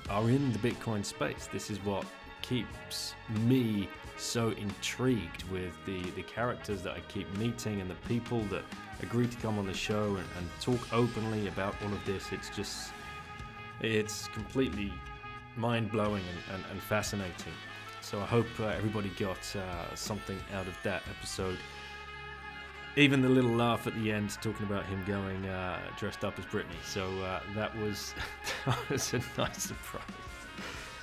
[0.10, 1.48] are in the Bitcoin space.
[1.52, 2.06] This is what
[2.42, 3.16] keeps
[3.46, 3.88] me
[4.18, 8.64] so intrigued with the, the characters that I keep meeting and the people that
[9.02, 12.32] agree to come on the show and, and talk openly about all of this.
[12.32, 12.92] It's just,
[13.82, 14.94] it's completely
[15.56, 17.54] mind blowing and, and, and, fascinating.
[18.02, 21.58] So I hope uh, everybody got uh, something out of that episode.
[22.98, 26.46] Even the little laugh at the end, talking about him going uh, dressed up as
[26.46, 26.82] Britney.
[26.86, 28.14] So uh, that was
[28.66, 30.04] that was a nice surprise.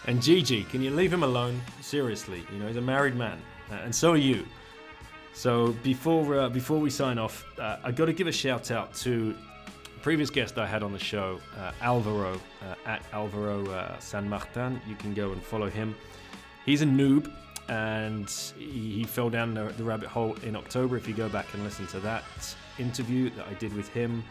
[0.06, 1.60] And Gigi, can you leave him alone?
[1.80, 3.40] Seriously, you know he's a married man,
[3.70, 4.46] uh, and so are you.
[5.32, 9.34] So before uh, before we sign off, I got to give a shout out to
[10.02, 14.80] previous guest I had on the show, uh, Alvaro, uh, at Alvaro uh, San Martin.
[14.88, 15.94] You can go and follow him.
[16.64, 17.30] He's a noob
[17.68, 20.96] and he, fell down the, the, rabbit hole in October.
[20.96, 22.24] If you go back and listen to that
[22.78, 24.24] interview that I did with him,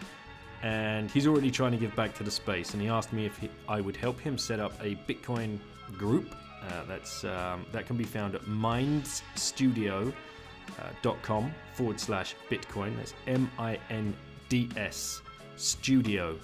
[0.64, 2.74] and he's already trying to give back to the space.
[2.74, 5.60] And he asked me if he, I would help him set up a Bitcoin
[5.98, 6.34] group.
[6.64, 10.14] Uh, that's um, that can be found at mindsstudio.com
[11.46, 12.98] uh, forward slash Bitcoin.
[12.98, 14.16] That's M I N
[14.50, 15.22] D S
[15.56, 16.40] studio.com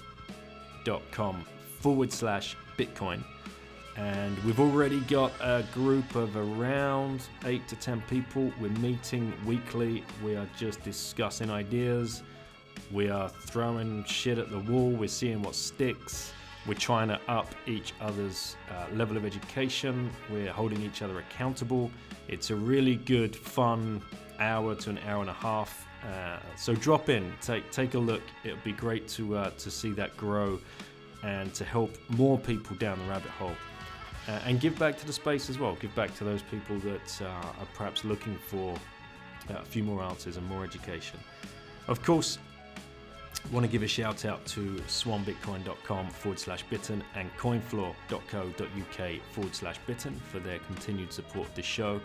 [1.80, 3.24] forward slash Bitcoin.
[3.96, 8.52] And we've already got a group of around 8 to 10 people.
[8.60, 10.04] We're meeting weekly.
[10.22, 12.22] We are just discussing ideas.
[12.90, 14.90] We are throwing shit at the wall.
[14.90, 16.32] We're seeing what sticks.
[16.66, 20.10] We're trying to up each other's uh, level of education.
[20.30, 21.90] We're holding each other accountable.
[22.26, 24.02] It's a really good, fun
[24.40, 28.22] hour to an hour and a half uh, so drop in, take take a look.
[28.44, 30.60] It'll be great to uh, to see that grow
[31.22, 33.56] and to help more people down the rabbit hole.
[34.26, 35.76] Uh, and give back to the space as well.
[35.80, 38.74] Give back to those people that uh, are perhaps looking for
[39.50, 41.20] uh, a few more answers and more education.
[41.88, 42.38] Of course,
[43.52, 49.76] want to give a shout out to swanbitcoin.com forward slash bitten and coinfloor.co.uk forward slash
[49.86, 52.00] bitten for their continued support of the show.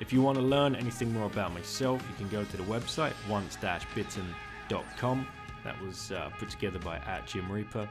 [0.00, 3.12] If you want to learn anything more about myself, you can go to the website
[3.28, 5.26] once-bitten.com.
[5.62, 7.86] That was uh, put together by at Jim Reaper.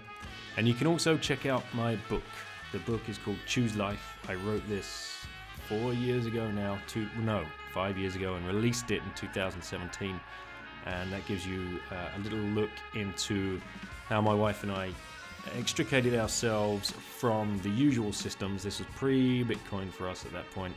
[0.58, 2.24] And you can also check out my book.
[2.72, 4.18] The book is called Choose Life.
[4.28, 5.26] I wrote this
[5.68, 7.44] four years ago now, two no,
[7.74, 10.20] five years ago, and released it in 2017.
[10.86, 13.60] And that gives you uh, a little look into
[14.08, 14.92] how my wife and I
[15.58, 18.64] extricated ourselves from the usual systems.
[18.64, 20.76] This was pre Bitcoin for us at that point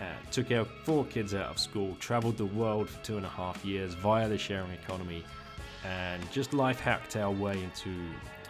[0.00, 3.30] uh, took our four kids out of school, traveled the world for two and a
[3.30, 5.24] half years via the sharing economy,
[5.84, 7.94] and just life hacked our way into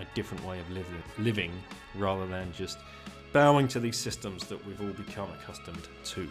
[0.01, 1.52] a different way of living, living
[1.94, 2.78] rather than just
[3.32, 6.28] bowing to these systems that we've all become accustomed to.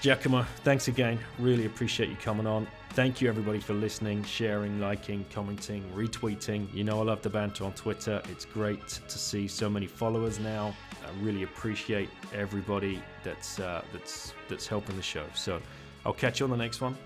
[0.00, 1.16] Giacomo, thanks again.
[1.38, 2.66] Really appreciate you coming on.
[2.90, 6.66] Thank you, everybody, for listening, sharing, liking, commenting, retweeting.
[6.74, 8.20] You know, I love the banter on Twitter.
[8.28, 10.74] It's great to see so many followers now.
[11.06, 15.24] I really appreciate everybody that's uh, that's that's helping the show.
[15.34, 15.62] So,
[16.04, 16.96] I'll catch you on the next one.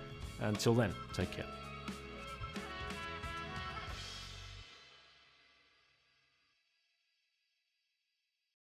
[0.41, 1.47] Until then, take care.